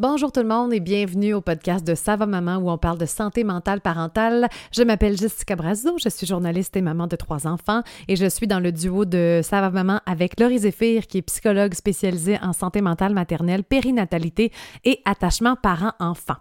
Bonjour 0.00 0.32
tout 0.32 0.40
le 0.40 0.46
monde 0.46 0.72
et 0.72 0.80
bienvenue 0.80 1.34
au 1.34 1.42
podcast 1.42 1.86
de 1.86 1.94
Sava 1.94 2.24
Maman 2.24 2.56
où 2.56 2.70
on 2.70 2.78
parle 2.78 2.96
de 2.96 3.04
santé 3.04 3.44
mentale 3.44 3.82
parentale. 3.82 4.48
Je 4.74 4.82
m'appelle 4.82 5.14
Jessica 5.14 5.56
Brazo, 5.56 5.98
je 6.02 6.08
suis 6.08 6.26
journaliste 6.26 6.74
et 6.74 6.80
maman 6.80 7.06
de 7.06 7.16
trois 7.16 7.46
enfants 7.46 7.82
et 8.08 8.16
je 8.16 8.24
suis 8.24 8.46
dans 8.46 8.60
le 8.60 8.72
duo 8.72 9.04
de 9.04 9.42
Sava 9.44 9.68
Maman 9.68 10.00
avec 10.06 10.40
Laurie 10.40 10.60
Zéphir 10.60 11.06
qui 11.06 11.18
est 11.18 11.22
psychologue 11.22 11.74
spécialisée 11.74 12.38
en 12.40 12.54
santé 12.54 12.80
mentale 12.80 13.12
maternelle, 13.12 13.62
périnatalité 13.62 14.52
et 14.86 15.00
attachement 15.04 15.54
parent-enfant. 15.54 16.36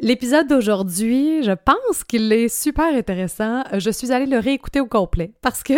L'épisode 0.00 0.46
d'aujourd'hui, 0.46 1.42
je 1.44 1.52
pense 1.52 2.04
qu'il 2.04 2.30
est 2.30 2.48
super 2.48 2.94
intéressant. 2.94 3.64
Je 3.72 3.88
suis 3.88 4.12
allée 4.12 4.26
le 4.26 4.38
réécouter 4.38 4.80
au 4.80 4.86
complet 4.86 5.32
parce 5.40 5.62
que 5.62 5.72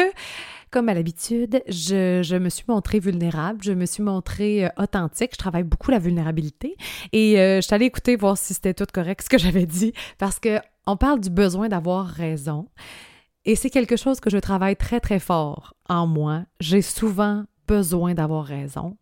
comme 0.71 0.89
à 0.89 0.95
l'habitude, 0.95 1.63
je, 1.69 2.39
me 2.39 2.49
suis 2.49 2.65
montrée 2.69 3.01
vulnérable, 3.01 3.63
je 3.63 3.73
me 3.73 3.87
suis 3.87 4.03
montrée 4.03 4.67
euh, 4.67 4.69
authentique. 4.79 5.31
Je 5.33 5.39
travaille 5.39 5.65
beaucoup 5.65 5.91
la 5.91 5.99
vulnérabilité 5.99 6.77
et 7.13 7.41
euh, 7.41 7.57
je 7.57 7.63
suis 7.63 7.75
allée 7.75 7.87
écouter 7.87 8.17
voir 8.17 8.39
si 8.39 8.55
c'était 8.55 8.75
tout 8.75 8.87
correct 8.93 9.23
ce 9.23 9.29
que 9.29 9.39
j'avais 9.39 9.67
dit 9.67 9.93
parce 10.19 10.39
que 10.39 10.59
on 10.87 10.97
parle 10.97 11.21
du 11.21 11.31
besoin 11.31 11.69
d'avoir 11.69 12.07
raison. 12.07 12.69
Et 13.45 13.57
c'est 13.57 13.71
quelque 13.71 13.97
chose 13.97 14.21
que 14.21 14.31
je 14.31 14.39
travaille 14.39 14.77
très, 14.77 15.01
très 15.01 15.19
fort 15.19 15.75
en 15.89 16.07
moi. 16.07 16.45
J'ai 16.61 16.83
souvent 16.83 17.45
besoin 17.67 18.15
d'avoir 18.15 18.45
raison 18.45 18.97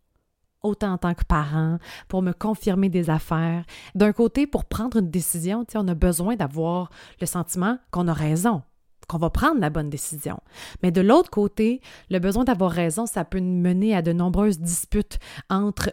autant 0.62 0.92
en 0.92 0.98
tant 0.98 1.14
que 1.14 1.24
parent, 1.24 1.78
pour 2.08 2.20
me 2.20 2.32
confirmer 2.32 2.88
des 2.88 3.10
affaires. 3.10 3.64
D'un 3.94 4.12
côté, 4.12 4.46
pour 4.48 4.64
prendre 4.64 4.96
une 4.98 5.08
décision, 5.08 5.64
on 5.74 5.88
a 5.88 5.94
besoin 5.94 6.34
d'avoir 6.34 6.90
le 7.20 7.26
sentiment 7.26 7.78
qu'on 7.92 8.08
a 8.08 8.12
raison 8.12 8.62
qu'on 9.08 9.18
va 9.18 9.30
prendre 9.30 9.60
la 9.60 9.70
bonne 9.70 9.90
décision. 9.90 10.38
Mais 10.82 10.92
de 10.92 11.00
l'autre 11.00 11.30
côté, 11.30 11.80
le 12.10 12.18
besoin 12.18 12.44
d'avoir 12.44 12.70
raison, 12.70 13.06
ça 13.06 13.24
peut 13.24 13.40
mener 13.40 13.96
à 13.96 14.02
de 14.02 14.12
nombreuses 14.12 14.60
disputes 14.60 15.18
entre 15.50 15.90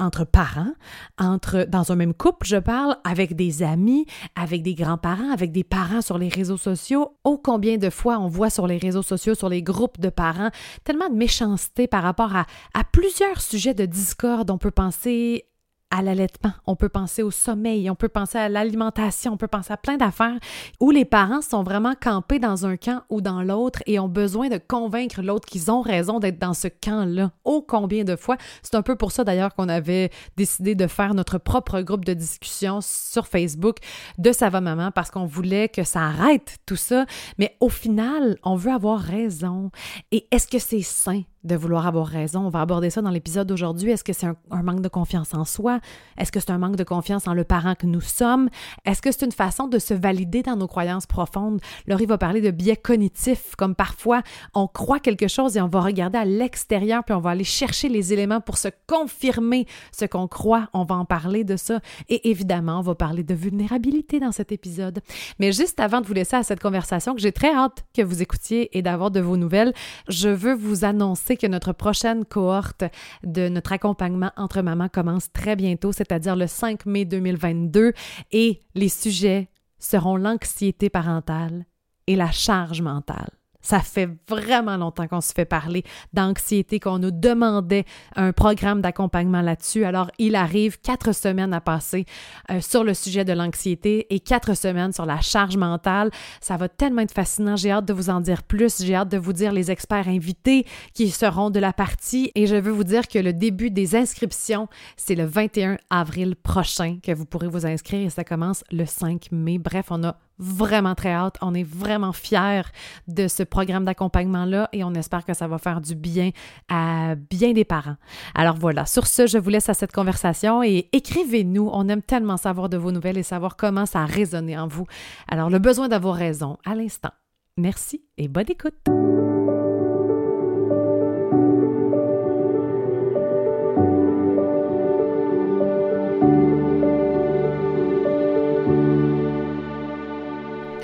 entre 0.00 0.24
parents, 0.24 0.72
entre 1.18 1.66
dans 1.68 1.90
un 1.90 1.96
même 1.96 2.14
couple, 2.14 2.46
je 2.46 2.56
parle 2.56 2.96
avec 3.02 3.34
des 3.34 3.64
amis, 3.64 4.06
avec 4.36 4.62
des 4.62 4.74
grands-parents, 4.74 5.32
avec 5.32 5.50
des 5.50 5.64
parents 5.64 6.02
sur 6.02 6.18
les 6.18 6.28
réseaux 6.28 6.56
sociaux. 6.56 7.16
Oh 7.24 7.40
combien 7.42 7.78
de 7.78 7.90
fois 7.90 8.18
on 8.18 8.28
voit 8.28 8.50
sur 8.50 8.68
les 8.68 8.78
réseaux 8.78 9.02
sociaux, 9.02 9.34
sur 9.34 9.48
les 9.48 9.62
groupes 9.62 9.98
de 9.98 10.08
parents, 10.08 10.50
tellement 10.84 11.08
de 11.08 11.16
méchanceté 11.16 11.88
par 11.88 12.04
rapport 12.04 12.36
à, 12.36 12.46
à 12.74 12.84
plusieurs 12.84 13.40
sujets 13.40 13.74
de 13.74 13.86
discorde. 13.86 14.50
On 14.50 14.58
peut 14.58 14.70
penser 14.70 15.46
à 15.90 16.02
l'allaitement, 16.02 16.52
on 16.66 16.76
peut 16.76 16.88
penser 16.88 17.22
au 17.22 17.30
sommeil, 17.30 17.88
on 17.88 17.94
peut 17.94 18.08
penser 18.08 18.36
à 18.36 18.48
l'alimentation, 18.48 19.32
on 19.32 19.36
peut 19.36 19.48
penser 19.48 19.72
à 19.72 19.76
plein 19.76 19.96
d'affaires 19.96 20.38
où 20.80 20.90
les 20.90 21.04
parents 21.04 21.40
sont 21.40 21.62
vraiment 21.62 21.94
campés 21.98 22.38
dans 22.38 22.66
un 22.66 22.76
camp 22.76 23.02
ou 23.08 23.20
dans 23.20 23.42
l'autre 23.42 23.82
et 23.86 23.98
ont 23.98 24.08
besoin 24.08 24.48
de 24.48 24.58
convaincre 24.58 25.22
l'autre 25.22 25.48
qu'ils 25.48 25.70
ont 25.70 25.80
raison 25.80 26.18
d'être 26.18 26.38
dans 26.38 26.52
ce 26.52 26.68
camp-là. 26.68 27.32
Oh 27.44 27.64
combien 27.66 28.04
de 28.04 28.16
fois. 28.16 28.36
C'est 28.62 28.74
un 28.74 28.82
peu 28.82 28.96
pour 28.96 29.12
ça 29.12 29.24
d'ailleurs 29.24 29.54
qu'on 29.54 29.68
avait 29.68 30.10
décidé 30.36 30.74
de 30.74 30.86
faire 30.86 31.14
notre 31.14 31.38
propre 31.38 31.80
groupe 31.80 32.04
de 32.04 32.14
discussion 32.14 32.80
sur 32.82 33.26
Facebook 33.26 33.76
de 34.18 34.32
Ça 34.32 34.50
maman 34.50 34.90
parce 34.90 35.10
qu'on 35.10 35.26
voulait 35.26 35.68
que 35.68 35.84
ça 35.84 36.02
arrête 36.02 36.58
tout 36.66 36.76
ça. 36.76 37.06
Mais 37.38 37.56
au 37.60 37.68
final, 37.68 38.36
on 38.42 38.56
veut 38.56 38.72
avoir 38.72 38.98
raison. 38.98 39.70
Et 40.10 40.26
est-ce 40.30 40.48
que 40.48 40.58
c'est 40.58 40.82
sain? 40.82 41.22
De 41.48 41.56
vouloir 41.56 41.86
avoir 41.86 42.06
raison. 42.06 42.46
On 42.46 42.48
va 42.50 42.60
aborder 42.60 42.90
ça 42.90 43.02
dans 43.02 43.10
l'épisode 43.10 43.48
d'aujourd'hui. 43.48 43.90
Est-ce 43.90 44.04
que 44.04 44.12
c'est 44.12 44.26
un, 44.26 44.62
manque 44.62 44.82
de 44.82 44.88
confiance 44.88 45.34
en 45.34 45.44
soi? 45.44 45.80
Est-ce 46.16 46.30
que 46.30 46.38
c'est 46.38 46.50
un 46.50 46.58
manque 46.58 46.76
de 46.76 46.84
confiance 46.84 47.26
en 47.26 47.34
le 47.34 47.42
parent 47.42 47.74
que 47.74 47.86
nous 47.86 48.00
sommes? 48.00 48.48
Est-ce 48.84 49.02
que 49.02 49.10
c'est 49.10 49.24
une 49.24 49.32
façon 49.32 49.66
de 49.66 49.78
se 49.78 49.94
valider 49.94 50.42
dans 50.42 50.56
nos 50.56 50.68
croyances 50.68 51.06
profondes? 51.06 51.60
Laurie 51.86 52.06
va 52.06 52.18
parler 52.18 52.40
de 52.40 52.50
biais 52.50 52.76
cognitifs, 52.76 53.56
comme 53.56 53.74
parfois 53.74 54.22
on 54.54 54.68
croit 54.68 55.00
quelque 55.00 55.26
chose 55.26 55.56
et 55.56 55.60
on 55.60 55.68
va 55.68 55.80
regarder 55.80 56.18
à 56.18 56.24
l'extérieur 56.24 57.02
puis 57.02 57.14
on 57.14 57.20
va 57.20 57.30
aller 57.30 57.44
chercher 57.44 57.88
les 57.88 58.12
éléments 58.12 58.40
pour 58.40 58.58
se 58.58 58.68
confirmer 58.86 59.66
ce 59.90 60.04
qu'on 60.04 60.28
croit. 60.28 60.68
On 60.74 60.84
va 60.84 60.94
en 60.94 61.04
parler 61.04 61.44
de 61.44 61.56
ça. 61.56 61.80
Et 62.08 62.30
évidemment, 62.30 62.78
on 62.78 62.82
va 62.82 62.94
parler 62.94 63.24
de 63.24 63.34
vulnérabilité 63.34 64.20
dans 64.20 64.32
cet 64.32 64.52
épisode. 64.52 65.00
Mais 65.38 65.52
juste 65.52 65.80
avant 65.80 66.02
de 66.02 66.06
vous 66.06 66.14
laisser 66.14 66.36
à 66.36 66.42
cette 66.42 66.60
conversation 66.60 67.14
que 67.14 67.20
j'ai 67.20 67.32
très 67.32 67.52
hâte 67.52 67.84
que 67.96 68.02
vous 68.02 68.22
écoutiez 68.22 68.76
et 68.76 68.82
d'avoir 68.82 69.10
de 69.10 69.20
vos 69.20 69.36
nouvelles, 69.36 69.72
je 70.08 70.28
veux 70.28 70.54
vous 70.54 70.84
annoncer 70.84 71.37
que 71.38 71.46
notre 71.46 71.72
prochaine 71.72 72.24
cohorte 72.24 72.84
de 73.24 73.48
notre 73.48 73.72
accompagnement 73.72 74.32
entre 74.36 74.60
mamans 74.60 74.88
commence 74.88 75.32
très 75.32 75.56
bientôt, 75.56 75.92
c'est-à-dire 75.92 76.36
le 76.36 76.46
5 76.46 76.86
mai 76.86 77.04
2022, 77.04 77.92
et 78.32 78.60
les 78.74 78.88
sujets 78.88 79.48
seront 79.78 80.16
l'anxiété 80.16 80.90
parentale 80.90 81.64
et 82.06 82.16
la 82.16 82.30
charge 82.30 82.82
mentale. 82.82 83.37
Ça 83.68 83.80
fait 83.80 84.08
vraiment 84.26 84.78
longtemps 84.78 85.06
qu'on 85.08 85.20
se 85.20 85.34
fait 85.34 85.44
parler 85.44 85.84
d'anxiété, 86.14 86.80
qu'on 86.80 86.98
nous 86.98 87.10
demandait 87.10 87.84
un 88.16 88.32
programme 88.32 88.80
d'accompagnement 88.80 89.42
là-dessus. 89.42 89.84
Alors, 89.84 90.10
il 90.16 90.36
arrive 90.36 90.80
quatre 90.80 91.14
semaines 91.14 91.52
à 91.52 91.60
passer 91.60 92.06
euh, 92.50 92.62
sur 92.62 92.82
le 92.82 92.94
sujet 92.94 93.26
de 93.26 93.34
l'anxiété 93.34 94.06
et 94.08 94.20
quatre 94.20 94.56
semaines 94.56 94.94
sur 94.94 95.04
la 95.04 95.20
charge 95.20 95.58
mentale. 95.58 96.10
Ça 96.40 96.56
va 96.56 96.70
tellement 96.70 97.02
être 97.02 97.12
fascinant. 97.12 97.56
J'ai 97.56 97.70
hâte 97.70 97.84
de 97.84 97.92
vous 97.92 98.08
en 98.08 98.22
dire 98.22 98.42
plus. 98.42 98.82
J'ai 98.82 98.94
hâte 98.94 99.10
de 99.10 99.18
vous 99.18 99.34
dire 99.34 99.52
les 99.52 99.70
experts 99.70 100.08
invités 100.08 100.64
qui 100.94 101.10
seront 101.10 101.50
de 101.50 101.60
la 101.60 101.74
partie. 101.74 102.32
Et 102.34 102.46
je 102.46 102.56
veux 102.56 102.72
vous 102.72 102.84
dire 102.84 103.06
que 103.06 103.18
le 103.18 103.34
début 103.34 103.70
des 103.70 103.96
inscriptions, 103.96 104.68
c'est 104.96 105.14
le 105.14 105.26
21 105.26 105.76
avril 105.90 106.36
prochain 106.36 107.00
que 107.02 107.12
vous 107.12 107.26
pourrez 107.26 107.48
vous 107.48 107.66
inscrire 107.66 108.00
et 108.00 108.08
ça 108.08 108.24
commence 108.24 108.64
le 108.70 108.86
5 108.86 109.30
mai. 109.30 109.58
Bref, 109.58 109.88
on 109.90 110.04
a 110.04 110.16
vraiment 110.38 110.94
très 110.94 111.12
hâte. 111.12 111.36
On 111.42 111.54
est 111.54 111.62
vraiment 111.62 112.12
fiers 112.12 112.62
de 113.06 113.28
ce 113.28 113.42
programme 113.42 113.84
d'accompagnement-là 113.84 114.68
et 114.72 114.84
on 114.84 114.94
espère 114.94 115.24
que 115.24 115.34
ça 115.34 115.46
va 115.46 115.58
faire 115.58 115.80
du 115.80 115.94
bien 115.94 116.30
à 116.68 117.14
bien 117.14 117.52
des 117.52 117.64
parents. 117.64 117.96
Alors 118.34 118.56
voilà, 118.56 118.86
sur 118.86 119.06
ce, 119.06 119.26
je 119.26 119.38
vous 119.38 119.50
laisse 119.50 119.68
à 119.68 119.74
cette 119.74 119.92
conversation 119.92 120.62
et 120.62 120.88
écrivez-nous. 120.92 121.70
On 121.72 121.88
aime 121.88 122.02
tellement 122.02 122.36
savoir 122.36 122.68
de 122.68 122.76
vos 122.76 122.92
nouvelles 122.92 123.18
et 123.18 123.22
savoir 123.22 123.56
comment 123.56 123.86
ça 123.86 124.00
a 124.02 124.06
résonné 124.06 124.58
en 124.58 124.68
vous. 124.68 124.86
Alors, 125.28 125.50
le 125.50 125.58
besoin 125.58 125.88
d'avoir 125.88 126.14
raison 126.14 126.58
à 126.64 126.74
l'instant. 126.74 127.12
Merci 127.56 128.02
et 128.16 128.28
bonne 128.28 128.46
écoute. 128.48 129.37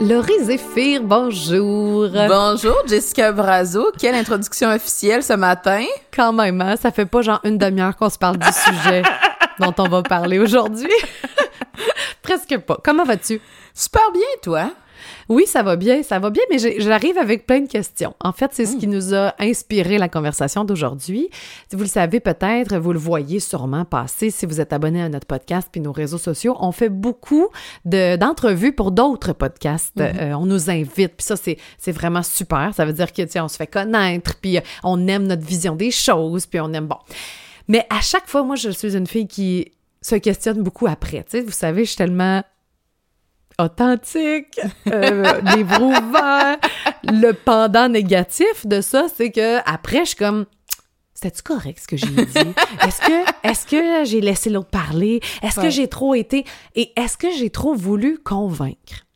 Laurie 0.00 0.43
Zéphir, 0.43 1.03
bonjour. 1.03 2.09
Bonjour, 2.28 2.77
Jessica 2.87 3.31
Brazo. 3.31 3.93
Quelle 3.99 4.15
introduction 4.16 4.71
officielle 4.71 5.22
ce 5.22 5.34
matin? 5.34 5.84
Quand 6.12 6.32
même, 6.32 6.60
hein? 6.60 6.77
ça 6.77 6.91
fait 6.91 7.06
pas 7.06 7.22
genre 7.22 7.41
une 7.44 7.59
demi-heure 7.59 7.97
qu'on 7.97 8.10
se 8.10 8.19
parle 8.19 8.38
du 8.38 8.49
sujet 8.53 9.03
dont 9.60 9.75
on 9.78 9.88
va 9.88 10.03
parler 10.03 10.38
aujourd'hui. 10.38 10.91
Presque 12.22 12.59
pas. 12.59 12.78
Comment 12.84 13.05
vas-tu? 13.05 13.41
Super 13.72 14.10
bien, 14.12 14.22
toi? 14.43 14.71
Oui, 15.29 15.45
ça 15.47 15.62
va 15.62 15.77
bien, 15.77 16.03
ça 16.03 16.19
va 16.19 16.31
bien, 16.31 16.43
mais 16.51 16.59
j'arrive 16.59 17.19
avec 17.19 17.47
plein 17.47 17.61
de 17.61 17.69
questions. 17.69 18.15
En 18.21 18.33
fait, 18.33 18.51
c'est 18.53 18.67
ce 18.67 18.77
qui 18.77 18.87
hmm. 18.87 18.93
nous 18.93 19.15
a 19.15 19.35
inspiré 19.39 19.99
la 19.99 20.09
conversation 20.09 20.65
d'aujourd'hui. 20.65 21.31
Vous 21.73 21.81
le 21.81 21.87
savez 21.87 22.21
peut-être, 22.21 22.77
vous 22.77 22.93
le 22.93 22.99
voyez 22.99 23.41
sûrement 23.41 23.85
passer 23.85 24.31
si 24.31 24.47
vous 24.47 24.61
êtes 24.61 24.73
abonné 24.73 25.03
à 25.03 25.09
notre 25.09 25.27
podcast 25.27 25.69
puis 25.71 25.81
nos 25.81 25.93
réseaux 25.93 26.19
sociaux. 26.19 26.57
On 26.61 26.73
fait 26.73 26.89
beaucoup 26.89 27.49
d'entrevues 27.85 28.73
pour 28.73 28.91
d'autres 28.91 29.33
podcasts. 29.33 29.97
Hmm. 29.97 30.03
Euh, 30.03 30.35
on 30.35 30.47
nous 30.47 30.71
invite, 30.71 31.17
puis 31.17 31.27
ça, 31.27 31.37
c'est 31.37 31.93
vraiment 31.93 32.23
super. 32.23 32.73
Ça 32.75 32.85
veut 32.85 32.93
dire 32.93 33.12
que, 33.12 33.25
on 33.41 33.49
se 33.49 33.56
fait 33.56 33.67
connaître, 33.67 34.37
puis 34.41 34.59
on 34.83 35.09
aime 35.09 35.27
notre 35.27 35.45
vision 35.45 35.75
des 35.75 35.91
choses, 35.91 36.47
puis 36.47 36.61
on 36.61 36.73
aime, 36.73 36.87
bon. 36.87 36.99
Mais 37.69 37.87
à 37.91 38.01
chaque 38.01 38.29
fois, 38.29 38.43
moi, 38.43 38.56
je 38.56 38.71
suis 38.71 38.97
une 38.97 39.06
fille 39.06 39.27
qui 39.27 39.73
se 40.03 40.17
questionne 40.17 40.62
beaucoup 40.62 40.87
après. 40.87 41.25
Tu 41.25 41.39
sais, 41.39 41.41
vous 41.41 41.51
savez, 41.51 41.85
je 41.85 41.91
suis 41.91 41.97
tellement 41.97 42.43
authentique, 43.59 44.61
euh, 44.91 45.41
ouvert. 45.81 46.57
Le 47.05 47.33
pendant 47.33 47.89
négatif 47.89 48.67
de 48.67 48.81
ça, 48.81 49.07
c'est 49.15 49.31
que 49.31 49.59
après, 49.69 50.01
je 50.01 50.11
suis 50.11 50.17
comme 50.17 50.47
c'était-tu 51.15 51.43
correct 51.43 51.81
ce 51.81 51.87
que 51.87 51.97
j'ai 51.97 52.07
dit? 52.07 52.55
Est-ce 52.83 53.01
que, 53.01 53.49
est-ce 53.49 53.67
que 53.67 54.05
j'ai 54.05 54.21
laissé 54.21 54.51
l'autre 54.51 54.69
parler? 54.69 55.21
Est-ce 55.43 55.61
que 55.61 55.71
j'ai 55.71 55.89
trop 55.89 56.15
été. 56.15 56.45
Et 56.75 56.93
est-ce 56.97 57.17
que 57.17 57.31
j'ai 57.31 57.51
trop 57.51 57.75
voulu 57.75 58.19
convaincre? 58.19 59.06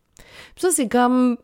Puis 0.55 0.63
ça, 0.63 0.71
c'est 0.71 0.89
comme 0.89 1.37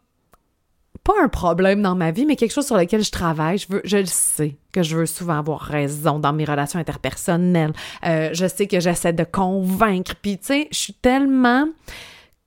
pas 1.02 1.12
un 1.22 1.28
problème 1.28 1.82
dans 1.82 1.94
ma 1.94 2.12
vie, 2.12 2.24
mais 2.24 2.34
quelque 2.34 2.52
chose 2.52 2.66
sur 2.66 2.78
lequel 2.78 3.04
je 3.04 3.10
travaille. 3.10 3.58
Je, 3.58 3.66
veux, 3.68 3.82
je 3.84 3.98
le 3.98 4.06
sais 4.06 4.56
que 4.72 4.82
je 4.82 4.96
veux 4.96 5.06
souvent 5.06 5.38
avoir 5.38 5.60
raison 5.60 6.18
dans 6.18 6.32
mes 6.32 6.46
relations 6.46 6.78
interpersonnelles. 6.78 7.74
Euh, 8.06 8.30
je 8.32 8.46
sais 8.46 8.66
que 8.66 8.80
j'essaie 8.80 9.12
de 9.12 9.24
convaincre. 9.24 10.14
Puis, 10.20 10.38
tu 10.38 10.46
sais, 10.46 10.68
je 10.72 10.78
suis 10.78 10.94
tellement 10.94 11.66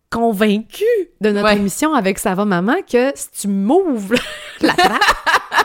convaincu 0.10 0.86
de 1.22 1.32
notre 1.32 1.52
émission 1.52 1.94
avec 1.94 2.20
Ça 2.20 2.36
va 2.36 2.46
maman 2.46 2.76
que 2.90 3.12
si 3.16 3.32
tu 3.32 3.48
m'ouvres 3.48 4.16
la 4.62 4.74
trappe, 4.74 5.02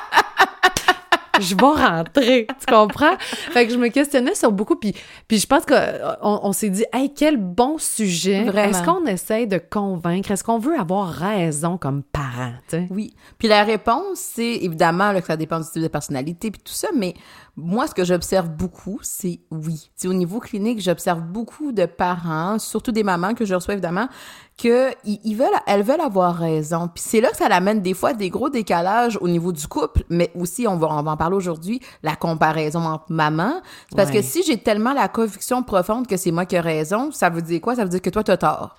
je 1.40 1.54
vais 1.54 1.62
rentrer, 1.62 2.46
tu 2.60 2.72
comprends? 2.72 3.16
Fait 3.18 3.66
que 3.66 3.72
je 3.72 3.78
me 3.78 3.88
questionnais 3.88 4.34
sur 4.34 4.52
beaucoup, 4.52 4.76
puis, 4.76 4.94
puis 5.28 5.38
je 5.38 5.46
pense 5.46 5.64
qu'on 5.64 5.76
on, 6.22 6.52
s'est 6.52 6.70
dit, 6.70 6.84
hey, 6.92 7.12
quel 7.12 7.36
bon 7.36 7.78
sujet! 7.78 8.46
Est-ce 8.54 8.82
qu'on 8.82 9.06
essaie 9.06 9.46
de 9.46 9.58
convaincre? 9.58 10.30
Est-ce 10.30 10.44
qu'on 10.44 10.58
veut 10.58 10.78
avoir 10.78 11.08
raison 11.08 11.78
comme 11.78 12.02
parent? 12.02 12.52
Oui. 12.90 13.14
Puis 13.38 13.48
la 13.48 13.64
réponse, 13.64 14.18
c'est 14.18 14.56
évidemment 14.56 15.18
que 15.20 15.26
ça 15.26 15.36
dépend 15.36 15.60
du 15.60 15.66
type 15.66 15.82
de 15.82 15.88
personnalité, 15.88 16.50
puis 16.50 16.60
tout 16.62 16.72
ça, 16.72 16.88
mais 16.94 17.14
Moi, 17.54 17.87
ce 17.87 17.94
que 17.94 18.02
j'observe 18.02 18.49
beaucoup, 18.49 18.99
c'est 19.02 19.40
oui. 19.50 19.90
C'est 19.94 20.08
au 20.08 20.14
niveau 20.14 20.40
clinique, 20.40 20.81
j'observe 20.81 21.20
beaucoup 21.20 21.72
de 21.72 21.84
parents, 21.84 22.58
surtout 22.58 22.93
des 22.93 23.02
mamans 23.02 23.34
que 23.34 23.44
je 23.44 23.54
reçois 23.54 23.75
évidemment, 23.75 24.08
que 24.56 24.90
ils 25.04 25.34
veulent, 25.34 25.49
elles 25.66 25.82
veulent 25.82 26.00
avoir 26.00 26.34
raison. 26.34 26.88
Puis 26.88 27.04
c'est 27.06 27.20
là 27.20 27.31
que 27.31 27.37
ça 27.37 27.50
l'amène 27.50 27.82
des 27.82 27.93
fois 27.93 28.14
des 28.14 28.31
gros 28.31 28.49
décalages 28.49 29.19
au 29.20 29.28
niveau 29.28 29.52
du 29.52 29.66
couple, 29.66 30.02
mais 30.08 30.31
aussi 30.34 30.66
on 30.66 30.76
va, 30.76 30.88
on 30.90 31.02
va 31.02 31.10
en 31.12 31.16
parler 31.16 31.37
aujourd'hui, 31.37 31.81
la 32.02 32.16
comparaison 32.16 32.81
entre 32.81 33.06
maman. 33.10 33.60
C'est 33.90 33.96
parce 33.96 34.10
que 34.10 34.22
si 34.22 34.43
j'ai 34.44 34.56
tellement 34.56 34.94
la 34.94 35.08
conviction 35.08 35.62
profonde 35.62 36.06
que 36.06 36.16
c'est 36.16 36.31
moi 36.31 36.46
qui 36.46 36.56
ai 36.56 36.60
raison, 36.60 37.10
ça 37.12 37.28
veut 37.28 37.43
dire 37.43 37.60
quoi? 37.60 37.76
Ça 37.76 37.84
veut 37.84 37.90
dire 37.90 38.02
que 38.02 38.10
toi 38.10 38.25
t'as 38.25 38.38
tort. 38.38 38.76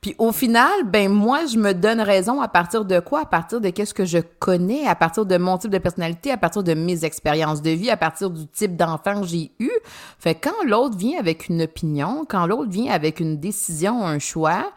Puis 0.00 0.14
au 0.18 0.32
final, 0.32 0.70
ben 0.86 1.10
moi 1.10 1.46
je 1.46 1.58
me 1.58 1.72
donne 1.72 2.00
raison 2.00 2.40
à 2.40 2.48
partir 2.48 2.84
de 2.84 2.98
quoi? 3.00 3.22
À 3.22 3.26
partir 3.26 3.60
de 3.60 3.68
qu'est-ce 3.70 3.94
que 3.94 4.04
je 4.04 4.18
connais, 4.38 4.86
à 4.86 4.94
partir 4.94 5.26
de 5.26 5.36
mon 5.36 5.58
type 5.58 5.70
de 5.70 5.78
personnalité, 5.78 6.32
à 6.32 6.36
partir 6.36 6.62
de 6.62 6.74
mes 6.74 7.04
expériences 7.04 7.62
de 7.62 7.70
vie, 7.70 7.90
à 7.90 7.96
partir 7.96 8.07
du 8.30 8.46
type 8.48 8.76
d'enfant 8.76 9.20
que 9.20 9.26
j'ai 9.26 9.52
eu. 9.58 9.70
Fait 10.18 10.34
quand 10.34 10.64
l'autre 10.64 10.96
vient 10.96 11.18
avec 11.18 11.48
une 11.48 11.62
opinion, 11.62 12.24
quand 12.28 12.46
l'autre 12.46 12.70
vient 12.70 12.92
avec 12.92 13.20
une 13.20 13.38
décision, 13.38 14.06
un 14.06 14.18
choix, 14.18 14.72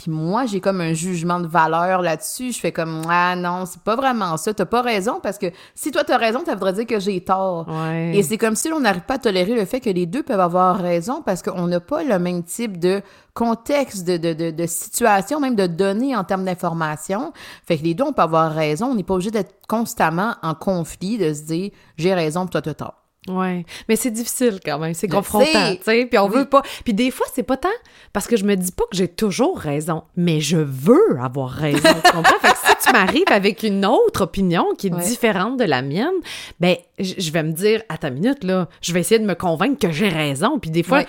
puis 0.00 0.10
moi, 0.10 0.46
j'ai 0.46 0.60
comme 0.62 0.80
un 0.80 0.94
jugement 0.94 1.40
de 1.40 1.46
valeur 1.46 2.00
là-dessus. 2.00 2.52
Je 2.52 2.58
fais 2.58 2.72
comme 2.72 3.02
ah 3.10 3.36
non, 3.36 3.66
c'est 3.66 3.82
pas 3.82 3.96
vraiment 3.96 4.38
ça. 4.38 4.54
T'as 4.54 4.64
pas 4.64 4.80
raison 4.80 5.20
parce 5.22 5.36
que 5.36 5.48
si 5.74 5.90
toi 5.90 6.04
t'as 6.04 6.16
raison, 6.16 6.42
ça 6.46 6.54
voudrait 6.54 6.72
dire 6.72 6.86
que 6.86 6.98
j'ai 6.98 7.20
tort. 7.20 7.66
Et 8.14 8.22
c'est 8.22 8.38
comme 8.38 8.56
si 8.56 8.72
on 8.72 8.80
n'arrive 8.80 9.02
pas 9.02 9.14
à 9.14 9.18
tolérer 9.18 9.54
le 9.54 9.66
fait 9.66 9.80
que 9.80 9.90
les 9.90 10.06
deux 10.06 10.22
peuvent 10.22 10.40
avoir 10.40 10.78
raison 10.78 11.20
parce 11.20 11.42
qu'on 11.42 11.66
n'a 11.66 11.80
pas 11.80 12.02
le 12.02 12.18
même 12.18 12.42
type 12.44 12.78
de 12.78 13.02
contexte, 13.34 14.06
de, 14.06 14.16
de, 14.16 14.32
de, 14.32 14.50
de 14.50 14.66
situation, 14.66 15.38
même 15.38 15.54
de 15.54 15.66
données 15.66 16.16
en 16.16 16.24
termes 16.24 16.46
d'information. 16.46 17.34
Fait 17.66 17.76
que 17.76 17.84
les 17.84 17.92
deux, 17.92 18.04
on 18.04 18.14
peut 18.14 18.22
avoir 18.22 18.52
raison. 18.52 18.86
On 18.86 18.94
n'est 18.94 19.02
pas 19.02 19.14
obligé 19.14 19.30
d'être 19.30 19.54
constamment 19.68 20.34
en 20.42 20.54
conflit, 20.54 21.18
de 21.18 21.34
se 21.34 21.42
dire 21.42 21.72
j'ai 21.98 22.14
raison, 22.14 22.46
toi 22.46 22.62
t'as 22.62 22.72
tort. 22.72 22.94
Ouais, 23.28 23.66
mais 23.86 23.96
c'est 23.96 24.10
difficile 24.10 24.60
quand 24.64 24.78
même, 24.78 24.94
c'est 24.94 25.06
confrontant, 25.06 25.74
tu 25.76 25.82
sais, 25.82 26.06
puis 26.06 26.18
on 26.18 26.28
veut 26.28 26.46
pas. 26.46 26.62
Puis 26.84 26.94
des 26.94 27.10
fois, 27.10 27.26
c'est 27.34 27.42
pas 27.42 27.58
tant 27.58 27.68
parce 28.14 28.26
que 28.26 28.36
je 28.36 28.44
me 28.44 28.54
dis 28.54 28.72
pas 28.72 28.84
que 28.90 28.96
j'ai 28.96 29.08
toujours 29.08 29.58
raison, 29.58 30.04
mais 30.16 30.40
je 30.40 30.56
veux 30.56 31.18
avoir 31.20 31.50
raison, 31.50 31.88
tu 32.02 32.12
comprends? 32.12 32.38
Fait 32.40 32.52
que 32.52 32.58
si 32.64 32.86
tu 32.86 32.92
m'arrives 32.92 33.30
avec 33.30 33.62
une 33.62 33.84
autre 33.86 34.22
opinion 34.22 34.66
qui 34.76 34.88
est 34.88 34.98
différente 35.08 35.58
de 35.58 35.64
la 35.64 35.82
mienne, 35.82 36.08
ben 36.60 36.76
je 36.98 37.30
vais 37.30 37.42
me 37.42 37.52
dire 37.52 37.82
à 37.88 37.98
ta 37.98 38.10
minute 38.10 38.44
là, 38.44 38.68
je 38.82 38.92
vais 38.92 39.00
essayer 39.00 39.18
de 39.18 39.26
me 39.26 39.34
convaincre 39.34 39.78
que 39.78 39.92
j'ai 39.92 40.08
raison, 40.08 40.58
puis 40.58 40.70
des 40.70 40.82
fois 40.82 41.02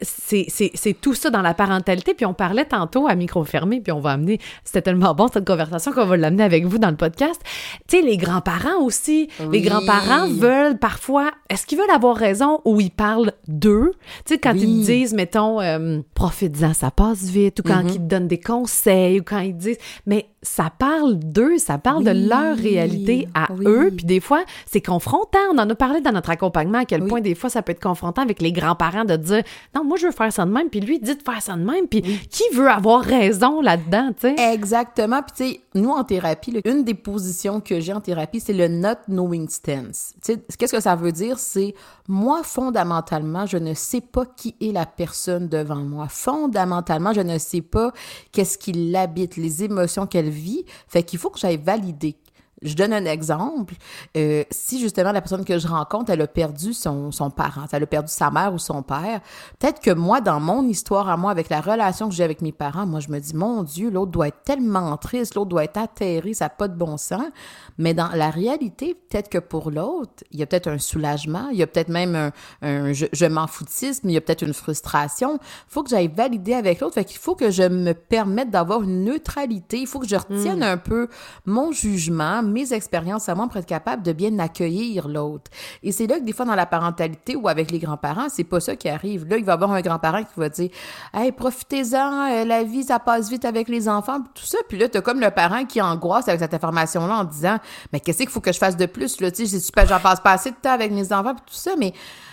c'est 0.00 0.46
c'est 0.48 1.00
tout 1.00 1.14
ça 1.14 1.30
dans 1.30 1.42
la 1.42 1.54
parentalité, 1.54 2.14
puis 2.14 2.26
on 2.26 2.34
parlait 2.34 2.64
tantôt 2.64 3.06
à 3.06 3.14
micro 3.14 3.44
fermé, 3.44 3.80
puis 3.80 3.92
on 3.92 4.00
va 4.00 4.10
amener 4.12 4.38
c'était 4.64 4.82
tellement 4.82 5.14
bon 5.14 5.28
cette 5.32 5.46
conversation 5.46 5.92
qu'on 5.92 6.06
va 6.06 6.16
l'amener 6.16 6.44
avec 6.44 6.66
vous 6.66 6.78
dans 6.78 6.90
le 6.90 6.96
podcast. 6.96 7.40
Tu 7.88 7.98
sais 7.98 8.02
les 8.02 8.16
grands-parents 8.16 8.82
aussi, 8.82 9.28
les 9.50 9.60
grands-parents 9.60 10.28
veulent 10.28 10.78
parfois 10.78 11.30
est-ce 11.48 11.66
qu'ils 11.66 11.78
veulent 11.78 11.90
avoir 11.90 12.16
raison 12.16 12.60
ou 12.64 12.80
ils 12.80 12.90
parlent 12.90 13.32
d'eux? 13.46 13.92
Tu 14.24 14.34
sais, 14.34 14.38
quand 14.38 14.54
ils 14.54 14.84
disent, 14.84 15.12
mettons, 15.12 15.60
euh, 15.60 16.00
profite-en, 16.14 16.72
ça 16.72 16.90
passe 16.90 17.24
vite, 17.24 17.60
ou 17.60 17.62
quand 17.62 17.82
mm-hmm. 17.82 17.88
ils 17.88 17.96
te 17.96 18.08
donnent 18.08 18.28
des 18.28 18.40
conseils, 18.40 19.20
ou 19.20 19.22
quand 19.22 19.40
ils 19.40 19.56
disent, 19.56 19.78
mais 20.06 20.28
ça 20.54 20.68
parle 20.68 21.18
d'eux, 21.18 21.56
ça 21.56 21.78
parle 21.78 22.04
de 22.04 22.10
leur 22.10 22.54
réalité 22.58 23.26
à 23.32 23.48
eux. 23.64 23.90
Puis 23.96 24.04
des 24.04 24.20
fois, 24.20 24.44
c'est 24.66 24.82
confrontant. 24.82 25.38
On 25.50 25.56
en 25.56 25.70
a 25.70 25.74
parlé 25.74 26.02
dans 26.02 26.12
notre 26.12 26.28
accompagnement 26.28 26.80
à 26.80 26.84
quel 26.84 27.06
point 27.06 27.22
des 27.22 27.34
fois 27.34 27.48
ça 27.48 27.62
peut 27.62 27.72
être 27.72 27.82
confrontant 27.82 28.20
avec 28.20 28.42
les 28.42 28.52
grands-parents 28.52 29.06
de 29.06 29.16
dire 29.16 29.42
non, 29.74 29.82
moi 29.82 29.96
je 29.96 30.08
veux 30.08 30.12
faire 30.12 30.30
ça 30.30 30.44
de 30.44 30.50
même, 30.50 30.68
puis 30.68 30.80
lui 30.80 30.98
dit 30.98 31.16
de 31.16 31.22
faire 31.22 31.40
ça 31.40 31.54
de 31.54 31.64
même. 31.64 31.88
Puis 31.88 32.02
qui 32.28 32.42
veut 32.52 32.68
avoir 32.68 33.00
raison 33.00 33.62
là-dedans, 33.62 34.10
tu 34.12 34.28
sais? 34.28 34.52
Exactement. 34.52 35.22
Puis 35.22 35.32
tu 35.34 35.54
sais, 35.54 35.60
nous 35.74 35.88
en 35.88 36.04
thérapie, 36.04 36.60
une 36.66 36.84
des 36.84 36.92
positions 36.92 37.62
que 37.62 37.80
j'ai 37.80 37.94
en 37.94 38.02
thérapie, 38.02 38.38
c'est 38.38 38.52
le 38.52 38.68
not 38.68 38.96
knowing 39.08 39.48
stance. 39.48 40.12
Tu 40.22 40.34
sais, 40.34 40.44
qu'est-ce 40.58 40.74
que 40.74 40.82
ça 40.82 40.96
veut 40.96 41.12
dire? 41.12 41.38
C'est 41.38 41.74
moi 42.08 42.42
fondamentalement, 42.42 43.46
je 43.46 43.56
ne 43.56 43.72
sais 43.72 44.02
pas 44.02 44.26
qui 44.26 44.54
est 44.60 44.72
la 44.72 44.84
personne 44.84 45.48
devant 45.48 45.76
moi. 45.76 46.08
Fondamentalement, 46.10 47.14
je 47.14 47.22
ne 47.22 47.38
sais 47.38 47.62
pas 47.62 47.92
qu'est-ce 48.32 48.58
qui 48.58 48.72
l'habite, 48.72 49.38
les 49.38 49.64
émotions 49.64 50.06
qu'elle 50.06 50.28
Fait 50.88 51.02
qu'il 51.02 51.18
faut 51.18 51.30
que 51.30 51.38
j'aille 51.38 51.56
valider 51.62 52.16
je 52.62 52.74
donne 52.74 52.92
un 52.92 53.04
exemple. 53.04 53.74
Euh, 54.16 54.44
si 54.50 54.80
justement 54.80 55.12
la 55.12 55.20
personne 55.20 55.44
que 55.44 55.58
je 55.58 55.66
rencontre, 55.66 56.10
elle 56.10 56.22
a 56.22 56.26
perdu 56.26 56.72
son, 56.72 57.10
son 57.10 57.30
parent, 57.30 57.66
elle 57.72 57.82
a 57.82 57.86
perdu 57.86 58.12
sa 58.12 58.30
mère 58.30 58.52
ou 58.54 58.58
son 58.58 58.82
père, 58.82 59.20
peut-être 59.58 59.80
que 59.80 59.90
moi, 59.90 60.20
dans 60.20 60.40
mon 60.40 60.66
histoire 60.66 61.08
à 61.08 61.16
moi, 61.16 61.30
avec 61.30 61.48
la 61.48 61.60
relation 61.60 62.08
que 62.08 62.14
j'ai 62.14 62.24
avec 62.24 62.42
mes 62.42 62.52
parents, 62.52 62.86
moi, 62.86 63.00
je 63.00 63.08
me 63.08 63.18
dis, 63.18 63.34
mon 63.34 63.62
Dieu, 63.62 63.90
l'autre 63.90 64.12
doit 64.12 64.28
être 64.28 64.42
tellement 64.44 64.96
triste, 64.96 65.34
l'autre 65.34 65.50
doit 65.50 65.64
être 65.64 65.78
atterré, 65.78 66.34
ça 66.34 66.46
n'a 66.46 66.50
pas 66.50 66.68
de 66.68 66.76
bon 66.76 66.96
sens. 66.96 67.24
Mais 67.78 67.94
dans 67.94 68.08
la 68.08 68.30
réalité, 68.30 68.94
peut-être 68.94 69.28
que 69.28 69.38
pour 69.38 69.70
l'autre, 69.70 70.24
il 70.30 70.38
y 70.38 70.42
a 70.42 70.46
peut-être 70.46 70.68
un 70.68 70.78
soulagement, 70.78 71.48
il 71.50 71.58
y 71.58 71.62
a 71.62 71.66
peut-être 71.66 71.88
même 71.88 72.14
un, 72.14 72.32
un 72.62 72.92
je, 72.92 73.26
m'en 73.26 73.46
foutisme, 73.46 74.08
il 74.08 74.14
y 74.14 74.16
a 74.16 74.20
peut-être 74.20 74.42
une 74.42 74.52
frustration. 74.52 75.38
Il 75.42 75.72
faut 75.72 75.82
que 75.82 75.90
j'aille 75.90 76.10
valider 76.14 76.54
avec 76.54 76.80
l'autre. 76.80 76.94
Fait 76.94 77.04
qu'il 77.04 77.18
faut 77.18 77.34
que 77.34 77.50
je 77.50 77.62
me 77.62 77.92
permette 77.92 78.50
d'avoir 78.50 78.82
une 78.82 79.04
neutralité. 79.04 79.78
Il 79.80 79.86
faut 79.86 79.98
que 79.98 80.08
je 80.08 80.16
retienne 80.16 80.60
hmm. 80.60 80.62
un 80.62 80.76
peu 80.76 81.08
mon 81.46 81.72
jugement, 81.72 82.42
mes 82.52 82.72
expériences 82.72 83.28
à 83.28 83.34
moi 83.34 83.48
pour 83.48 83.56
être 83.56 83.66
capable 83.66 84.02
de 84.02 84.12
bien 84.12 84.38
accueillir 84.38 85.08
l'autre. 85.08 85.50
Et 85.82 85.92
c'est 85.92 86.06
là 86.06 86.18
que 86.18 86.24
des 86.24 86.32
fois 86.32 86.44
dans 86.44 86.54
la 86.54 86.66
parentalité 86.66 87.36
ou 87.36 87.48
avec 87.48 87.70
les 87.70 87.78
grands-parents, 87.78 88.28
c'est 88.28 88.44
pas 88.44 88.60
ça 88.60 88.76
qui 88.76 88.88
arrive. 88.88 89.26
Là, 89.28 89.36
il 89.36 89.44
va 89.44 89.52
y 89.52 89.54
avoir 89.54 89.72
un 89.72 89.80
grand-parent 89.80 90.22
qui 90.22 90.38
va 90.38 90.48
dire 90.48 90.70
Hey, 91.12 91.32
profitez-en, 91.32 92.30
euh, 92.30 92.44
la 92.44 92.62
vie, 92.62 92.84
ça 92.84 92.98
passe 92.98 93.28
vite 93.30 93.44
avec 93.44 93.68
les 93.68 93.88
enfants, 93.88 94.20
tout 94.34 94.44
ça. 94.44 94.58
Puis 94.68 94.78
là, 94.78 94.88
t'as 94.88 95.00
comme 95.00 95.20
le 95.20 95.30
parent 95.30 95.64
qui 95.64 95.80
angoisse 95.80 96.28
avec 96.28 96.40
cette 96.40 96.54
information-là 96.54 97.18
en 97.18 97.24
disant 97.24 97.58
Mais 97.92 98.00
qu'est-ce 98.00 98.18
qu'il 98.18 98.28
faut 98.28 98.40
que 98.40 98.52
je 98.52 98.58
fasse 98.58 98.76
de 98.76 98.86
plus? 98.86 99.20
Là, 99.20 99.30
tu 99.30 99.46
sais, 99.46 99.86
j'en 99.86 100.00
passe 100.00 100.20
pas 100.20 100.32
assez 100.32 100.50
de 100.50 100.56
temps 100.56 100.72
avec 100.72 100.92
mes 100.92 101.12
enfants, 101.12 101.34
tout 101.34 101.54
ça, 101.54 101.72
mais 101.78 101.92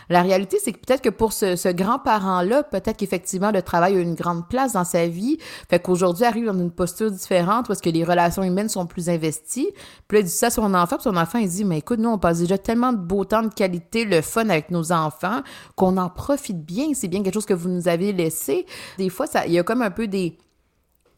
la 0.09 0.23
réalité, 0.23 0.57
c'est 0.61 0.73
que 0.73 0.79
peut-être 0.79 1.01
que 1.01 1.09
pour 1.09 1.33
ce, 1.33 1.55
ce 1.55 1.69
grand-parent-là, 1.69 2.63
peut-être 2.63 2.97
qu'effectivement, 2.97 3.51
le 3.51 3.61
travail 3.61 3.95
a 3.95 3.99
une 3.99 4.15
grande 4.15 4.47
place 4.49 4.73
dans 4.73 4.83
sa 4.83 5.07
vie. 5.07 5.37
Fait 5.69 5.79
qu'aujourd'hui, 5.79 6.25
arrive 6.25 6.47
dans 6.47 6.57
une 6.57 6.71
posture 6.71 7.11
différente 7.11 7.67
parce 7.67 7.79
que 7.79 7.91
les 7.91 8.03
relations 8.03 8.41
humaines 8.41 8.69
sont 8.69 8.87
plus 8.87 9.07
investies. 9.09 9.69
Puis 10.09 10.17
là, 10.17 10.21
il 10.21 10.25
dit 10.25 10.31
ça 10.31 10.47
à 10.47 10.49
son 10.49 10.73
enfant, 10.73 10.95
puis 10.97 11.03
son 11.03 11.15
enfant, 11.15 11.37
il 11.37 11.47
dit, 11.47 11.63
mais 11.63 11.77
écoute, 11.77 11.99
nous, 11.99 12.09
on 12.09 12.17
passe 12.17 12.39
déjà 12.39 12.57
tellement 12.57 12.91
de 12.91 12.97
beau 12.97 13.25
temps, 13.25 13.43
de 13.43 13.53
qualité, 13.53 14.05
le 14.05 14.21
fun 14.21 14.49
avec 14.49 14.71
nos 14.71 14.91
enfants, 14.91 15.41
qu'on 15.75 15.97
en 15.97 16.09
profite 16.09 16.65
bien. 16.65 16.87
C'est 16.95 17.07
bien 17.07 17.21
quelque 17.21 17.35
chose 17.35 17.45
que 17.45 17.53
vous 17.53 17.69
nous 17.69 17.87
avez 17.87 18.11
laissé. 18.11 18.65
Des 18.97 19.09
fois, 19.09 19.27
ça, 19.27 19.45
il 19.45 19.53
y 19.53 19.59
a 19.59 19.63
comme 19.63 19.83
un 19.83 19.91
peu 19.91 20.07
des 20.07 20.35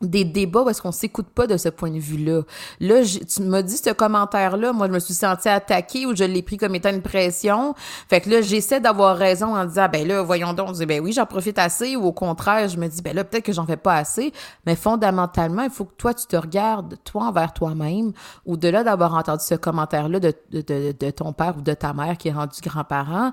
des 0.01 0.25
débats 0.25 0.63
où 0.63 0.69
est-ce 0.69 0.81
qu'on 0.81 0.91
s'écoute 0.91 1.27
pas 1.27 1.47
de 1.47 1.57
ce 1.57 1.69
point 1.69 1.91
de 1.91 1.99
vue-là. 1.99 2.41
Là, 2.79 3.01
tu 3.03 3.41
m'as 3.43 3.61
dit 3.61 3.77
ce 3.77 3.91
commentaire-là, 3.91 4.73
moi 4.73 4.87
je 4.87 4.91
me 4.93 4.99
suis 4.99 5.13
sentie 5.13 5.49
attaquée 5.49 6.05
ou 6.05 6.15
je 6.15 6.23
l'ai 6.23 6.41
pris 6.41 6.57
comme 6.57 6.75
étant 6.75 6.89
une 6.89 7.01
pression. 7.01 7.73
Fait 8.09 8.21
que 8.21 8.29
là, 8.29 8.41
j'essaie 8.41 8.79
d'avoir 8.79 9.17
raison 9.17 9.55
en 9.55 9.65
disant 9.65 9.87
ben 9.91 10.07
là, 10.07 10.21
voyons 10.21 10.53
donc, 10.53 10.75
je 10.75 10.83
ben 10.85 11.01
oui, 11.01 11.11
j'en 11.13 11.25
profite 11.25 11.59
assez 11.59 11.95
ou 11.95 12.05
au 12.05 12.13
contraire, 12.13 12.67
je 12.67 12.77
me 12.77 12.87
dis 12.87 13.01
ben 13.01 13.15
là 13.15 13.23
peut-être 13.23 13.45
que 13.45 13.53
j'en 13.53 13.65
fais 13.65 13.77
pas 13.77 13.95
assez, 13.95 14.33
mais 14.65 14.75
fondamentalement, 14.75 15.63
il 15.63 15.69
faut 15.69 15.85
que 15.85 15.95
toi 15.97 16.13
tu 16.13 16.25
te 16.25 16.35
regardes 16.35 16.97
toi 17.03 17.25
envers 17.25 17.53
toi-même 17.53 18.11
au-delà 18.45 18.83
d'avoir 18.83 19.15
entendu 19.15 19.43
ce 19.43 19.55
commentaire-là 19.55 20.19
de, 20.19 20.33
de, 20.51 20.61
de, 20.61 20.95
de 20.99 21.11
ton 21.11 21.33
père 21.33 21.55
ou 21.57 21.61
de 21.61 21.73
ta 21.73 21.93
mère 21.93 22.17
qui 22.17 22.29
est 22.29 22.33
rendu 22.33 22.59
grand-parent 22.61 23.31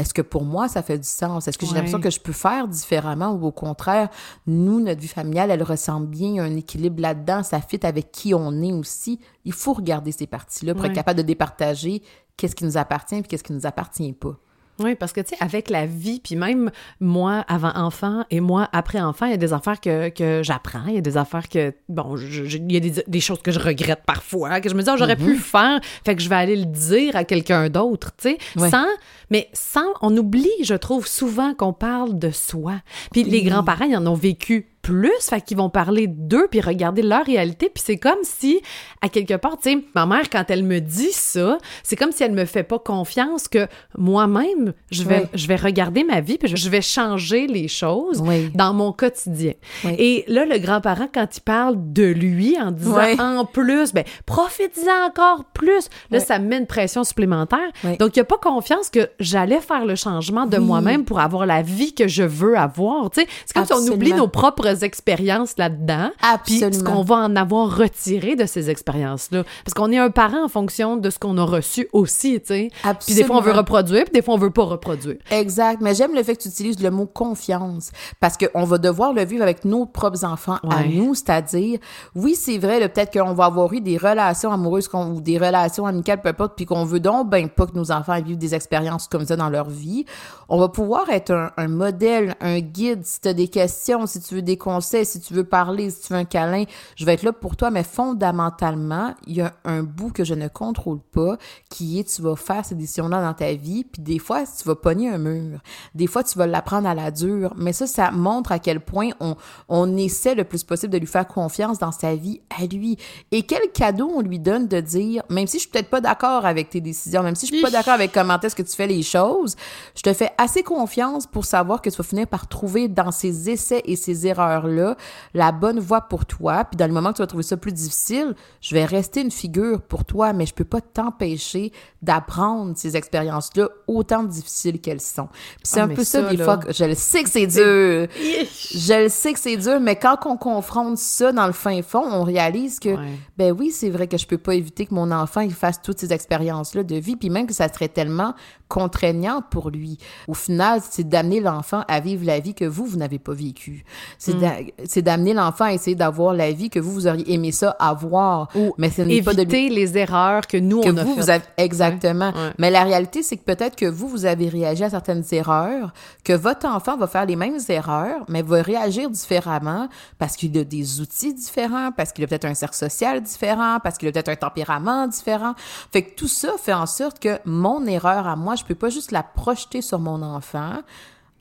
est-ce 0.00 0.14
que 0.14 0.22
pour 0.22 0.44
moi, 0.44 0.66
ça 0.66 0.82
fait 0.82 0.98
du 0.98 1.06
sens? 1.06 1.46
Est-ce 1.46 1.58
que 1.58 1.66
j'ai 1.66 1.74
l'impression 1.74 2.00
que 2.00 2.10
je 2.10 2.20
peux 2.20 2.32
faire 2.32 2.66
différemment 2.66 3.32
ou 3.32 3.44
au 3.44 3.52
contraire, 3.52 4.08
nous, 4.46 4.80
notre 4.80 5.00
vie 5.00 5.08
familiale, 5.08 5.50
elle 5.50 5.62
ressemble 5.62 6.06
bien, 6.06 6.28
il 6.28 6.34
y 6.36 6.40
a 6.40 6.44
un 6.44 6.56
équilibre 6.56 7.02
là-dedans, 7.02 7.42
ça 7.42 7.60
fit 7.60 7.84
avec 7.84 8.10
qui 8.10 8.34
on 8.34 8.62
est 8.62 8.72
aussi. 8.72 9.20
Il 9.44 9.52
faut 9.52 9.74
regarder 9.74 10.10
ces 10.10 10.26
parties-là 10.26 10.74
pour 10.74 10.86
être 10.86 10.94
capable 10.94 11.18
de 11.18 11.22
départager 11.22 12.02
qu'est-ce 12.36 12.56
qui 12.56 12.64
nous 12.64 12.78
appartient 12.78 13.16
et 13.16 13.22
qu'est-ce 13.22 13.44
qui 13.44 13.52
nous 13.52 13.66
appartient 13.66 14.12
pas. 14.14 14.36
Oui, 14.82 14.94
parce 14.94 15.12
que, 15.12 15.20
tu 15.20 15.30
sais, 15.30 15.36
avec 15.40 15.70
la 15.70 15.86
vie, 15.86 16.20
puis 16.22 16.36
même 16.36 16.70
moi 17.00 17.44
avant 17.48 17.72
enfant 17.74 18.24
et 18.30 18.40
moi 18.40 18.68
après 18.72 19.00
enfant, 19.00 19.26
il 19.26 19.32
y 19.32 19.34
a 19.34 19.38
des 19.38 19.52
affaires 19.52 19.80
que, 19.80 20.08
que 20.08 20.42
j'apprends, 20.42 20.86
il 20.88 20.94
y 20.94 20.98
a 20.98 21.02
des 21.02 21.16
affaires 21.16 21.48
que, 21.48 21.74
bon, 21.88 22.16
il 22.16 22.72
y 22.72 22.76
a 22.76 22.80
des, 22.80 23.04
des, 23.06 23.20
choses 23.20 23.42
que 23.42 23.52
je 23.52 23.58
regrette 23.58 24.02
parfois, 24.06 24.60
que 24.60 24.68
je 24.68 24.74
me 24.74 24.82
dis, 24.82 24.88
oh, 24.90 24.96
j'aurais 24.96 25.16
pu 25.16 25.34
mm-hmm. 25.34 25.38
faire, 25.38 25.80
fait 26.04 26.16
que 26.16 26.22
je 26.22 26.28
vais 26.28 26.36
aller 26.36 26.56
le 26.56 26.66
dire 26.66 27.16
à 27.16 27.24
quelqu'un 27.24 27.68
d'autre, 27.68 28.12
tu 28.16 28.30
sais, 28.30 28.38
sans, 28.70 28.86
mais 29.30 29.48
sans, 29.52 29.86
on 30.00 30.16
oublie, 30.16 30.48
je 30.62 30.74
trouve, 30.74 31.06
souvent 31.06 31.54
qu'on 31.54 31.72
parle 31.72 32.18
de 32.18 32.30
soi. 32.30 32.80
Puis 33.12 33.24
les 33.24 33.42
grands-parents, 33.42 33.84
ils 33.84 33.96
en 33.96 34.06
ont 34.06 34.14
vécu 34.14 34.69
plus, 34.82 35.12
fait 35.20 35.40
qu'ils 35.40 35.56
vont 35.56 35.70
parler 35.70 36.06
d'eux 36.06 36.48
puis 36.50 36.60
regarder 36.60 37.02
leur 37.02 37.24
réalité, 37.24 37.68
puis 37.68 37.82
c'est 37.84 37.96
comme 37.96 38.18
si 38.22 38.60
à 39.02 39.08
quelque 39.08 39.34
part, 39.34 39.58
tu 39.58 39.70
sais, 39.70 39.84
ma 39.94 40.06
mère 40.06 40.30
quand 40.30 40.44
elle 40.48 40.62
me 40.64 40.80
dit 40.80 41.12
ça, 41.12 41.58
c'est 41.82 41.96
comme 41.96 42.12
si 42.12 42.22
elle 42.22 42.32
me 42.32 42.44
fait 42.44 42.62
pas 42.62 42.78
confiance 42.78 43.48
que 43.48 43.66
moi-même 43.96 44.72
je 44.90 45.04
vais 45.04 45.26
je 45.34 45.46
vais 45.46 45.56
regarder 45.56 46.04
ma 46.04 46.20
vie 46.20 46.38
puis 46.38 46.54
je 46.54 46.68
vais 46.68 46.82
changer 46.82 47.46
les 47.46 47.68
choses 47.68 48.22
dans 48.54 48.74
mon 48.74 48.92
quotidien. 48.92 49.52
Et 49.84 50.24
là 50.28 50.44
le 50.44 50.58
grand-parent 50.58 51.08
quand 51.12 51.36
il 51.36 51.40
parle 51.40 51.76
de 51.76 52.04
lui 52.04 52.58
en 52.60 52.70
disant 52.70 53.18
en 53.18 53.44
plus 53.44 53.92
ben 53.92 54.04
profite-en 54.26 55.06
encore 55.06 55.44
plus, 55.52 55.88
là 56.10 56.20
ça 56.20 56.38
me 56.38 56.48
met 56.48 56.58
une 56.58 56.66
pression 56.66 57.04
supplémentaire. 57.04 57.70
Donc 57.98 58.16
il 58.16 58.20
a 58.20 58.24
pas 58.24 58.38
confiance 58.38 58.90
que 58.90 59.10
j'allais 59.18 59.60
faire 59.60 59.84
le 59.84 59.94
changement 59.94 60.46
de 60.46 60.58
moi-même 60.58 61.04
pour 61.04 61.20
avoir 61.20 61.46
la 61.46 61.62
vie 61.62 61.94
que 61.94 62.08
je 62.08 62.22
veux 62.22 62.56
avoir, 62.56 63.10
tu 63.10 63.20
sais. 63.20 63.28
C'est 63.46 63.54
comme 63.54 63.66
si 63.66 63.72
on 63.72 63.92
oublie 63.92 64.12
nos 64.12 64.28
propres 64.28 64.69
propres 64.70 64.84
expériences 64.84 65.54
là-dedans. 65.56 66.10
Puis 66.44 66.60
ce 66.60 66.82
qu'on 66.82 67.02
va 67.02 67.16
en 67.16 67.36
avoir 67.36 67.76
retiré 67.76 68.36
de 68.36 68.46
ces 68.46 68.70
expériences-là. 68.70 69.44
Parce 69.64 69.74
qu'on 69.74 69.90
est 69.92 69.98
un 69.98 70.10
parent 70.10 70.44
en 70.44 70.48
fonction 70.48 70.96
de 70.96 71.10
ce 71.10 71.18
qu'on 71.18 71.38
a 71.38 71.44
reçu 71.44 71.88
aussi, 71.92 72.40
tu 72.40 72.46
sais. 72.46 72.70
Puis 73.06 73.14
des 73.14 73.24
fois, 73.24 73.36
on 73.36 73.40
veut 73.40 73.52
reproduire, 73.52 74.04
puis 74.04 74.12
des 74.12 74.22
fois, 74.22 74.34
on 74.34 74.38
veut 74.38 74.50
pas 74.50 74.64
reproduire. 74.64 75.16
Exact. 75.30 75.80
Mais 75.80 75.94
j'aime 75.94 76.14
le 76.14 76.22
fait 76.22 76.36
que 76.36 76.42
tu 76.42 76.48
utilises 76.48 76.82
le 76.82 76.90
mot 76.90 77.06
confiance. 77.06 77.90
Parce 78.20 78.36
qu'on 78.36 78.64
va 78.64 78.78
devoir 78.78 79.12
le 79.12 79.24
vivre 79.24 79.42
avec 79.42 79.64
nos 79.64 79.86
propres 79.86 80.24
enfants 80.24 80.58
à 80.68 80.84
nous. 80.84 81.14
C'est-à-dire, 81.14 81.78
oui, 82.14 82.34
c'est 82.34 82.58
vrai, 82.58 82.80
peut-être 82.88 83.12
qu'on 83.12 83.34
va 83.34 83.46
avoir 83.46 83.72
eu 83.72 83.80
des 83.80 83.96
relations 83.96 84.52
amoureuses 84.52 84.88
ou 84.92 85.20
des 85.20 85.38
relations 85.38 85.86
amicales, 85.86 86.20
peu 86.20 86.28
importe, 86.30 86.54
puis 86.56 86.66
qu'on 86.66 86.84
veut 86.84 87.00
donc 87.00 87.28
ben 87.28 87.48
pas 87.48 87.66
que 87.66 87.74
nos 87.74 87.90
enfants 87.92 88.20
vivent 88.20 88.38
des 88.38 88.54
expériences 88.54 89.08
comme 89.08 89.26
ça 89.26 89.36
dans 89.36 89.48
leur 89.48 89.68
vie. 89.68 90.04
On 90.52 90.58
va 90.58 90.68
pouvoir 90.68 91.08
être 91.10 91.30
un, 91.30 91.52
un 91.56 91.68
modèle, 91.68 92.34
un 92.40 92.58
guide. 92.58 93.06
Si 93.06 93.20
tu 93.20 93.28
as 93.28 93.34
des 93.34 93.46
questions, 93.46 94.06
si 94.06 94.20
tu 94.20 94.34
veux 94.34 94.42
des 94.42 94.56
conseils, 94.56 95.06
si 95.06 95.20
tu 95.20 95.32
veux 95.32 95.44
parler, 95.44 95.90
si 95.90 96.02
tu 96.02 96.12
veux 96.12 96.18
un 96.18 96.24
câlin, 96.24 96.64
je 96.96 97.04
vais 97.04 97.14
être 97.14 97.22
là 97.22 97.32
pour 97.32 97.56
toi. 97.56 97.70
Mais 97.70 97.84
fondamentalement, 97.84 99.14
il 99.28 99.36
y 99.36 99.40
a 99.42 99.52
un 99.64 99.84
bout 99.84 100.10
que 100.10 100.24
je 100.24 100.34
ne 100.34 100.48
contrôle 100.48 100.98
pas, 101.12 101.38
qui 101.68 102.00
est 102.00 102.04
tu 102.04 102.20
vas 102.22 102.34
faire 102.34 102.64
ces 102.64 102.74
décisions-là 102.74 103.22
dans 103.22 103.32
ta 103.32 103.52
vie, 103.52 103.84
puis 103.84 104.02
des 104.02 104.18
fois, 104.18 104.42
tu 104.42 104.66
vas 104.66 104.74
pogner 104.74 105.08
un 105.08 105.18
mur. 105.18 105.60
Des 105.94 106.08
fois, 106.08 106.24
tu 106.24 106.36
vas 106.36 106.48
l'apprendre 106.48 106.88
à 106.88 106.94
la 106.94 107.12
dure. 107.12 107.54
Mais 107.56 107.72
ça, 107.72 107.86
ça 107.86 108.10
montre 108.10 108.50
à 108.50 108.58
quel 108.58 108.80
point 108.80 109.10
on, 109.20 109.36
on 109.68 109.96
essaie 109.96 110.34
le 110.34 110.42
plus 110.42 110.64
possible 110.64 110.92
de 110.92 110.98
lui 110.98 111.06
faire 111.06 111.28
confiance 111.28 111.78
dans 111.78 111.92
sa 111.92 112.16
vie 112.16 112.40
à 112.58 112.66
lui. 112.66 112.96
Et 113.30 113.44
quel 113.44 113.70
cadeau 113.72 114.10
on 114.12 114.20
lui 114.20 114.40
donne 114.40 114.66
de 114.66 114.80
dire, 114.80 115.22
même 115.30 115.46
si 115.46 115.58
je 115.58 115.62
suis 115.62 115.70
peut-être 115.70 115.90
pas 115.90 116.00
d'accord 116.00 116.44
avec 116.44 116.70
tes 116.70 116.80
décisions, 116.80 117.22
même 117.22 117.36
si 117.36 117.46
je 117.46 117.52
suis 117.52 117.62
pas 117.62 117.70
d'accord 117.70 117.94
avec 117.94 118.10
comment 118.10 118.40
est-ce 118.40 118.56
que 118.56 118.62
tu 118.62 118.74
fais 118.74 118.88
les 118.88 119.02
choses, 119.02 119.54
je 119.94 120.02
te 120.02 120.12
fais 120.12 120.30
assez 120.40 120.62
confiance 120.62 121.26
pour 121.26 121.44
savoir 121.44 121.82
que 121.82 121.90
tu 121.90 121.96
vas 121.98 122.02
finir 122.02 122.26
par 122.26 122.48
trouver 122.48 122.88
dans 122.88 123.10
ces 123.10 123.50
essais 123.50 123.82
et 123.84 123.94
ces 123.94 124.26
erreurs-là 124.26 124.96
la 125.34 125.52
bonne 125.52 125.78
voie 125.78 126.00
pour 126.00 126.24
toi. 126.24 126.64
Puis 126.64 126.78
dans 126.78 126.86
le 126.86 126.94
moment 126.94 127.10
que 127.10 127.16
tu 127.16 127.22
vas 127.22 127.26
trouver 127.26 127.42
ça 127.42 127.58
plus 127.58 127.72
difficile, 127.72 128.34
je 128.62 128.74
vais 128.74 128.86
rester 128.86 129.20
une 129.20 129.30
figure 129.30 129.82
pour 129.82 130.06
toi, 130.06 130.32
mais 130.32 130.46
je 130.46 130.54
peux 130.54 130.64
pas 130.64 130.80
t'empêcher 130.80 131.72
d'apprendre 132.00 132.72
ces 132.74 132.96
expériences-là 132.96 133.68
autant 133.86 134.22
difficiles 134.22 134.80
qu'elles 134.80 135.02
sont. 135.02 135.26
Puis 135.26 135.64
c'est 135.64 135.80
ah, 135.80 135.84
un 135.84 135.88
peu 135.88 136.04
ça, 136.04 136.22
des 136.22 136.38
fois, 136.38 136.56
que 136.56 136.72
je 136.72 136.84
le 136.84 136.94
sais 136.94 137.22
que 137.22 137.28
c'est 137.28 137.46
dur. 137.46 138.08
je 138.16 139.02
le 139.02 139.08
sais 139.10 139.34
que 139.34 139.38
c'est 139.38 139.58
dur, 139.58 139.78
mais 139.78 139.96
quand 139.96 140.16
on 140.24 140.38
confronte 140.38 140.96
ça 140.96 141.32
dans 141.32 141.46
le 141.46 141.52
fin 141.52 141.82
fond, 141.82 142.04
on 142.10 142.22
réalise 142.22 142.80
que, 142.80 142.96
ben 143.36 143.52
oui, 143.52 143.70
c'est 143.70 143.90
vrai 143.90 144.06
que 144.06 144.16
je 144.16 144.26
peux 144.26 144.38
pas 144.38 144.54
éviter 144.54 144.86
que 144.86 144.94
mon 144.94 145.10
enfant, 145.10 145.42
il 145.42 145.52
fasse 145.52 145.82
toutes 145.82 145.98
ces 145.98 146.14
expériences-là 146.14 146.82
de 146.82 146.96
vie, 146.96 147.16
puis 147.16 147.28
même 147.28 147.46
que 147.46 147.52
ça 147.52 147.68
serait 147.68 147.88
tellement 147.88 148.34
contraignant 148.70 149.42
pour 149.50 149.68
lui. 149.68 149.98
Au 150.28 150.34
final, 150.34 150.80
c'est 150.88 151.06
d'amener 151.06 151.40
l'enfant 151.40 151.82
à 151.88 151.98
vivre 152.00 152.24
la 152.24 152.38
vie 152.38 152.54
que 152.54 152.64
vous, 152.64 152.86
vous 152.86 152.96
n'avez 152.96 153.18
pas 153.18 153.34
vécue. 153.34 153.84
C'est 154.16 154.34
mm. 154.36 155.02
d'amener 155.02 155.34
l'enfant 155.34 155.64
à 155.64 155.72
essayer 155.72 155.96
d'avoir 155.96 156.32
la 156.32 156.52
vie 156.52 156.70
que 156.70 156.78
vous, 156.78 156.92
vous 156.92 157.06
auriez 157.08 157.34
aimé 157.34 157.50
ça 157.50 157.76
avoir. 157.80 158.48
Ou 158.54 158.72
mais 158.78 158.90
ce 158.90 159.02
n'est 159.02 159.22
pas 159.22 159.34
de 159.34 159.42
les 159.50 159.98
erreurs 159.98 160.46
que 160.46 160.56
nous, 160.56 160.80
on 160.84 160.96
a 160.96 161.04
vous, 161.04 161.14
Vous 161.14 161.30
avez... 161.30 161.44
Exactement. 161.58 162.32
Mais 162.58 162.70
la 162.70 162.84
réalité, 162.84 163.22
c'est 163.22 163.36
que 163.36 163.44
peut-être 163.44 163.74
que 163.74 163.86
vous, 163.86 164.08
vous 164.08 164.24
avez 164.24 164.48
réagi 164.48 164.84
à 164.84 164.90
certaines 164.90 165.24
erreurs, 165.32 165.92
que 166.24 166.32
votre 166.32 166.66
enfant 166.66 166.96
va 166.96 167.08
faire 167.08 167.26
les 167.26 167.36
mêmes 167.36 167.58
erreurs, 167.68 168.24
mais 168.28 168.42
va 168.42 168.62
réagir 168.62 169.10
différemment 169.10 169.88
parce 170.18 170.36
qu'il 170.36 170.56
a 170.56 170.64
des 170.64 171.00
outils 171.00 171.34
différents, 171.34 171.90
parce 171.90 172.12
qu'il 172.12 172.22
a 172.24 172.28
peut-être 172.28 172.44
un 172.44 172.54
cercle 172.54 172.76
social 172.76 173.20
différent, 173.20 173.78
parce 173.82 173.98
qu'il 173.98 174.08
a 174.08 174.12
peut-être 174.12 174.28
un 174.28 174.36
tempérament 174.36 175.08
différent. 175.08 175.54
Fait 175.92 176.02
que 176.02 176.14
tout 176.14 176.28
ça 176.28 176.52
fait 176.62 176.72
en 176.72 176.86
sorte 176.86 177.18
que 177.18 177.38
mon 177.44 177.84
erreur 177.86 178.28
à 178.28 178.36
moi, 178.36 178.54
je 178.60 178.64
peux 178.64 178.74
pas 178.74 178.90
juste 178.90 179.10
la 179.10 179.22
projeter 179.22 179.82
sur 179.82 179.98
mon 179.98 180.22
enfant 180.22 180.82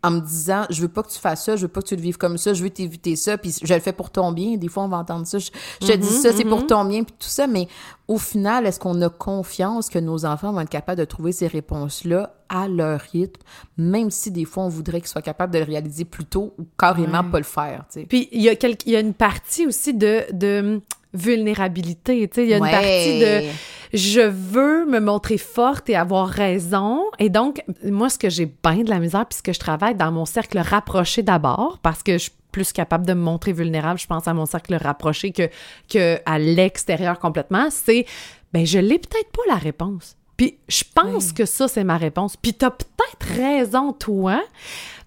en 0.04 0.12
me 0.12 0.20
disant 0.22 0.66
je 0.70 0.82
veux 0.82 0.88
pas 0.88 1.04
que 1.04 1.10
tu 1.10 1.20
fasses 1.20 1.46
ça, 1.46 1.56
je 1.56 1.64
veux 1.64 1.68
pas 1.68 1.82
que 1.82 1.88
tu 1.88 1.96
le 1.96 2.02
vives 2.02 2.18
comme 2.18 2.38
ça, 2.38 2.54
je 2.54 2.64
veux 2.64 2.70
t'éviter 2.70 3.16
ça, 3.16 3.38
puis 3.38 3.54
je 3.62 3.74
le 3.74 3.80
fais 3.80 3.94
pour 3.94 4.10
ton 4.10 4.32
bien. 4.32 4.56
Des 4.56 4.68
fois 4.68 4.84
on 4.84 4.88
va 4.88 4.98
entendre 4.98 5.28
ça, 5.28 5.40
je, 5.40 5.50
te 5.50 5.96
dis 5.96 6.08
mm-hmm, 6.08 6.22
ça, 6.22 6.34
c'est 6.34 6.46
pour 6.46 6.62
mm-hmm. 6.62 6.68
ton 6.68 6.86
bien, 6.86 7.04
puis 7.04 7.14
tout 7.20 7.28
ça, 7.28 7.48
mais 7.48 7.68
au 8.08 8.18
final, 8.18 8.66
est-ce 8.66 8.80
qu'on 8.80 9.02
a 9.02 9.10
confiance 9.10 9.90
que 9.90 10.00
nos 10.00 10.26
enfants 10.26 10.52
vont 10.52 10.62
être 10.62 10.70
capables 10.70 11.00
de 11.00 11.06
trouver 11.06 11.32
ces 11.32 11.48
réponses-là 11.48 12.34
à 12.48 12.68
leur 12.68 13.02
rythme, 13.02 13.42
même 13.78 14.10
si 14.10 14.32
des 14.32 14.46
fois 14.46 14.64
on 14.64 14.70
voudrait 14.70 15.02
qu'ils 15.02 15.10
soient 15.10 15.22
capables 15.22 15.54
de 15.54 15.60
le 15.60 15.66
réaliser 15.66 16.06
plus 16.06 16.26
tôt 16.26 16.54
ou 16.58 16.66
carrément 16.78 17.24
pas 17.24 17.38
le 17.38 17.44
faire. 17.44 17.86
sais? 17.90 18.06
Puis 18.08 18.30
il 18.32 18.42
y, 18.42 18.50
a 18.50 18.54
il 18.54 18.92
y 18.92 18.96
a 18.96 19.00
une 19.00 19.14
partie 19.14 19.68
aussi 19.68 19.94
de, 19.94 20.24
de 20.32 20.82
vulnérabilité, 21.14 22.28
tu 22.28 22.36
sais, 22.36 22.44
il 22.44 22.50
y 22.50 22.54
a 22.54 22.58
une 22.58 22.64
partie 22.64 23.20
de 23.20 23.50
je 23.94 24.22
veux 24.22 24.86
me 24.86 25.00
montrer 25.00 25.38
forte 25.38 25.90
et 25.90 25.96
avoir 25.96 26.28
raison. 26.28 27.04
Et 27.18 27.30
donc 27.30 27.64
moi 27.84 28.10
ce 28.10 28.20
que 28.20 28.30
j'ai 28.30 28.46
bien 28.46 28.84
de 28.84 28.90
la 28.90 29.00
misère 29.00 29.26
puisque 29.26 29.54
je 29.54 29.60
travaille 29.60 29.96
dans 29.96 30.12
mon 30.12 30.26
cercle 30.26 30.60
rapproché 30.60 31.24
d'abord 31.24 31.80
parce 31.82 32.04
que 32.04 32.14
je 32.14 32.18
suis 32.24 32.32
plus 32.52 32.72
capable 32.72 33.06
de 33.06 33.14
me 33.14 33.22
montrer 33.22 33.54
vulnérable, 33.54 34.00
je 34.00 34.08
pense 34.08 34.28
à 34.28 34.34
mon 34.34 34.46
cercle 34.46 34.76
rapproché 34.76 35.32
que 35.32 35.50
que 35.92 36.20
à 36.26 36.40
l'extérieur 36.40 37.20
complètement, 37.20 37.70
c'est 37.70 38.06
ben 38.54 38.66
je 38.66 38.80
l'ai 38.80 39.00
peut-être 39.00 39.32
pas 39.32 39.44
la 39.48 39.58
réponse. 39.58 40.16
Puis 40.38 40.58
je 40.68 40.84
pense 40.94 41.34
que 41.34 41.46
ça 41.46 41.68
c'est 41.68 41.84
ma 41.84 41.98
réponse. 41.98 42.38
Puis 42.38 42.54
tu 42.54 42.66
as 42.66 42.72
peut-être 42.72 43.28
raison 43.36 43.94
toi, 43.94 44.42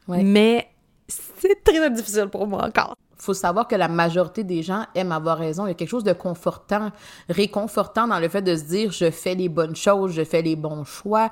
mais 0.09 0.69
c'est 1.07 1.63
très 1.65 1.91
difficile 1.91 2.29
pour 2.31 2.47
moi 2.47 2.67
encore 2.67 2.97
faut 3.23 3.35
savoir 3.35 3.69
que 3.69 3.77
la 3.77 3.89
majorité 3.89 4.43
des 4.43 4.63
gens 4.63 4.85
aiment 4.95 5.13
avoir 5.13 5.39
raison. 5.39 5.67
Il 5.67 5.69
y 5.69 5.73
a 5.73 5.75
quelque 5.75 5.89
chose 5.89 6.03
de 6.03 6.13
confortant, 6.13 6.91
réconfortant 7.29 8.09
dans 8.09 8.19
le 8.19 8.29
fait 8.29 8.43
de 8.43 8.57
se 8.57 8.65
dire 8.65 8.91
je 8.91 9.11
fais 9.11 9.37
les 9.37 9.49
bonnes 9.49 9.77
choses, 9.77 10.13
je 10.13 10.25
fais 10.25 10.43
les 10.43 10.57
bons 10.57 10.85
choix. 10.85 11.31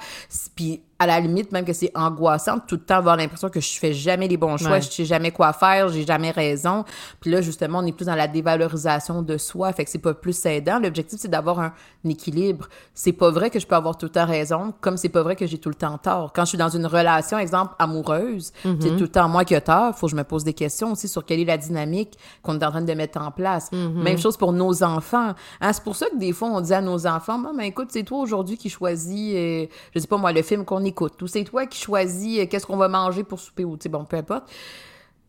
Puis 0.55 0.83
à 1.01 1.07
la 1.07 1.19
limite, 1.19 1.51
même 1.51 1.65
que 1.65 1.73
c'est 1.73 1.91
angoissant 1.95 2.59
tout 2.59 2.75
le 2.75 2.83
temps 2.83 2.97
avoir 2.97 3.17
l'impression 3.17 3.49
que 3.49 3.59
je 3.59 3.79
fais 3.79 3.95
jamais 3.95 4.29
les 4.29 4.37
bons 4.37 4.59
choix, 4.59 4.81
je 4.81 4.91
sais 4.91 5.07
jamais 5.07 5.31
quoi 5.31 5.55
faire, 5.55 5.89
j'ai 5.89 6.05
jamais 6.05 6.31
raison. 6.31 6.85
Puis 7.21 7.31
là, 7.31 7.41
justement, 7.41 7.79
on 7.79 7.87
est 7.87 7.93
plus 7.93 8.05
dans 8.05 8.15
la 8.15 8.29
dévalorisation 8.29 9.23
de 9.23 9.39
soi, 9.39 9.73
fait 9.73 9.87
que 9.87 9.91
c'est 9.91 9.99
pas 9.99 10.13
plus 10.13 10.45
aidant. 10.45 10.79
L'objectif, 10.79 11.19
c'est 11.19 11.31
d'avoir 11.31 11.59
un, 11.59 11.73
équilibre. 12.05 12.69
C'est 12.95 13.13
pas 13.13 13.31
vrai 13.31 13.49
que 13.51 13.59
je 13.59 13.67
peux 13.67 13.75
avoir 13.75 13.97
tout 13.97 14.07
le 14.07 14.13
temps 14.13 14.27
raison, 14.27 14.75
comme 14.81 14.97
c'est 14.97 15.09
pas 15.09 15.23
vrai 15.23 15.37
que 15.37 15.47
j'ai 15.47 15.59
tout 15.59 15.71
le 15.71 15.75
temps 15.75 15.97
tort. 15.97 16.33
Quand 16.35 16.43
je 16.43 16.51
suis 16.51 16.59
dans 16.59 16.69
une 16.69 16.87
relation, 16.87 17.39
exemple, 17.39 17.75
amoureuse, 17.79 18.53
c'est 18.63 18.69
mm-hmm. 18.69 18.97
tout 18.97 19.03
le 19.03 19.09
temps 19.09 19.29
moi 19.29 19.45
qui 19.45 19.55
ai 19.55 19.61
tort, 19.61 19.97
faut 19.97 20.07
que 20.07 20.11
je 20.11 20.17
me 20.17 20.25
pose 20.25 20.45
des 20.45 20.53
questions 20.53 20.93
aussi 20.93 21.09
sur 21.09 21.25
quelle 21.25 21.41
est 21.41 21.45
la 21.45 21.57
dynamique 21.57 22.19
qu'on 22.43 22.59
est 22.59 22.65
en 22.65 22.71
train 22.71 22.83
de 22.83 22.93
mettre 22.93 23.21
en 23.21 23.31
place. 23.31 23.71
Mm-hmm. 23.73 24.03
Même 24.03 24.19
chose 24.19 24.37
pour 24.37 24.53
nos 24.53 24.83
enfants. 24.83 25.35
Hein, 25.61 25.73
c'est 25.73 25.83
pour 25.83 25.97
ça 25.97 26.07
que 26.11 26.17
des 26.17 26.33
fois, 26.33 26.49
on 26.49 26.61
dit 26.61 26.75
à 26.75 26.83
nos 26.83 27.07
enfants, 27.07 27.39
ben, 27.39 27.61
écoute, 27.61 27.89
c'est 27.91 28.03
toi 28.03 28.19
aujourd'hui 28.19 28.59
qui 28.59 28.69
choisis, 28.69 29.35
euh, 29.35 29.67
je 29.95 30.01
sais 30.01 30.07
pas 30.07 30.19
moi, 30.19 30.33
le 30.33 30.43
film 30.43 30.65
qu'on 30.65 30.85
écoute, 30.91 31.21
ou 31.23 31.27
c'est 31.27 31.45
toi 31.45 31.67
qui 31.67 31.79
choisis 31.79 32.41
euh, 32.41 32.47
qu'est-ce 32.47 32.67
qu'on 32.67 32.77
va 32.77 32.89
manger 32.89 33.25
pour 33.25 33.41
souper, 33.41 33.65
ou 33.65 33.77
tu 33.77 33.85
sais, 33.85 33.89
bon, 33.89 34.05
peu 34.05 34.17
importe. 34.17 34.51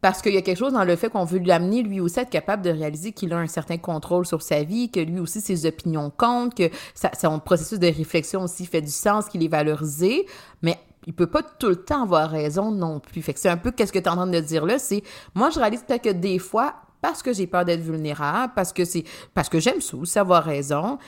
Parce 0.02 0.22
qu'il 0.24 0.34
y 0.34 0.38
a 0.38 0.42
quelque 0.42 0.58
chose 0.58 0.74
dans 0.74 0.84
le 0.84 0.96
fait 0.96 1.10
qu'on 1.10 1.26
veut 1.26 1.40
l'amener, 1.40 1.84
lui 1.84 2.00
aussi, 2.00 2.20
être 2.20 2.32
capable 2.32 2.64
de 2.64 2.72
réaliser 2.72 3.12
qu'il 3.12 3.32
a 3.34 3.38
un 3.38 3.48
certain 3.48 3.78
contrôle 3.78 4.26
sur 4.26 4.42
sa 4.42 4.64
vie, 4.64 4.90
que 4.90 5.00
lui 5.00 5.20
aussi, 5.20 5.42
ses 5.42 5.68
opinions 5.68 6.12
comptent, 6.16 6.56
que 6.56 6.70
son 7.20 7.40
processus 7.40 7.78
de 7.78 7.88
réflexion 7.88 8.44
aussi 8.44 8.66
fait 8.66 8.82
du 8.82 8.90
sens, 8.90 9.28
qu'il 9.28 9.44
est 9.44 9.48
valorisé, 9.48 10.26
mais 10.64 10.80
il 11.06 11.14
peut 11.14 11.28
pas 11.28 11.44
tout 11.44 11.70
le 11.70 11.76
temps 11.76 12.04
avoir 12.04 12.30
raison 12.30 12.72
non 12.72 13.00
plus. 13.00 13.22
Fait 13.22 13.34
que 13.34 13.40
c'est 13.40 13.50
un 13.50 13.58
peu 13.58 13.72
qu'est-ce 13.72 13.94
que 13.94 14.00
tu 14.00 14.06
es 14.06 14.10
en 14.10 14.16
train 14.16 14.28
de 14.28 14.40
dire 14.40 14.66
là, 14.66 14.80
c'est 14.80 15.04
moi 15.34 15.50
je 15.50 15.60
réalise 15.60 15.84
peut-être 15.84 16.04
que 16.04 16.10
des 16.10 16.40
fois 16.40 16.76
parce 17.02 17.24
que 17.24 17.34
j'ai 17.34 17.48
peur 17.48 17.66
d'être 17.66 17.82
vulnérable, 17.82 18.54
parce 18.56 18.74
que 18.74 18.86
c'est 18.86 19.04
parce 19.34 19.50
que 19.50 19.60
j'aime 19.60 19.82
ça 19.82 20.22
avoir 20.22 20.44
raison, 20.44 21.00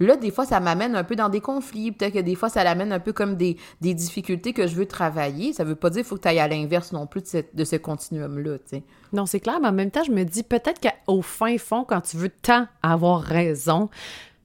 Là, 0.00 0.16
des 0.16 0.30
fois, 0.30 0.46
ça 0.46 0.60
m'amène 0.60 0.94
un 0.94 1.04
peu 1.04 1.16
dans 1.16 1.28
des 1.28 1.40
conflits. 1.40 1.92
Peut-être 1.92 2.14
que 2.14 2.18
des 2.20 2.34
fois, 2.34 2.48
ça 2.48 2.62
l'amène 2.64 2.92
un 2.92 3.00
peu 3.00 3.12
comme 3.12 3.36
des, 3.36 3.56
difficultés 3.80 4.52
que 4.52 4.66
je 4.66 4.74
veux 4.74 4.86
travailler. 4.86 5.52
Ça 5.52 5.64
veut 5.64 5.74
pas 5.74 5.90
dire 5.90 6.02
qu'il 6.02 6.08
faut 6.08 6.16
que 6.16 6.22
tu 6.22 6.28
ailles 6.28 6.38
à 6.38 6.48
l'inverse 6.48 6.92
non 6.92 7.06
plus 7.06 7.22
de, 7.52 7.64
ce 7.64 7.76
continuum-là. 7.76 8.58
Non, 9.12 9.26
c'est 9.26 9.40
clair, 9.40 9.58
mais 9.60 9.68
en 9.68 9.72
même 9.72 9.90
temps, 9.90 10.04
je 10.04 10.12
me 10.12 10.24
dis 10.24 10.42
peut-être 10.42 10.80
qu'au 10.80 11.22
fin 11.22 11.56
fond, 11.58 11.84
quand 11.84 12.00
tu 12.00 12.16
veux 12.16 12.28
tant 12.28 12.66
avoir 12.82 13.22
raison, 13.22 13.88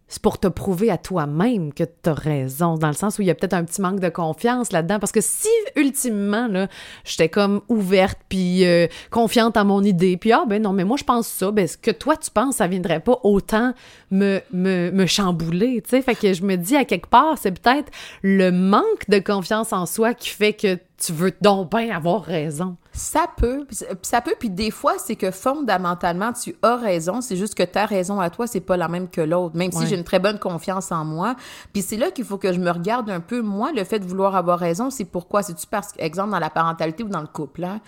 c'est 0.07 0.21
pour 0.21 0.39
te 0.39 0.47
prouver 0.47 0.91
à 0.91 0.97
toi-même 0.97 1.73
que 1.73 1.83
tu 1.83 2.09
as 2.09 2.13
raison, 2.13 2.77
dans 2.77 2.87
le 2.87 2.93
sens 2.93 3.17
où 3.17 3.21
il 3.21 3.27
y 3.27 3.31
a 3.31 3.35
peut-être 3.35 3.53
un 3.53 3.63
petit 3.63 3.81
manque 3.81 3.99
de 3.99 4.09
confiance 4.09 4.71
là-dedans. 4.71 4.99
Parce 4.99 5.11
que 5.11 5.21
si, 5.21 5.49
ultimement, 5.75 6.47
là, 6.47 6.67
j'étais 7.03 7.29
comme 7.29 7.61
ouverte, 7.67 8.19
puis 8.29 8.65
euh, 8.65 8.87
confiante 9.09 9.57
en 9.57 9.65
mon 9.65 9.83
idée, 9.83 10.17
puis 10.17 10.31
ah, 10.31 10.43
ben 10.47 10.61
non, 10.61 10.73
mais 10.73 10.83
moi, 10.83 10.97
je 10.97 11.03
pense 11.03 11.27
ça, 11.27 11.51
ben 11.51 11.67
ce 11.67 11.77
que 11.77 11.91
toi, 11.91 12.15
tu 12.17 12.29
penses, 12.29 12.57
ça 12.57 12.67
viendrait 12.67 12.99
pas 12.99 13.19
autant 13.23 13.73
me, 14.11 14.39
me, 14.51 14.91
me 14.91 15.05
chambouler, 15.05 15.81
tu 15.81 15.89
sais. 15.89 16.01
Fait 16.01 16.15
que 16.15 16.33
je 16.33 16.43
me 16.43 16.57
dis, 16.57 16.75
à 16.75 16.85
quelque 16.85 17.09
part, 17.09 17.37
c'est 17.37 17.59
peut-être 17.59 17.91
le 18.21 18.51
manque 18.51 19.09
de 19.09 19.19
confiance 19.19 19.73
en 19.73 19.85
soi 19.85 20.13
qui 20.13 20.29
fait 20.29 20.53
que 20.53 20.77
tu 21.05 21.11
veux 21.11 21.33
donc 21.41 21.71
bien 21.71 21.95
avoir 21.95 22.21
raison. 22.23 22.77
Ça 22.93 23.25
peut, 23.35 23.65
ça 24.03 24.21
peut, 24.21 24.35
puis 24.39 24.49
des 24.49 24.71
fois, 24.71 24.93
c'est 24.97 25.15
que 25.15 25.31
fondamentalement, 25.31 26.31
tu 26.31 26.55
as 26.61 26.75
raison, 26.75 27.21
c'est 27.21 27.35
juste 27.35 27.55
que 27.55 27.63
ta 27.63 27.85
raison 27.85 28.19
à 28.19 28.29
toi, 28.29 28.47
c'est 28.47 28.61
pas 28.61 28.77
la 28.77 28.87
même 28.87 29.09
que 29.09 29.19
l'autre, 29.19 29.57
même 29.57 29.71
si 29.71 29.87
j'ai 29.87 29.97
une 29.97 30.03
très 30.03 30.19
bonne 30.19 30.39
confiance 30.39 30.91
en 30.91 31.03
moi. 31.03 31.35
Puis 31.73 31.81
c'est 31.81 31.97
là 31.97 32.11
qu'il 32.11 32.23
faut 32.23 32.37
que 32.37 32.53
je 32.53 32.59
me 32.59 32.69
regarde 32.69 33.09
un 33.09 33.19
peu. 33.19 33.41
Moi, 33.41 33.71
le 33.73 33.83
fait 33.83 33.99
de 33.99 34.05
vouloir 34.05 34.35
avoir 34.35 34.59
raison, 34.59 34.89
c'est 34.89 35.05
pourquoi? 35.05 35.43
C'est-tu 35.43 35.67
parce, 35.67 35.89
exemple, 35.97 36.31
dans 36.31 36.39
la 36.39 36.49
parentalité 36.49 37.03
ou 37.03 37.09
dans 37.09 37.21
le 37.21 37.27
couple, 37.27 37.63
hein? 37.63 37.81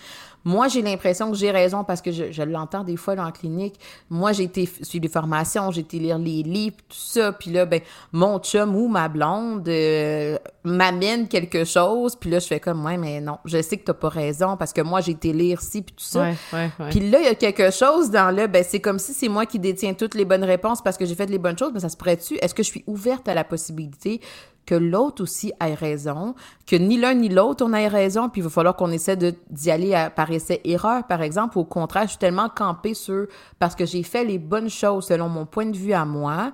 Moi, 0.46 0.68
j'ai 0.68 0.82
l'impression 0.82 1.30
que 1.30 1.36
j'ai 1.36 1.50
raison 1.50 1.84
parce 1.84 2.00
que 2.00 2.10
je, 2.10 2.42
l'entends 2.42 2.82
des 2.82 2.96
fois 2.96 3.14
dans 3.14 3.24
la 3.24 3.32
clinique. 3.32 3.78
Moi, 4.10 4.32
j'ai 4.32 4.44
été 4.44 4.68
suivre 4.82 5.02
des 5.02 5.08
formations, 5.08 5.70
j'ai 5.70 5.82
été 5.82 5.98
lire 5.98 6.18
les 6.18 6.42
livres, 6.42 6.76
tout 6.88 6.96
ça. 6.96 7.32
Puis 7.32 7.50
là, 7.50 7.64
ben, 7.64 7.80
mon 8.12 8.38
chum 8.38 8.74
ou 8.74 8.88
ma 8.88 9.08
blonde 9.08 9.68
euh, 9.68 10.36
m'amène 10.64 11.28
quelque 11.28 11.64
chose. 11.64 12.16
Puis 12.16 12.30
là, 12.30 12.40
je 12.40 12.46
fais 12.46 12.60
comme, 12.60 12.84
ouais, 12.84 12.96
mais 12.96 13.20
non, 13.20 13.38
je 13.44 13.62
sais 13.62 13.76
que 13.76 13.84
t'as 13.84 13.94
pas 13.94 14.08
raison 14.08 14.56
parce 14.56 14.72
que 14.72 14.80
moi, 14.80 14.96
moi, 14.96 15.02
j'ai 15.02 15.12
été 15.12 15.34
lire 15.34 15.60
ci, 15.60 15.82
puis 15.82 15.94
tout 15.94 16.04
ça. 16.04 16.22
Ouais, 16.22 16.34
ouais, 16.54 16.70
ouais. 16.80 16.88
Puis 16.88 17.10
là, 17.10 17.20
il 17.20 17.26
y 17.26 17.28
a 17.28 17.34
quelque 17.34 17.70
chose 17.70 18.10
dans 18.10 18.34
le, 18.34 18.46
ben, 18.46 18.64
c'est 18.66 18.80
comme 18.80 18.98
si 18.98 19.12
c'est 19.12 19.28
moi 19.28 19.44
qui 19.44 19.58
détiens 19.58 19.92
toutes 19.92 20.14
les 20.14 20.24
bonnes 20.24 20.44
réponses 20.44 20.80
parce 20.80 20.96
que 20.96 21.04
j'ai 21.04 21.14
fait 21.14 21.26
les 21.26 21.36
bonnes 21.36 21.58
choses, 21.58 21.72
mais 21.74 21.80
ça 21.80 21.90
se 21.90 21.98
pourrait-tu? 21.98 22.36
Est-ce 22.36 22.54
que 22.54 22.62
je 22.62 22.68
suis 22.68 22.82
ouverte 22.86 23.28
à 23.28 23.34
la 23.34 23.44
possibilité 23.44 24.22
que 24.66 24.74
l'autre 24.74 25.22
aussi 25.22 25.52
ait 25.60 25.74
raison, 25.74 26.34
que 26.66 26.76
ni 26.76 26.98
l'un 26.98 27.14
ni 27.14 27.28
l'autre 27.28 27.64
on 27.64 27.72
ait 27.72 27.88
raison, 27.88 28.28
puis 28.28 28.40
il 28.40 28.44
va 28.44 28.50
falloir 28.50 28.76
qu'on 28.76 28.90
essaie 28.90 29.16
d'y 29.16 29.70
aller 29.70 30.08
par 30.14 30.30
essai-erreur, 30.30 31.04
par 31.06 31.22
exemple. 31.22 31.58
Au 31.58 31.64
contraire, 31.64 32.04
je 32.04 32.10
suis 32.10 32.18
tellement 32.18 32.48
campée 32.48 32.94
sur, 32.94 33.26
parce 33.58 33.74
que 33.74 33.86
j'ai 33.86 34.02
fait 34.02 34.24
les 34.24 34.38
bonnes 34.38 34.68
choses 34.68 35.06
selon 35.06 35.28
mon 35.28 35.46
point 35.46 35.66
de 35.66 35.76
vue 35.76 35.92
à 35.92 36.04
moi, 36.04 36.52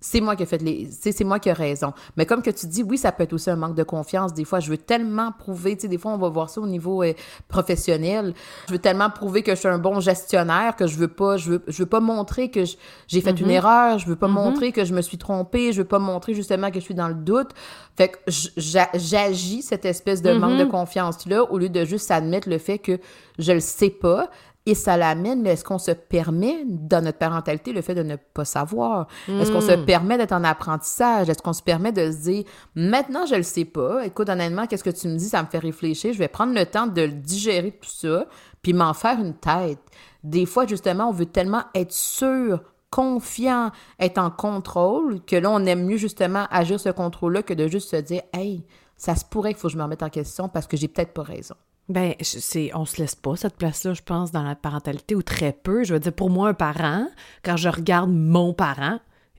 c'est 0.00 0.20
moi 0.20 0.36
qui 0.36 0.42
ai 0.42 0.46
fait 0.46 0.62
les 0.62 0.88
c'est 0.90 1.12
c'est 1.12 1.24
moi 1.24 1.38
qui 1.38 1.48
ai 1.48 1.52
raison. 1.52 1.92
Mais 2.16 2.26
comme 2.26 2.42
que 2.42 2.50
tu 2.50 2.66
dis 2.66 2.82
oui 2.82 2.98
ça 2.98 3.12
peut 3.12 3.22
être 3.22 3.32
aussi 3.32 3.50
un 3.50 3.56
manque 3.56 3.74
de 3.74 3.82
confiance. 3.82 4.34
Des 4.34 4.44
fois 4.44 4.60
je 4.60 4.70
veux 4.70 4.78
tellement 4.78 5.32
prouver 5.32 5.76
tu 5.76 5.82
sais 5.82 5.88
des 5.88 5.98
fois 5.98 6.12
on 6.12 6.18
va 6.18 6.28
voir 6.28 6.50
ça 6.50 6.60
au 6.60 6.66
niveau 6.66 7.02
euh, 7.02 7.12
professionnel. 7.48 8.34
Je 8.68 8.72
veux 8.72 8.78
tellement 8.78 9.10
prouver 9.10 9.42
que 9.42 9.52
je 9.54 9.60
suis 9.60 9.68
un 9.68 9.78
bon 9.78 10.00
gestionnaire 10.00 10.76
que 10.76 10.86
je 10.86 10.96
veux 10.96 11.08
pas 11.08 11.36
je 11.36 11.52
veux 11.52 11.64
je 11.66 11.78
veux 11.78 11.88
pas 11.88 12.00
montrer 12.00 12.50
que 12.50 12.60
j'ai 13.06 13.20
fait 13.20 13.40
une 13.40 13.50
erreur 13.50 13.98
je 13.98 14.06
veux 14.06 14.16
pas 14.16 14.28
montrer 14.28 14.72
que 14.72 14.84
je 14.84 14.94
me 14.94 15.02
suis 15.02 15.18
trompée 15.18 15.72
je 15.72 15.78
veux 15.78 15.88
pas 15.88 15.98
montrer 15.98 16.34
justement 16.34 16.70
que 16.70 16.80
je 16.80 16.84
suis 16.84 16.94
dans 16.94 17.08
le 17.08 17.14
doute. 17.14 17.50
Fait 17.96 18.08
que 18.08 18.18
j'agis 18.56 19.62
cette 19.62 19.86
espèce 19.86 20.20
de 20.20 20.32
manque 20.32 20.58
de 20.58 20.64
confiance 20.64 21.26
là 21.26 21.42
au 21.50 21.58
lieu 21.58 21.70
de 21.70 21.84
juste 21.84 22.10
admettre 22.10 22.48
le 22.48 22.58
fait 22.58 22.78
que 22.78 22.98
je 23.38 23.52
le 23.52 23.60
sais 23.60 23.90
pas 23.90 24.30
et 24.66 24.74
ça 24.74 24.96
l'amène, 24.96 25.46
est-ce 25.46 25.64
qu'on 25.64 25.78
se 25.78 25.92
permet, 25.92 26.64
dans 26.66 27.02
notre 27.02 27.18
parentalité, 27.18 27.72
le 27.72 27.82
fait 27.82 27.94
de 27.94 28.02
ne 28.02 28.16
pas 28.16 28.44
savoir? 28.44 29.06
Est-ce 29.28 29.52
qu'on 29.52 29.60
se 29.60 29.84
permet 29.84 30.18
d'être 30.18 30.32
en 30.32 30.42
apprentissage? 30.42 31.28
Est-ce 31.28 31.40
qu'on 31.40 31.52
se 31.52 31.62
permet 31.62 31.92
de 31.92 32.10
se 32.10 32.22
dire, 32.22 32.44
maintenant, 32.74 33.26
je 33.26 33.36
le 33.36 33.44
sais 33.44 33.64
pas. 33.64 34.04
Écoute, 34.04 34.28
honnêtement, 34.28 34.66
qu'est-ce 34.66 34.82
que 34.82 34.90
tu 34.90 35.06
me 35.06 35.16
dis? 35.16 35.28
Ça 35.28 35.40
me 35.40 35.46
fait 35.46 35.60
réfléchir. 35.60 36.12
Je 36.12 36.18
vais 36.18 36.26
prendre 36.26 36.52
le 36.52 36.66
temps 36.66 36.88
de 36.88 37.02
le 37.02 37.12
digérer 37.12 37.78
tout 37.80 37.88
ça, 37.88 38.26
puis 38.60 38.72
m'en 38.72 38.92
faire 38.92 39.20
une 39.20 39.34
tête. 39.34 39.78
Des 40.24 40.46
fois, 40.46 40.66
justement, 40.66 41.10
on 41.10 41.12
veut 41.12 41.26
tellement 41.26 41.62
être 41.74 41.92
sûr, 41.92 42.60
confiant, 42.90 43.70
être 44.00 44.18
en 44.18 44.30
contrôle, 44.30 45.20
que 45.24 45.36
là, 45.36 45.50
on 45.50 45.64
aime 45.64 45.84
mieux, 45.84 45.96
justement, 45.96 46.46
agir 46.50 46.80
ce 46.80 46.88
contrôle-là 46.88 47.42
que 47.42 47.54
de 47.54 47.68
juste 47.68 47.90
se 47.90 47.96
dire, 47.96 48.22
hey, 48.32 48.64
ça 48.96 49.14
se 49.14 49.24
pourrait 49.24 49.50
qu'il 49.50 49.60
faut 49.60 49.68
que 49.68 49.72
je 49.72 49.78
me 49.78 49.84
remette 49.84 50.02
en 50.02 50.10
question 50.10 50.48
parce 50.48 50.66
que 50.66 50.76
j'ai 50.76 50.88
peut-être 50.88 51.12
pas 51.12 51.22
raison. 51.22 51.54
Ben, 51.88 52.14
c'est, 52.20 52.72
on 52.74 52.84
se 52.84 53.00
laisse 53.00 53.14
pas 53.14 53.36
cette 53.36 53.56
place-là, 53.56 53.94
je 53.94 54.02
pense, 54.02 54.32
dans 54.32 54.42
la 54.42 54.56
parentalité, 54.56 55.14
ou 55.14 55.22
très 55.22 55.52
peu. 55.52 55.84
Je 55.84 55.94
veux 55.94 56.00
dire, 56.00 56.12
pour 56.12 56.30
moi, 56.30 56.48
un 56.48 56.54
parent, 56.54 57.06
quand 57.44 57.56
je 57.56 57.68
regarde 57.68 58.10
mon 58.10 58.52
parent, 58.52 58.98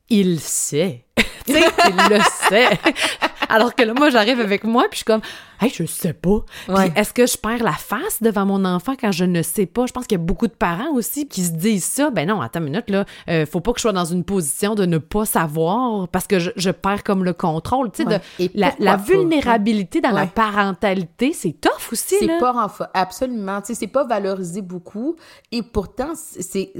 il 0.09 0.39
sait. 0.39 1.05
il 1.47 1.55
le 2.09 2.19
sait. 2.49 2.79
Alors 3.49 3.75
que 3.75 3.83
là, 3.83 3.93
moi, 3.93 4.09
j'arrive 4.09 4.39
avec 4.39 4.63
moi, 4.63 4.83
puis 4.83 4.91
je 4.93 4.95
suis 4.97 5.05
comme, 5.05 5.21
hey, 5.61 5.69
je 5.69 5.85
sais 5.85 6.13
pas. 6.13 6.43
Ouais. 6.69 6.89
Puis 6.89 6.99
est-ce 6.99 7.13
que 7.13 7.25
je 7.25 7.37
perds 7.37 7.63
la 7.63 7.71
face 7.73 8.21
devant 8.21 8.45
mon 8.45 8.65
enfant 8.65 8.93
quand 8.99 9.11
je 9.11 9.25
ne 9.25 9.41
sais 9.41 9.65
pas? 9.65 9.85
Je 9.85 9.93
pense 9.93 10.05
qu'il 10.07 10.17
y 10.17 10.21
a 10.21 10.23
beaucoup 10.23 10.47
de 10.47 10.53
parents 10.53 10.91
aussi 10.93 11.27
qui 11.27 11.43
se 11.43 11.51
disent 11.51 11.85
ça. 11.85 12.09
Ben 12.09 12.27
non, 12.27 12.41
attends 12.41 12.59
une 12.59 12.65
minute, 12.65 12.89
là, 12.89 13.05
euh, 13.29 13.45
faut 13.45 13.61
pas 13.61 13.71
que 13.73 13.79
je 13.79 13.83
sois 13.83 13.93
dans 13.93 14.05
une 14.05 14.23
position 14.23 14.75
de 14.75 14.85
ne 14.85 14.97
pas 14.97 15.25
savoir 15.25 16.07
parce 16.09 16.27
que 16.27 16.39
je, 16.39 16.51
je 16.55 16.69
perds 16.71 17.03
comme 17.03 17.23
le 17.23 17.33
contrôle. 17.33 17.91
Tu 17.91 18.03
sais, 18.03 18.07
Ouais. 18.09 18.19
de- 18.39 18.43
Et 18.43 18.51
la, 18.53 18.95
vulnérabilité 18.97 20.01
dans 20.01 20.11
la 20.11 20.25
parentalité, 20.27 21.33
c'est 21.33 21.53
tough 21.59 21.91
aussi, 21.91 22.15
C'est 22.19 22.39
pas 22.39 22.51
renfo- 22.51 22.87
absolument, 22.93 23.61
tu 23.61 23.67
sais, 23.67 23.75
c'est 23.75 23.87
pas 23.87 24.03
valorisé 24.03 24.61
beaucoup 24.61 25.15
et 25.51 25.61
pourtant 25.63 26.13
c'est- 26.15 26.41
c'est 26.41 26.71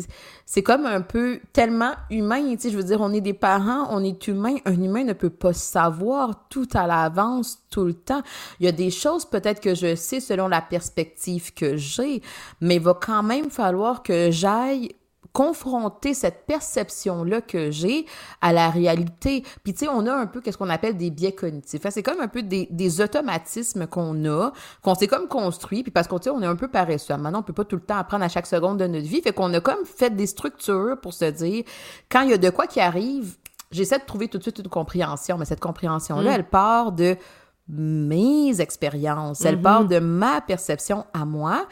c'est 0.50 0.64
comme 0.64 0.86
un 0.86 1.02
peu 1.02 1.40
tellement 1.52 1.92
humain, 2.10 2.42
tu 2.56 2.60
sais, 2.62 2.70
je 2.70 2.78
veux 2.78 2.84
dire 2.84 3.02
on 3.02 3.12
est 3.12 3.22
des 3.22 3.34
parents, 3.34 3.88
on 3.92 4.04
est 4.04 4.28
humain, 4.28 4.56
un 4.66 4.82
humain 4.82 5.04
ne 5.04 5.14
peut 5.14 5.30
pas 5.30 5.52
savoir 5.54 6.48
tout 6.50 6.57
à 6.74 6.88
l'avance 6.88 7.60
tout 7.70 7.84
le 7.84 7.94
temps. 7.94 8.22
Il 8.60 8.66
y 8.66 8.70
a 8.70 8.72
des 8.72 8.92
choses 8.92 9.26
peut-être 9.26 9.62
que 9.62 9.76
je 9.76 9.96
sais 9.96 10.20
selon 10.20 10.48
la 10.48 10.62
perspective 10.62 11.54
que 11.54 11.78
j'ai, 11.78 12.22
mais 12.62 12.76
il 12.76 12.82
va 12.82 12.94
quand 12.94 13.24
même 13.24 13.50
falloir 13.50 14.04
que 14.04 14.32
j'aille 14.32 14.90
confronter 15.38 16.16
cette 16.16 16.48
perception-là 16.48 17.42
que 17.42 17.70
j'ai 17.70 18.08
à 18.42 18.54
la 18.54 18.72
réalité. 18.72 19.44
Puis, 19.64 19.74
tu 19.74 19.86
sais, 19.86 19.88
on 19.88 20.08
a 20.08 20.12
un 20.12 20.26
peu 20.26 20.42
qu'est-ce 20.42 20.58
qu'on 20.58 20.72
appelle 20.72 20.98
des 20.98 21.12
biais 21.12 21.34
cognitifs. 21.34 21.86
Hein, 21.86 21.92
C'est 21.92 22.02
comme 22.02 22.20
un 22.22 22.28
peu 22.28 22.42
des, 22.42 23.02
automatismes 23.02 23.86
qu'on 23.86 24.26
a, 24.26 24.52
qu'on 24.82 24.96
s'est 24.96 25.06
comme 25.06 25.28
construit, 25.28 25.84
puis 25.84 25.92
parce 25.92 26.08
qu'on 26.08 26.20
on 26.32 26.42
est 26.42 26.48
un 26.48 26.56
peu 26.56 26.70
paresseux. 26.70 27.16
Maintenant, 27.18 27.42
on 27.42 27.44
peut 27.44 27.54
pas 27.54 27.66
tout 27.66 27.76
le 27.76 27.84
temps 27.84 27.98
apprendre 27.98 28.26
à 28.26 28.30
chaque 28.30 28.48
seconde 28.48 28.80
de 28.80 28.88
notre 28.88 29.06
vie. 29.06 29.22
Fait 29.22 29.32
qu'on 29.32 29.54
a 29.54 29.60
comme 29.60 29.86
fait 29.86 30.10
des 30.10 30.26
structures 30.26 30.98
pour 31.04 31.14
se 31.14 31.26
dire, 31.26 31.64
quand 32.10 32.22
il 32.22 32.32
y 32.32 32.34
a 32.34 32.40
de 32.40 32.50
quoi 32.50 32.66
qui 32.66 32.80
arrive, 32.80 33.36
j'essaie 33.72 34.00
de 34.00 34.06
trouver 34.06 34.28
tout 34.28 34.38
de 34.38 34.44
suite 34.44 34.60
une 34.60 34.70
compréhension, 34.70 35.38
mais 35.38 35.46
cette 35.46 35.60
compréhension-là, 35.60 36.34
elle 36.36 36.48
part 36.48 36.92
de 36.92 37.16
mes 37.70 38.62
expériences, 38.62 39.42
elle 39.42 39.62
part 39.62 39.86
de 39.86 40.00
ma 40.00 40.42
perception 40.42 41.06
à 41.14 41.26
moi. 41.26 41.68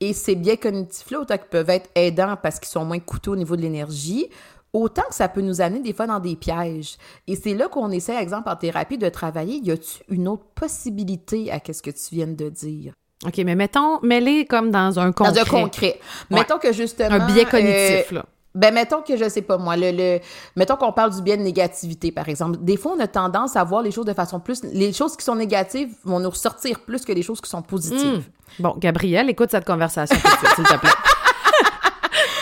Et 0.00 0.12
ces 0.12 0.36
biais 0.36 0.56
cognitifs-là, 0.56 1.20
autant 1.20 1.36
qu'ils 1.38 1.48
peuvent 1.48 1.70
être 1.70 1.90
aidants 1.94 2.36
parce 2.40 2.60
qu'ils 2.60 2.68
sont 2.68 2.84
moins 2.84 3.00
coûteux 3.00 3.32
au 3.32 3.36
niveau 3.36 3.56
de 3.56 3.62
l'énergie, 3.62 4.28
autant 4.72 5.02
que 5.08 5.14
ça 5.14 5.28
peut 5.28 5.40
nous 5.40 5.60
amener 5.60 5.80
des 5.80 5.92
fois 5.92 6.06
dans 6.06 6.20
des 6.20 6.36
pièges. 6.36 6.96
Et 7.26 7.34
c'est 7.34 7.54
là 7.54 7.68
qu'on 7.68 7.90
essaie, 7.90 8.12
par 8.12 8.22
exemple, 8.22 8.48
en 8.48 8.56
thérapie, 8.56 8.98
de 8.98 9.08
travailler. 9.08 9.60
Y 9.62 9.72
a-tu 9.72 10.04
une 10.08 10.28
autre 10.28 10.44
possibilité 10.54 11.50
à 11.50 11.58
ce 11.58 11.82
que 11.82 11.90
tu 11.90 12.14
viens 12.14 12.28
de 12.28 12.48
dire? 12.48 12.92
OK, 13.26 13.36
mais 13.38 13.56
mettons, 13.56 13.98
mets-les 14.02 14.46
comme 14.46 14.70
dans 14.70 15.00
un 15.00 15.10
concret. 15.10 15.32
Dans 15.32 15.40
un 15.40 15.62
concret. 15.62 16.00
Mettons 16.30 16.58
que 16.58 16.72
justement... 16.72 17.16
Un 17.16 17.26
biais 17.26 17.44
cognitif, 17.44 18.12
euh, 18.12 18.16
là. 18.16 18.24
Ben, 18.58 18.74
mettons 18.74 19.02
que 19.02 19.16
je 19.16 19.28
sais 19.28 19.42
pas, 19.42 19.56
moi, 19.56 19.76
le, 19.76 19.92
le, 19.92 20.18
mettons 20.56 20.74
qu'on 20.74 20.90
parle 20.90 21.14
du 21.14 21.22
biais 21.22 21.36
de 21.36 21.42
négativité, 21.42 22.10
par 22.10 22.28
exemple. 22.28 22.58
Des 22.60 22.76
fois, 22.76 22.94
on 22.96 23.00
a 23.00 23.06
tendance 23.06 23.54
à 23.54 23.62
voir 23.62 23.82
les 23.82 23.92
choses 23.92 24.04
de 24.04 24.12
façon 24.12 24.40
plus, 24.40 24.64
les 24.64 24.92
choses 24.92 25.16
qui 25.16 25.24
sont 25.24 25.36
négatives 25.36 25.94
vont 26.02 26.18
nous 26.18 26.30
ressortir 26.30 26.80
plus 26.80 27.04
que 27.04 27.12
les 27.12 27.22
choses 27.22 27.40
qui 27.40 27.48
sont 27.48 27.62
positives. 27.62 28.28
Bon, 28.58 28.74
Gabriel, 28.76 29.30
écoute 29.30 29.52
cette 29.52 29.64
conversation 29.64 30.16
s'il 30.56 30.64
te 30.64 30.76
plaît. 30.76 30.90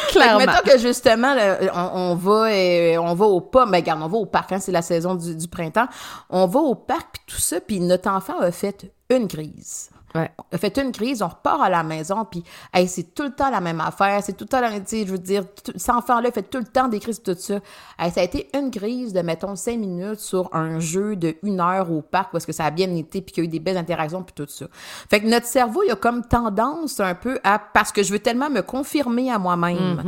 Fait 0.06 0.20
que 0.20 0.24
Clairement. 0.24 0.38
mettons 0.38 0.70
que 0.70 0.78
justement, 0.78 1.34
là, 1.34 1.58
on, 1.74 2.12
on 2.12 2.14
va, 2.14 2.48
euh, 2.50 2.96
on 2.96 3.12
va 3.12 3.26
au 3.26 3.42
pas, 3.42 3.66
mais 3.66 3.78
regarde, 3.78 4.00
on 4.02 4.08
va 4.08 4.16
au 4.16 4.24
parc, 4.24 4.52
hein, 4.52 4.58
c'est 4.58 4.72
la 4.72 4.80
saison 4.80 5.14
du, 5.16 5.36
du 5.36 5.48
printemps. 5.48 5.88
On 6.30 6.46
va 6.46 6.60
au 6.60 6.74
parc 6.74 7.08
puis 7.12 7.22
tout 7.26 7.40
ça, 7.42 7.60
puis 7.60 7.78
notre 7.80 8.08
enfant 8.08 8.38
a 8.40 8.50
fait 8.50 8.90
une 9.10 9.28
crise. 9.28 9.90
Ouais. 10.16 10.30
a 10.52 10.58
fait 10.58 10.76
une 10.78 10.92
crise, 10.92 11.22
on 11.22 11.28
repart 11.28 11.60
à 11.62 11.68
la 11.68 11.82
maison, 11.82 12.24
puis 12.24 12.42
hey, 12.72 12.88
c'est 12.88 13.14
tout 13.14 13.24
le 13.24 13.30
temps 13.32 13.50
la 13.50 13.60
même 13.60 13.80
affaire, 13.80 14.22
c'est 14.22 14.32
tout 14.36 14.44
le 14.44 14.48
temps, 14.48 14.60
la- 14.60 14.70
tu 14.80 14.82
sais, 14.86 15.06
je 15.06 15.12
veux 15.12 15.18
dire, 15.18 15.44
tout- 15.64 15.72
cet 15.76 15.90
enfant-là 15.90 16.30
fait 16.30 16.42
tout 16.44 16.58
le 16.58 16.64
temps 16.64 16.88
des 16.88 17.00
crises, 17.00 17.22
tout 17.22 17.36
ça. 17.38 17.58
Hey, 17.98 18.10
ça 18.10 18.20
a 18.20 18.24
été 18.24 18.48
une 18.56 18.70
crise 18.70 19.12
de, 19.12 19.20
mettons, 19.20 19.56
cinq 19.56 19.78
minutes 19.78 20.20
sur 20.20 20.48
un 20.54 20.78
jeu 20.80 21.16
de 21.16 21.34
une 21.42 21.60
heure 21.60 21.90
au 21.92 22.00
parc, 22.02 22.30
parce 22.32 22.46
que 22.46 22.52
ça 22.52 22.64
a 22.64 22.70
bien 22.70 22.94
été, 22.94 23.20
puis 23.20 23.32
qu'il 23.32 23.44
y 23.44 23.46
a 23.46 23.48
eu 23.48 23.50
des 23.50 23.60
belles 23.60 23.76
interactions, 23.76 24.22
puis 24.22 24.34
tout 24.34 24.46
ça. 24.50 24.66
Fait 25.10 25.20
que 25.20 25.26
notre 25.26 25.46
cerveau, 25.46 25.82
il 25.86 25.90
a 25.90 25.96
comme 25.96 26.24
tendance 26.24 27.00
un 27.00 27.14
peu 27.14 27.38
à, 27.44 27.58
parce 27.58 27.92
que 27.92 28.02
je 28.02 28.12
veux 28.12 28.20
tellement 28.20 28.48
me 28.50 28.62
confirmer 28.62 29.30
à 29.30 29.38
moi-même, 29.38 30.02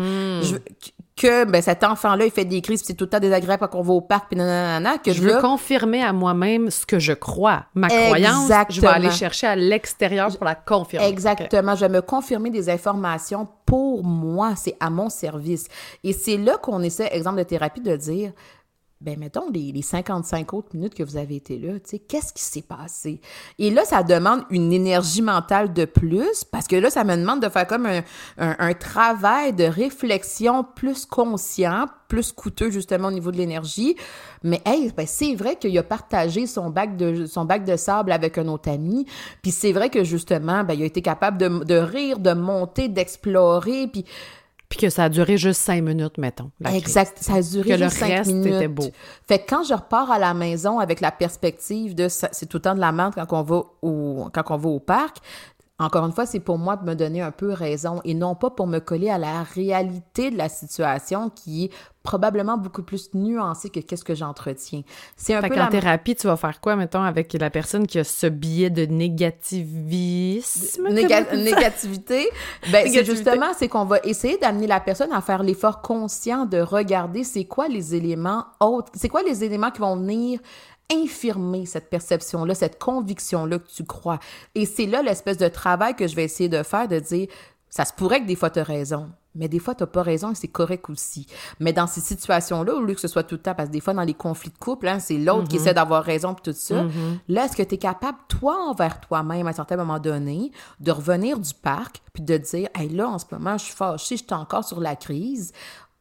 veux- 0.55 0.63
que 1.19 1.45
ben, 1.45 1.61
cet 1.61 1.85
enfant-là, 1.85 2.25
il 2.25 2.31
fait 2.31 2.45
des 2.45 2.63
crises, 2.63 2.83
c'est 2.85 2.95
tout 2.95 3.05
le 3.05 3.11
temps 3.11 3.19
désagréable 3.21 3.67
quand 3.71 3.79
on 3.79 3.83
va 3.83 3.93
au 3.93 4.01
parc, 4.01 4.29
puis 4.29 4.37
nanana, 4.37 4.99
que 4.99 5.13
Je 5.13 5.21
veux 5.21 5.35
là, 5.35 5.41
confirmer 5.41 6.03
à 6.03 6.13
moi-même 6.13 6.71
ce 6.71 6.87
que 6.87 6.99
je 6.99 7.13
crois. 7.13 7.65
Ma 7.75 7.89
croyance, 7.89 8.45
je 8.45 8.49
vais 8.49 8.55
Exactement. 8.55 8.91
aller 8.93 9.11
chercher 9.11 9.47
à 9.49 9.57
l'extérieur 9.57 10.35
pour 10.37 10.45
la 10.45 10.55
confirmer. 10.55 11.07
Exactement. 11.09 11.75
Je 11.75 11.81
vais 11.81 11.89
me 11.89 12.01
confirmer 12.01 12.51
des 12.51 12.71
informations 12.71 13.49
pour 13.67 14.05
moi. 14.05 14.55
C'est 14.57 14.77
à 14.81 14.89
mon 14.91 15.11
service. 15.11 15.67
Et 16.05 16.13
c'est 16.13 16.37
là 16.37 16.57
qu'on 16.57 16.83
essaie, 16.83 17.09
exemple 17.13 17.39
de 17.39 17.43
thérapie, 17.43 17.81
de 17.81 17.97
dire, 17.97 18.33
ben 19.01 19.19
mettons 19.19 19.49
les, 19.51 19.71
les 19.71 19.83
55 19.83 20.53
autres 20.55 20.69
minutes 20.75 20.95
que 20.95 21.05
vous 21.05 21.17
avez 21.17 21.37
été 21.37 21.57
là, 21.59 21.75
tu 21.75 21.91
sais, 21.91 21.99
qu'est-ce 21.99 22.33
qui 22.33 22.43
s'est 22.43 22.63
passé? 22.63 23.21
Et 23.59 23.71
là, 23.71 23.85
ça 23.85 24.03
demande 24.03 24.43
une 24.51 24.73
énergie 24.73 25.23
mentale 25.23 25.73
de 25.73 25.85
plus, 25.85 26.45
parce 26.45 26.67
que 26.67 26.75
là, 26.75 26.91
ça 26.91 27.05
me 27.05 27.17
demande 27.17 27.41
de 27.41 27.49
faire 27.49 27.67
comme 27.67 27.87
un, 27.87 28.03
un, 28.39 28.57
un 28.59 28.75
travail 28.75 29.53
de 29.53 29.65
réflexion 29.65 30.65
plus 30.65 31.07
conscient, 31.07 31.87
plus 32.09 32.33
coûteux 32.33 32.71
justement 32.71 33.09
au 33.09 33.13
niveau 33.13 33.31
de 33.31 33.37
l'énergie. 33.37 33.95
Mais 34.43 34.61
hey, 34.65 34.91
ben, 34.97 35.07
c'est 35.07 35.35
vrai 35.35 35.57
qu'il 35.57 35.77
a 35.79 35.83
partagé 35.83 36.47
son 36.47 36.71
bac 36.71 36.97
de 36.97 37.27
son 37.27 37.45
bac 37.45 37.65
de 37.65 37.77
sable 37.77 38.13
avec 38.13 38.39
un 38.39 38.49
autre 38.49 38.71
ami, 38.71 39.07
puis 39.43 39.53
c'est 39.53 39.73
vrai 39.73 39.91
que 39.91 40.03
justement, 40.03 40.65
ben, 40.65 40.75
il 40.75 40.83
a 40.83 40.87
été 40.87 41.03
capable 41.03 41.39
de, 41.39 41.65
de 41.65 41.77
rire, 41.77 42.19
de 42.19 42.33
monter, 42.33 42.89
d'explorer, 42.89 43.87
puis 43.87 44.05
Puis 44.69 44.79
que 44.81 44.91
ça 44.91 45.05
a 45.05 45.09
duré 45.09 45.39
juste 45.39 45.63
cinq 45.63 45.83
minutes, 45.83 46.19
mettons. 46.19 46.51
la 46.61 46.69
crise. 46.71 46.83
Exact. 46.83 47.19
Ça 47.21 47.35
a 47.37 47.43
duré 47.43 47.71
Que 47.71 47.75
le 47.75 47.85
juste 47.85 47.97
cinq 47.97 48.09
reste 48.09 48.31
minutes. 48.33 48.55
était 48.55 48.69
beau. 48.69 48.85
Fait 49.27 49.39
que 49.39 49.45
quand 49.49 49.63
je 49.65 49.73
repars 49.73 50.11
à 50.11 50.19
la 50.19 50.35
maison 50.35 50.79
avec 50.79 51.01
la 51.01 51.11
perspective 51.11 51.95
de 51.95 52.09
ça- 52.09 52.29
c'est 52.33 52.47
tout 52.47 52.59
le 52.59 52.63
temps 52.63 52.75
de 52.75 52.81
la 52.81 52.93
menthe 52.93 53.15
quand 53.15 53.27
on 53.33 53.43
va 53.43 53.63
au 53.83 54.29
quand 54.33 54.45
on 54.51 54.57
va 54.59 54.69
au 54.69 54.81
parc. 54.81 55.19
Encore 55.81 56.05
une 56.05 56.13
fois, 56.13 56.27
c'est 56.27 56.41
pour 56.41 56.59
moi 56.59 56.77
de 56.77 56.85
me 56.85 56.95
donner 56.95 57.23
un 57.23 57.31
peu 57.31 57.53
raison 57.53 58.01
et 58.05 58.15
non 58.15 58.35
pas 58.35 58.51
pour 58.51 58.67
me 58.67 58.81
coller 58.81 59.11
à 59.11 59.19
la 59.19 59.45
réalité 59.45 60.31
de 60.33 60.37
la 60.37 60.49
situation 60.49 61.31
qui 61.31 61.67
est 61.67 61.71
probablement 62.03 62.57
beaucoup 62.57 62.83
plus 62.83 63.11
nuancée 63.15 63.71
que 63.71 63.79
qu'est-ce 63.81 64.05
que 64.05 64.15
j'entretiens. 64.15 64.83
C'est 65.17 65.35
un 65.35 65.41
Fait 65.41 65.49
peu 65.51 65.55
qu'en 65.55 65.65
la 65.65 65.67
thérapie, 65.69 66.17
tu 66.17 66.27
vas 66.27 66.37
faire 66.37 66.61
quoi, 66.61 66.75
mettons, 66.75 67.03
avec 67.03 67.33
la 67.35 67.51
personne 67.51 67.87
qui 67.87 67.99
a 67.99 68.05
ce 68.05 68.27
biais 68.27 68.71
de 68.71 68.87
négativisme? 68.87 70.89
Néga- 70.89 71.37
négativité, 71.37 72.29
ben, 72.73 72.87
c'est 72.89 73.05
justement, 73.05 73.53
c'est 73.57 73.69
qu'on 73.69 73.85
va 73.85 73.99
essayer 74.05 74.39
d'amener 74.39 74.67
la 74.67 74.81
personne 74.81 75.13
à 75.13 75.21
faire 75.21 75.43
l'effort 75.43 75.83
conscient 75.83 76.47
de 76.47 76.59
regarder 76.61 77.25
c'est 77.25 77.45
quoi 77.45 77.69
les 77.69 77.95
éléments 77.95 78.45
autres, 78.61 78.91
c'est 78.95 79.09
quoi 79.09 79.23
les 79.23 79.45
éléments 79.45 79.71
qui 79.71 79.81
vont 79.81 79.97
venir 79.97 80.41
infirmer 80.93 81.67
cette 81.67 81.91
perception-là, 81.91 82.55
cette 82.55 82.79
conviction-là 82.79 83.59
que 83.59 83.69
tu 83.69 83.85
crois. 83.85 84.19
Et 84.55 84.67
c'est 84.67 84.87
là 84.87 85.03
l'espèce 85.03 85.37
de 85.37 85.49
travail 85.49 85.95
que 85.95 86.07
je 86.07 86.17
vais 86.17 86.25
essayer 86.25 86.49
de 86.49 86.63
faire, 86.63 86.89
de 86.89 86.99
dire, 86.99 87.29
ça 87.69 87.85
se 87.85 87.93
pourrait 87.93 88.23
que 88.23 88.27
des 88.27 88.37
fois 88.37 88.49
tu 88.49 88.59
as 88.59 88.65
raison, 88.65 89.11
mais 89.35 89.49
des 89.49 89.59
fois 89.59 89.75
tu 89.75 89.83
n'as 89.83 89.89
pas 89.89 90.03
raison 90.03 90.33
et 90.33 90.35
c'est 90.35 90.49
correct 90.49 90.89
aussi. 90.89 91.27
Mais 91.61 91.75
dans 91.75 91.87
ces 91.87 92.01
situations-là, 92.01 92.75
au 92.75 92.81
lieu 92.81 92.95
que 92.95 93.01
ce 93.01 93.09
soit 93.09 93.23
tout 93.25 93.35
le 93.35 93.43
temps, 93.43 93.55
parce 93.55 93.69
que 93.69 93.75
des 93.75 93.81
fois 93.81 93.93
dans 93.93 94.03
les 94.03 94.15
conflits 94.15 94.51
de 94.51 94.57
couple, 94.57 94.89
hein, 94.89 94.99
c'est 94.99 95.19
l'autre 95.19 95.49
qui 95.49 95.59
Mm-hmm. 95.59 95.61
essaie 95.61 95.75
d'avoir 95.75 96.03
raison 96.03 96.33
et 96.33 96.43
tout 96.43 96.53
ça, 96.55 96.87
là, 97.29 97.45
est-ce 97.45 97.57
que 97.57 97.63
tu 97.63 97.75
es 97.75 97.79
capable, 97.79 98.17
toi, 98.29 98.57
envers 98.71 99.01
toi-même, 99.01 99.47
à 99.47 99.51
un 99.51 99.53
certain 99.53 99.77
moment 99.77 99.99
donné, 99.99 100.51
de 100.81 100.91
revenir 100.91 101.39
du 101.39 101.53
parc 101.53 102.01
puis 102.15 102.23
de 102.23 102.39
dire, 102.39 102.69
hey, 102.75 102.89
là, 102.89 103.09
en 103.09 103.19
ce 103.19 103.27
moment, 103.31 103.59
je 103.59 103.65
suis 103.65 103.75
fâchée, 103.75 104.17
je 104.17 104.25
suis 104.25 104.35
encore 104.35 104.65
sur 104.65 104.81
la 104.81 104.97
crise. 104.97 105.53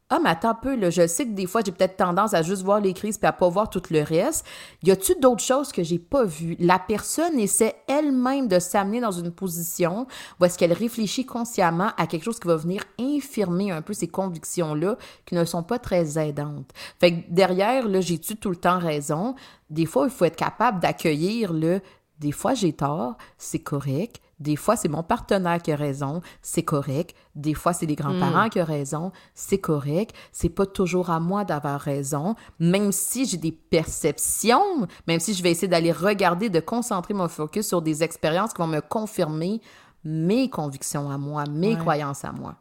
Ah, 0.10 0.20
mais 0.24 0.30
attends 0.30 0.52
un 0.52 0.54
peu, 0.54 0.76
là, 0.78 0.89
je 0.89 1.06
sais 1.06 1.26
que 1.26 1.34
des 1.34 1.48
fois, 1.48 1.62
j'ai 1.65 1.74
peut-être 1.74 1.98
tendance 1.98 2.34
à 2.34 2.41
juste 2.41 2.63
voir 2.63 2.80
les 2.80 2.93
crises 2.93 3.17
puis 3.17 3.28
à 3.28 3.34
pas 3.34 3.50
voir 3.50 3.70
tout 3.70 3.82
le 3.89 4.02
reste. 4.04 4.46
Y 4.84 4.91
a-tu 4.91 5.15
d'autres 5.20 5.43
choses 5.43 5.74
que 5.74 5.84
j'ai 5.84 6.00
pas 6.00 6.24
vues? 6.24 6.56
La 6.60 6.80
personne 6.80 7.38
essaie 7.38 7.76
elle-même 7.89 8.48
de 8.48 8.58
s'amener 8.58 9.02
dans 9.02 9.12
une 9.12 9.32
position 9.32 10.08
où 10.39 10.46
est-ce 10.46 10.58
qu'elle 10.58 10.72
réfléchit 10.72 11.26
consciemment 11.26 11.91
à 11.98 12.08
quelque 12.08 12.24
chose 12.24 12.39
qui 12.39 12.48
va 12.48 12.56
venir 12.56 12.82
infirmer 12.98 13.72
un 13.72 13.82
peu 13.82 13.91
ces 13.91 14.08
convictions-là 14.08 14.98
qui 15.26 15.36
ne 15.36 15.43
sont 15.43 15.63
pas 15.63 15.78
très 15.78 16.17
aidantes. 16.17 16.72
Fait 17.02 17.12
que 17.12 17.30
derrière, 17.30 17.86
là, 17.89 18.00
j'ai-tu 18.00 18.38
tout 18.38 18.50
le 18.50 18.56
temps 18.56 18.80
raison? 18.80 19.36
Des 19.70 19.86
fois, 19.86 20.06
il 20.06 20.12
faut 20.12 20.24
être 20.24 20.38
capable 20.38 20.80
d'accueillir 20.80 21.52
le 21.52 21.82
des 22.20 22.32
fois, 22.32 22.54
j'ai 22.54 22.74
tort, 22.74 23.15
c'est 23.38 23.60
correct. 23.60 24.22
Des 24.39 24.56
fois, 24.56 24.76
c'est 24.76 24.88
mon 24.88 25.02
partenaire 25.02 25.60
qui 25.62 25.71
a 25.71 25.76
raison, 25.76 26.21
c'est 26.43 26.62
correct. 26.63 27.15
Des 27.34 27.56
fois, 27.56 27.73
c'est 27.73 27.88
les 27.88 27.95
grands-parents 27.95 28.50
qui 28.50 28.62
ont 28.62 28.65
raison, 28.65 29.12
c'est 29.34 29.58
correct. 29.58 30.15
C'est 30.32 30.50
pas 30.50 30.67
toujours 30.67 31.10
à 31.10 31.19
moi 31.19 31.43
d'avoir 31.43 31.80
raison, 31.80 32.36
même 32.60 32.91
si 32.91 33.26
j'ai 33.26 33.38
des 33.38 33.52
perceptions, 33.52 34.88
même 35.08 35.19
si 35.19 35.34
je 35.34 35.41
vais 35.41 35.52
essayer 35.52 35.67
d'aller 35.67 35.91
regarder, 35.91 36.50
de 36.50 36.60
concentrer 36.60 37.13
mon 37.13 37.28
focus 37.28 37.67
sur 37.67 37.82
des 37.82 38.04
expériences 38.04 38.54
qui 38.54 38.62
vont 38.62 38.67
me 38.67 38.80
confirmer 38.82 39.60
mes 40.04 40.50
convictions 40.50 41.10
à 41.10 41.17
moi, 41.17 41.43
mes 41.50 41.73
Ouais. 41.73 41.80
croyances 41.80 42.23
à 42.23 42.32
moi. 42.32 42.56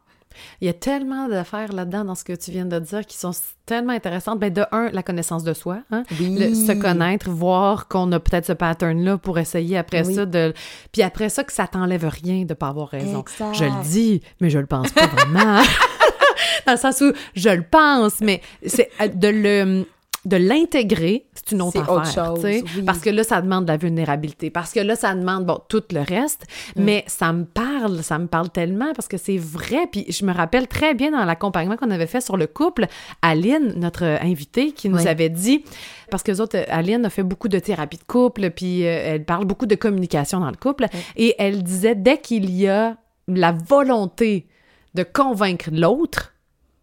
Il 0.61 0.67
y 0.67 0.69
a 0.69 0.73
tellement 0.73 1.27
d'affaires 1.27 1.73
là-dedans 1.73 2.05
dans 2.05 2.15
ce 2.15 2.23
que 2.23 2.33
tu 2.33 2.51
viens 2.51 2.65
de 2.65 2.77
dire 2.79 3.05
qui 3.05 3.17
sont 3.17 3.31
tellement 3.65 3.93
intéressantes. 3.93 4.39
Ben, 4.39 4.51
de 4.53 4.63
un, 4.71 4.89
la 4.91 5.01
connaissance 5.03 5.43
de 5.43 5.53
soi, 5.53 5.79
hein? 5.91 6.03
Oui. 6.19 6.37
Le- 6.39 6.53
se 6.53 6.71
connaître, 6.79 7.29
voir 7.29 7.87
qu'on 7.87 8.11
a 8.11 8.19
peut-être 8.19 8.45
ce 8.45 8.53
pattern-là 8.53 9.17
pour 9.17 9.39
essayer 9.39 9.77
après 9.77 10.05
Oui. 10.05 10.15
ça 10.15 10.25
de. 10.25 10.53
Puis 10.91 11.01
après 11.01 11.29
ça, 11.29 11.43
que 11.43 11.51
ça 11.53 11.67
t'enlève 11.67 12.05
rien 12.07 12.45
de 12.45 12.53
pas 12.53 12.67
avoir 12.67 12.89
raison. 12.89 13.21
Exact. 13.21 13.53
Je 13.53 13.63
le 13.65 13.83
dis, 13.83 14.21
mais 14.41 14.49
je 14.49 14.59
le 14.59 14.65
pense 14.67 14.91
pas 14.91 15.07
vraiment. 15.07 15.61
dans 16.65 16.73
le 16.73 16.77
sens 16.77 17.01
où 17.01 17.11
je 17.35 17.49
le 17.49 17.63
pense, 17.63 18.19
mais 18.21 18.41
c'est 18.65 18.89
euh, 19.01 19.07
de 19.07 19.27
le 19.27 19.85
de 20.27 20.37
l'intégrer, 20.37 21.25
c'est 21.33 21.51
une 21.53 21.61
autre 21.61 21.71
C'est 21.73 21.79
autre 21.91 22.01
affaire, 22.01 22.35
chose, 22.35 22.43
oui. 22.43 22.63
parce 22.85 22.99
que 22.99 23.09
là 23.09 23.23
ça 23.23 23.41
demande 23.41 23.65
de 23.65 23.71
la 23.71 23.77
vulnérabilité, 23.77 24.49
parce 24.49 24.73
que 24.73 24.79
là 24.81 24.95
ça 24.95 25.15
demande 25.15 25.45
bon 25.45 25.59
tout 25.69 25.83
le 25.91 26.01
reste, 26.01 26.45
Mm. 26.75 26.83
mais 26.83 27.03
ça 27.07 27.31
me 27.33 27.45
parle, 27.45 28.03
ça 28.03 28.19
me 28.19 28.27
parle 28.27 28.49
tellement 28.49 28.91
parce 28.93 29.07
que 29.07 29.17
c'est 29.17 29.37
vrai, 29.37 29.87
puis 29.91 30.05
je 30.09 30.25
me 30.25 30.33
rappelle 30.33 30.67
très 30.67 30.93
bien 30.93 31.11
dans 31.11 31.23
l'accompagnement 31.25 31.77
qu'on 31.77 31.91
avait 31.91 32.07
fait 32.07 32.21
sur 32.21 32.35
le 32.37 32.45
couple, 32.47 32.87
Aline, 33.21 33.73
notre 33.77 34.03
invitée, 34.03 34.73
qui 34.73 34.89
nous 34.89 34.97
Oui. 35.03 35.07
avait 35.07 35.29
dit 35.29 35.63
parce 36.11 36.23
que 36.23 36.39
autres, 36.41 36.57
Aline 36.69 37.05
a 37.05 37.09
fait 37.09 37.23
beaucoup 37.23 37.47
de 37.47 37.59
thérapie 37.59 37.97
de 37.97 38.03
couple, 38.03 38.49
puis 38.51 38.85
euh, 38.85 39.01
elle 39.15 39.23
parle 39.25 39.45
beaucoup 39.45 39.65
de 39.65 39.75
communication 39.75 40.39
dans 40.41 40.49
le 40.51 40.55
couple, 40.57 40.85
et 41.15 41.35
elle 41.39 41.63
disait 41.63 41.95
dès 41.95 42.17
qu'il 42.19 42.49
y 42.53 42.67
a 42.67 42.97
la 43.29 43.51
volonté 43.53 44.47
de 44.93 45.03
convaincre 45.03 45.69
l'autre, 45.71 46.33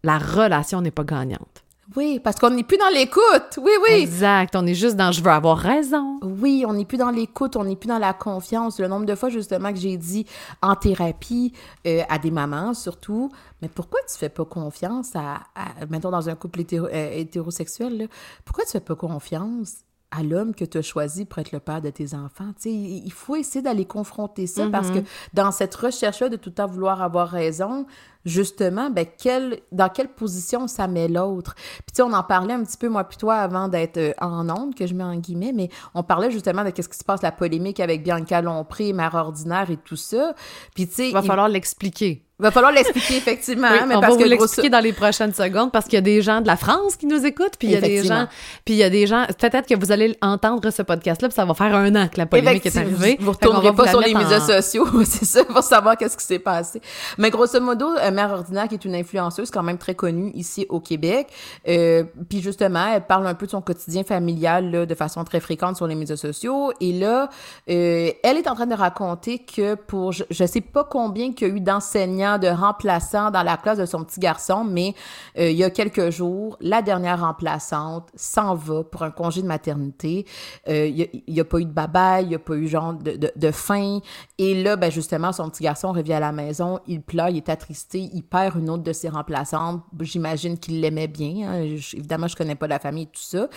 la 0.03 0.19
relation 0.19 0.81
n'est 0.83 0.91
pas 0.91 1.05
gagnante. 1.05 1.64
Oui, 1.97 2.19
parce 2.23 2.37
qu'on 2.37 2.51
n'est 2.51 2.65
plus 2.65 2.79
dans 2.79 2.89
l'écoute. 2.89 3.59
Oui, 3.59 3.71
oui. 3.83 4.01
Exact, 4.03 4.57
on 4.57 4.67
est 4.67 4.75
juste 4.75 4.97
dans 4.97 5.13
je 5.13 5.23
veux 5.23 5.31
avoir 5.31 5.59
raison. 5.59 6.19
Oui, 6.23 6.65
on 6.67 6.73
n'est 6.73 6.85
plus 6.85 6.97
dans 6.97 7.11
l'écoute, 7.11 7.57
on 7.57 7.65
n'est 7.65 7.77
plus 7.77 7.89
dans 7.89 7.99
la 7.99 8.13
confiance. 8.15 8.81
Le 8.81 8.89
nombre 8.89 9.07
de 9.07 9.15
fois, 9.15 9.29
justement, 9.29 9.73
que 9.73 9.79
j'ai 9.79 9.97
dit 9.97 10.27
en 10.63 10.75
thérapie 10.77 11.53
euh, 11.87 12.03
à 12.09 12.19
des 12.19 12.31
mamans, 12.31 12.75
surtout, 12.75 13.31
mais 13.61 13.69
pourquoi 13.69 14.01
tu 14.11 14.17
fais 14.17 14.31
pas 14.31 14.45
confiance 14.45 15.15
à, 15.15 15.41
à 15.55 15.87
mettons, 15.91 16.11
dans 16.11 16.29
un 16.29 16.35
couple 16.35 16.61
hétéro- 16.63 16.89
euh, 16.93 17.11
hétérosexuel, 17.13 17.99
là, 17.99 18.05
pourquoi 18.45 18.65
tu 18.65 18.71
fais 18.71 18.81
pas 18.81 18.97
confiance? 18.97 19.85
À 20.17 20.23
l'homme 20.23 20.55
que 20.55 20.65
tu 20.65 20.79
as 20.79 20.83
choisi 20.83 21.25
pour 21.25 21.39
être 21.41 21.53
le 21.53 21.61
père 21.61 21.81
de 21.81 21.91
tes 21.91 22.15
enfants? 22.15 22.53
Tu 22.57 22.63
sais, 22.63 22.73
il 22.73 23.13
faut 23.13 23.37
essayer 23.37 23.63
d'aller 23.63 23.85
confronter 23.85 24.47
ça 24.47 24.69
parce 24.71 24.91
que 24.91 25.01
dans 25.33 25.51
cette 25.51 25.75
recherche-là 25.75 26.29
de 26.29 26.37
tout 26.37 26.51
le 26.51 26.55
temps 26.55 26.67
vouloir 26.67 27.03
avoir 27.03 27.29
raison, 27.29 27.87
justement, 28.25 28.91
ben, 28.91 29.07
quelle, 29.07 29.61
dans 29.73 29.89
quelle 29.89 30.09
position 30.09 30.67
ça 30.67 30.87
met 30.87 31.09
l'autre? 31.09 31.55
Puis, 31.55 31.93
tu 31.93 31.97
sais, 31.97 32.03
on 32.03 32.13
en 32.13 32.23
parlait 32.23 32.55
un 32.55 32.65
petit 32.65 32.77
peu, 32.77 32.89
moi 32.89 33.05
puis 33.05 33.17
toi, 33.17 33.37
avant 33.37 33.69
d'être 33.69 33.99
euh, 33.99 34.13
en 34.21 34.49
onde, 34.49 34.75
que 34.75 34.87
je 34.87 34.95
mets 34.95 35.05
en 35.05 35.17
guillemets, 35.17 35.53
mais 35.53 35.69
on 35.95 36.03
parlait 36.03 36.31
justement 36.31 36.65
de 36.65 36.71
qu'est-ce 36.71 36.89
qui 36.89 36.99
se 36.99 37.05
passe, 37.05 37.23
la 37.23 37.33
polémique 37.33 37.81
avec 37.81 38.03
Bianca 38.03 38.41
Lompré, 38.41 38.93
Mère 38.93 39.15
Ordinaire 39.15 39.71
et 39.71 39.77
tout 39.77 39.97
ça. 39.97 40.35
Puis, 40.75 40.89
tu 40.89 40.95
sais, 40.95 41.09
Il 41.09 41.13
va 41.13 41.23
falloir 41.23 41.49
l'expliquer. 41.49 42.24
Va 42.39 42.51
falloir 42.51 42.73
l'expliquer, 42.73 43.17
effectivement, 43.17 43.69
Oui, 43.71 43.79
mais 43.87 43.95
on 43.95 44.01
parce 44.01 44.17
va 44.17 44.23
vous 44.23 44.29
l'expliquer 44.29 44.69
dans 44.69 44.81
les 44.81 44.93
prochaines 44.93 45.33
secondes 45.33 45.71
parce 45.71 45.85
qu'il 45.85 45.95
y 45.95 45.99
a 45.99 46.03
des 46.03 46.21
gens 46.21 46.41
de 46.41 46.47
la 46.47 46.57
France 46.57 46.97
qui 46.97 47.07
nous 47.07 47.25
écoutent, 47.25 47.57
puis 47.59 47.69
il 47.69 47.75
y 47.75 47.77
a 47.77 47.81
des 47.81 48.03
gens, 48.03 48.27
puis 48.65 48.75
il 48.75 48.79
y 48.79 48.83
a 48.83 48.91
des 48.91 49.07
gens, 49.07 49.25
peut-être 49.39 49.69
que 49.69 49.75
vous 49.79 49.93
allez 49.93 50.17
entendre 50.21 50.69
ce 50.71 50.83
podcast-là, 50.83 51.29
puis 51.29 51.35
ça 51.35 51.45
va 51.45 51.55
faire 51.55 51.75
un 51.75 51.95
an 51.95 52.09
que 52.09 52.19
la 52.19 52.27
polémique 52.27 52.67
est 52.67 52.77
arrivée. 52.77 53.17
Vous 53.21 53.27
ne 53.27 53.31
retournerez 53.31 53.71
vous 53.71 53.77
pas 53.77 53.89
sur 53.89 54.01
les 54.01 54.15
médias 54.15 54.41
sociaux, 54.41 54.87
c'est 55.05 55.25
ça, 55.25 55.45
pour 55.45 55.63
savoir 55.63 55.97
qu'est-ce 55.97 56.17
qui 56.17 56.25
s'est 56.25 56.39
passé. 56.41 56.81
Mais 57.19 57.31
grosso 57.31 57.61
modo, 57.61 57.87
euh, 57.97 58.11
Mère 58.11 58.33
Ordinaire, 58.33 58.67
qui 58.67 58.75
est 58.75 58.85
une 58.85 58.97
influenceuse 58.97 59.51
quand 59.51 59.63
même 59.63 59.79
très 59.79 59.95
connue 59.95 60.33
ici 60.35 60.67
au 60.69 60.81
Québec, 60.81 61.29
euh, 61.69 62.03
puis 62.29 62.41
justement, 62.41 62.87
elle 62.95 63.07
parle 63.07 63.27
un 63.29 63.35
peu 63.35 63.47
de 63.47 63.53
son 63.53 63.63
quotidien 63.63 64.03
familial 64.03 64.71
là, 64.71 64.87
de 64.87 64.95
façon 64.95 65.23
très 65.23 65.41
fréquente 65.41 65.77
sur 65.77 65.87
les 65.87 65.95
médias 65.95 66.17
sociaux. 66.17 66.73
Et 66.81 66.93
là, 66.93 67.29
euh, 67.71 68.11
elle 68.23 68.37
est 68.37 68.49
en 68.49 68.55
train 68.55 68.67
de 68.67 68.75
raconter 68.75 69.39
que 69.39 69.75
pour, 69.75 70.13
je, 70.13 70.25
je 70.31 70.45
sais 70.45 70.61
pas 70.61 70.85
combien 70.85 71.33
qu'il 71.33 71.49
y 71.49 71.51
a 71.51 71.55
eu 71.55 71.61
d'enseignants, 71.61 72.24
de 72.39 72.49
remplaçants 72.49 73.31
dans 73.31 73.43
la 73.43 73.57
classe 73.57 73.79
de 73.79 73.87
son 73.87 74.05
petit 74.05 74.21
garçon, 74.21 74.65
mais 74.65 74.95
euh, 75.39 75.51
il 75.51 75.57
y 75.57 75.65
a 75.65 75.71
quelques 75.71 76.11
jours, 76.11 76.57
la 76.61 76.83
dernière 76.83 77.21
remplaçante 77.21 78.09
s'en 78.15 78.55
va 78.55 78.83
pour 78.85 79.03
un 79.03 79.11
congé 79.11 79.43
de 79.43 79.47
maternité. 79.47 80.27
Euh, 80.69 80.87
il 80.87 81.23
n'y 81.29 81.41
a, 81.41 81.45
pas 81.45 81.59
eu 81.59 81.65
de 81.65 81.71
babaille, 81.73 82.25
il 82.25 82.29
n'y 82.29 82.35
a 82.35 82.39
pas 82.39 82.55
eu 82.55 82.67
genre 82.69 82.95
de, 82.95 83.13
de, 83.13 83.31
de 83.35 83.51
faim. 83.51 84.01
Et 84.39 84.63
là, 84.63 84.77
ben 84.77 84.91
justement, 84.91 85.33
son 85.33 85.49
petit 85.51 85.63
garçon 85.63 85.93
revient 85.93 86.15
à 86.15 86.21
la 86.21 86.33
maison, 86.33 86.81
il 86.87 87.03
pleure, 87.03 87.29
il 87.29 87.37
est 87.39 87.49
attristé, 87.49 88.09
il 88.13 88.23
perd 88.23 88.57
une 88.59 88.71
autre 88.71 88.83
de 88.83 88.93
ses 88.93 89.09
remplaçantes. 89.09 89.83
J'imagine 90.01 90.59
qu'il 90.59 90.81
l'aimait 90.81 91.09
bien. 91.09 91.49
hein. 91.51 91.77
Je- 91.77 91.97
évidemment, 91.97 92.29
je 92.29 92.37
connais 92.37 92.55
pas 92.55 92.67
la 92.67 92.79
famille 92.79 93.05
et 93.05 93.07
tout 93.07 93.21
ça. 93.23 93.49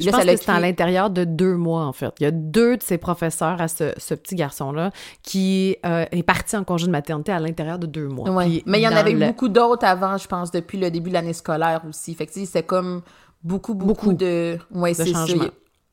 Je 0.00 0.06
Là, 0.06 0.12
pense 0.12 0.24
ça 0.24 0.34
que 0.34 0.40
c'est 0.40 0.50
à 0.50 0.60
l'intérieur 0.60 1.10
de 1.10 1.24
deux 1.24 1.56
mois, 1.56 1.84
en 1.84 1.92
fait. 1.92 2.12
Il 2.20 2.24
y 2.24 2.26
a 2.26 2.30
deux 2.30 2.76
de 2.76 2.82
ses 2.82 2.98
professeurs 2.98 3.60
à 3.60 3.68
ce, 3.68 3.92
ce 3.96 4.14
petit 4.14 4.34
garçon-là 4.34 4.90
qui 5.22 5.76
euh, 5.84 6.04
est 6.10 6.22
parti 6.22 6.56
en 6.56 6.64
congé 6.64 6.86
de 6.86 6.90
maternité 6.90 7.32
à 7.32 7.38
l'intérieur 7.38 7.78
de 7.78 7.86
deux 7.86 8.08
mois. 8.08 8.15
Ouais. 8.24 8.46
Puis 8.46 8.62
Mais 8.66 8.78
il 8.78 8.82
y 8.82 8.88
en 8.88 8.92
avait 8.96 9.12
le- 9.12 9.26
beaucoup 9.26 9.48
d'autres 9.48 9.84
avant, 9.86 10.16
je 10.16 10.26
pense, 10.28 10.50
depuis 10.50 10.78
le 10.78 10.90
début 10.90 11.10
de 11.10 11.14
l'année 11.14 11.32
scolaire 11.32 11.82
aussi. 11.88 12.14
Fait 12.14 12.26
que, 12.26 12.32
c'est 12.44 12.62
comme 12.62 13.02
beaucoup, 13.42 13.74
beaucoup, 13.74 13.88
Beaucoup 13.88 14.12
de... 14.12 14.58
Ouais, 14.72 14.90
de 14.92 14.96
c'est 14.96 15.06
ça. 15.06 15.12
changements. 15.20 15.42
Il 15.42 15.46
y 15.46 15.48
a 15.48 15.52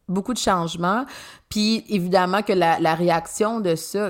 Beaucoup 0.09 0.33
de 0.33 0.37
changements. 0.39 1.05
Puis, 1.49 1.85
évidemment, 1.89 2.41
que 2.41 2.53
la, 2.53 2.79
la 2.79 2.93
réaction 2.95 3.59
de 3.61 3.75
ça... 3.75 4.09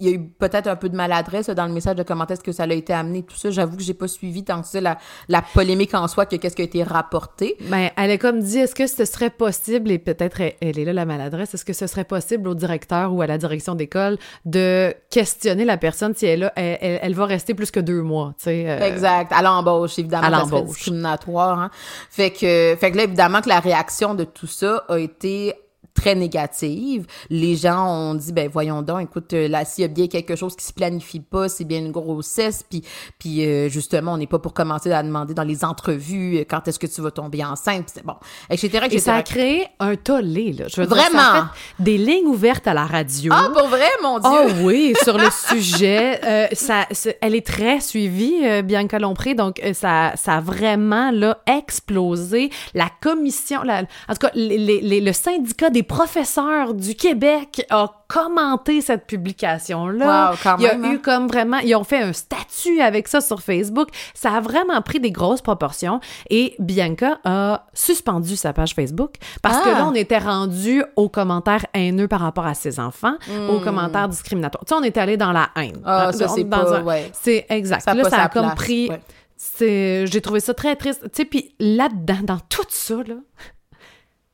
Il 0.00 0.06
y 0.08 0.10
a 0.10 0.14
eu 0.16 0.28
peut-être 0.28 0.66
un 0.66 0.76
peu 0.76 0.88
de 0.88 0.96
maladresse 0.96 1.48
là, 1.48 1.54
dans 1.54 1.66
le 1.66 1.72
message 1.72 1.94
de 1.96 2.02
comment 2.02 2.26
est-ce 2.26 2.40
que 2.42 2.52
ça 2.52 2.62
a 2.64 2.66
été 2.72 2.92
amené, 2.92 3.22
tout 3.22 3.36
ça. 3.36 3.50
J'avoue 3.50 3.76
que 3.76 3.82
j'ai 3.82 3.94
pas 3.94 4.08
suivi 4.08 4.44
tant 4.44 4.62
que 4.62 4.66
ça 4.68 4.80
la, 4.80 4.98
la 5.28 5.42
polémique 5.42 5.94
en 5.94 6.08
soi 6.08 6.26
que 6.26 6.36
qu'est-ce 6.36 6.56
qui 6.56 6.62
a 6.62 6.64
été 6.64 6.82
rapporté. 6.82 7.56
Ben, 7.68 7.90
elle 7.96 8.10
a 8.10 8.18
comme 8.18 8.40
dit, 8.40 8.58
est-ce 8.58 8.74
que 8.74 8.86
ce 8.86 9.04
serait 9.04 9.30
possible, 9.30 9.90
et 9.90 9.98
peut-être 9.98 10.40
elle, 10.40 10.54
elle 10.60 10.78
est 10.78 10.84
là 10.84 10.92
la 10.92 11.04
maladresse, 11.04 11.54
est-ce 11.54 11.64
que 11.64 11.72
ce 11.72 11.86
serait 11.86 12.04
possible 12.04 12.48
au 12.48 12.54
directeur 12.54 13.12
ou 13.12 13.22
à 13.22 13.26
la 13.26 13.38
direction 13.38 13.74
d'école 13.74 14.16
de 14.44 14.94
questionner 15.10 15.64
la 15.64 15.76
personne 15.76 16.14
si 16.14 16.26
elle, 16.26 16.44
a, 16.44 16.52
elle, 16.56 16.78
elle- 16.80 16.98
elle 17.02 17.14
va 17.14 17.26
rester 17.26 17.54
plus 17.54 17.70
que 17.70 17.80
deux 17.80 18.02
mois, 18.02 18.34
tu 18.38 18.44
sais? 18.44 18.64
euh, 18.68 18.78
Exact. 18.86 19.32
À 19.32 19.42
l'embauche, 19.42 19.98
évidemment, 19.98 20.26
à 20.26 20.30
l'embauche. 20.30 20.68
discriminatoire. 20.76 21.58
Hein. 21.58 21.70
Fait 22.10 22.30
que, 22.30 22.76
fait 22.80 22.90
que 22.92 22.96
là, 22.96 23.04
évidemment, 23.04 23.40
que 23.40 23.48
la 23.48 23.60
réaction 23.60 24.14
de 24.14 24.24
tout 24.24 24.46
ça 24.46 24.84
a 24.88 24.96
été 24.98 25.54
très 25.94 26.14
négative. 26.14 27.06
Les 27.28 27.56
gens 27.56 27.86
ont 27.86 28.14
dit, 28.14 28.32
ben 28.32 28.48
voyons 28.52 28.82
donc, 28.82 29.02
écoute, 29.02 29.32
euh, 29.32 29.48
là, 29.48 29.64
s'il 29.64 29.82
y 29.82 29.84
a 29.84 29.88
bien 29.88 30.06
quelque 30.06 30.36
chose 30.36 30.56
qui 30.56 30.64
se 30.64 30.72
planifie 30.72 31.20
pas, 31.20 31.48
c'est 31.48 31.64
bien 31.64 31.78
une 31.78 31.92
grossesse, 31.92 32.64
puis, 32.68 32.82
puis 33.18 33.44
euh, 33.44 33.68
justement, 33.68 34.14
on 34.14 34.16
n'est 34.16 34.26
pas 34.26 34.38
pour 34.38 34.54
commencer 34.54 34.90
à 34.92 35.02
demander 35.02 35.34
dans 35.34 35.42
les 35.44 35.64
entrevues 35.64 36.38
euh, 36.38 36.44
quand 36.48 36.66
est-ce 36.68 36.78
que 36.78 36.86
tu 36.86 37.00
vas 37.00 37.10
tomber 37.10 37.44
enceinte, 37.44 37.84
puis 37.86 37.92
c'est 37.96 38.04
bon, 38.06 38.14
etc., 38.50 38.68
etc. 38.84 38.88
Et 38.92 38.98
ça 38.98 39.14
a 39.16 39.22
créé 39.22 39.66
un 39.78 39.96
tollé, 39.96 40.52
là. 40.52 40.66
Je 40.68 40.80
veux 40.80 40.86
dire, 40.86 40.96
Vraiment? 40.96 41.18
ça 41.18 41.36
a 41.38 41.52
fait 41.76 41.82
des 41.82 41.98
lignes 41.98 42.26
ouvertes 42.26 42.66
à 42.66 42.74
la 42.74 42.86
radio. 42.86 43.32
Ah, 43.34 43.48
pour 43.52 43.68
vrai, 43.68 43.88
mon 44.02 44.18
Dieu! 44.18 44.30
Oh 44.32 44.48
oui, 44.62 44.94
sur 45.02 45.18
le 45.18 45.28
sujet. 45.30 46.20
Euh, 46.24 46.46
ça, 46.52 46.86
elle 47.20 47.34
est 47.34 47.46
très 47.46 47.80
suivie, 47.80 48.40
euh, 48.44 48.62
Bianca 48.62 48.98
Lompré, 48.98 49.34
donc 49.34 49.60
euh, 49.64 49.72
ça, 49.74 50.12
ça 50.16 50.34
a 50.36 50.40
vraiment 50.40 51.10
là, 51.10 51.38
explosé. 51.46 52.50
La 52.74 52.88
commission, 53.00 53.62
la- 53.62 53.82
en 54.08 54.12
tout 54.14 54.26
cas, 54.26 54.30
les- 54.34 54.58
les- 54.58 54.80
les- 54.80 55.00
le 55.00 55.12
syndicat 55.12 55.70
des 55.70 55.79
des 55.80 55.86
professeurs 55.86 56.74
du 56.74 56.94
Québec 56.94 57.64
ont 57.70 57.88
commenté 58.06 58.82
cette 58.82 59.06
publication-là. 59.06 60.30
Wow, 60.32 60.36
quand 60.42 60.56
Il 60.58 60.64
y 60.64 60.66
a 60.66 60.74
même, 60.74 60.84
hein? 60.84 60.92
eu 60.92 60.98
comme 60.98 61.26
vraiment, 61.26 61.56
ils 61.58 61.74
ont 61.74 61.84
fait 61.84 62.02
un 62.02 62.12
statut 62.12 62.80
avec 62.82 63.08
ça 63.08 63.22
sur 63.22 63.40
Facebook. 63.40 63.88
Ça 64.12 64.32
a 64.34 64.40
vraiment 64.40 64.82
pris 64.82 65.00
des 65.00 65.10
grosses 65.10 65.40
proportions 65.40 66.00
et 66.28 66.54
Bianca 66.58 67.18
a 67.24 67.66
suspendu 67.72 68.36
sa 68.36 68.52
page 68.52 68.74
Facebook 68.74 69.14
parce 69.40 69.58
que 69.60 69.70
Ah. 69.70 69.78
là, 69.78 69.86
on 69.86 69.94
était 69.94 70.18
rendu 70.18 70.82
aux 70.96 71.08
commentaires 71.08 71.64
haineux 71.72 72.08
par 72.08 72.20
rapport 72.20 72.46
à 72.46 72.52
ses 72.54 72.78
enfants, 72.78 73.14
aux 73.48 73.60
commentaires 73.60 74.08
discriminatoires. 74.08 74.64
Tu 74.66 74.74
sais, 74.74 74.78
on 74.78 74.82
est 74.82 74.98
allé 74.98 75.16
dans 75.16 75.32
la 75.32 75.48
haine. 75.56 75.76
Hmm. 75.78 75.82
Ah, 75.86 76.12
ça, 76.12 76.28
c'est 76.28 76.44
pas- 76.44 76.78
un- 76.78 76.84
ouais. 76.84 77.10
C'est 77.14 77.46
exact. 77.48 77.80
Ça 77.82 77.92
a 77.92 77.94
là, 77.94 78.04
ça 78.10 78.24
a 78.24 78.28
comme 78.28 78.42
place, 78.46 78.54
pris... 78.54 78.88
ouais. 78.90 79.00
C'est, 79.42 80.06
j'ai 80.06 80.20
trouvé 80.20 80.40
ça 80.40 80.52
très 80.52 80.76
triste. 80.76 81.00
Tu 81.04 81.08
sais, 81.14 81.24
puis 81.24 81.54
là-dedans, 81.58 82.18
dans 82.24 82.38
tout 82.50 82.66
ça, 82.68 82.96
là, 82.96 83.14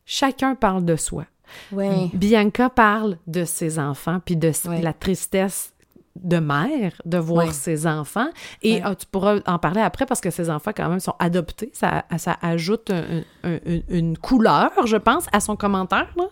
chacun 0.04 0.54
parle 0.56 0.85
de 0.85 0.96
soi. 0.96 1.24
Ouais. 1.72 2.11
Bianca 2.12 2.68
parle 2.70 3.18
de 3.26 3.44
ses 3.44 3.78
enfants, 3.78 4.20
puis 4.24 4.37
de 4.37 4.52
Ouais. 4.68 4.80
la 4.82 4.92
tristesse 4.92 5.72
de 6.16 6.38
mère 6.38 6.92
de 7.04 7.18
voir 7.18 7.46
Ouais. 7.48 7.52
ses 7.52 7.87
enfants. 7.87 8.28
Et 8.62 8.76
Ouais. 8.76 8.82
ah, 8.85 8.94
tu 8.94 9.04
pourras 9.06 9.38
en 9.46 9.59
parler 9.59 9.82
après 9.82 10.06
parce 10.06 10.20
que 10.22 10.30
ses 10.30 10.48
enfants, 10.48 10.70
quand 10.74 10.88
même, 10.88 11.00
sont 11.00 11.14
adoptés. 11.18 11.70
Ça, 11.74 12.04
ça 12.16 12.37
ajoute 12.40 12.90
un- 12.90 13.22
un- 13.44 13.56
un- 13.66 13.80
une 13.90 14.16
couleur, 14.16 14.70
je 14.87 14.96
pense, 14.96 15.26
à 15.32 15.40
son 15.40 15.56
commentaire. 15.56 16.09
Là. 16.16 16.24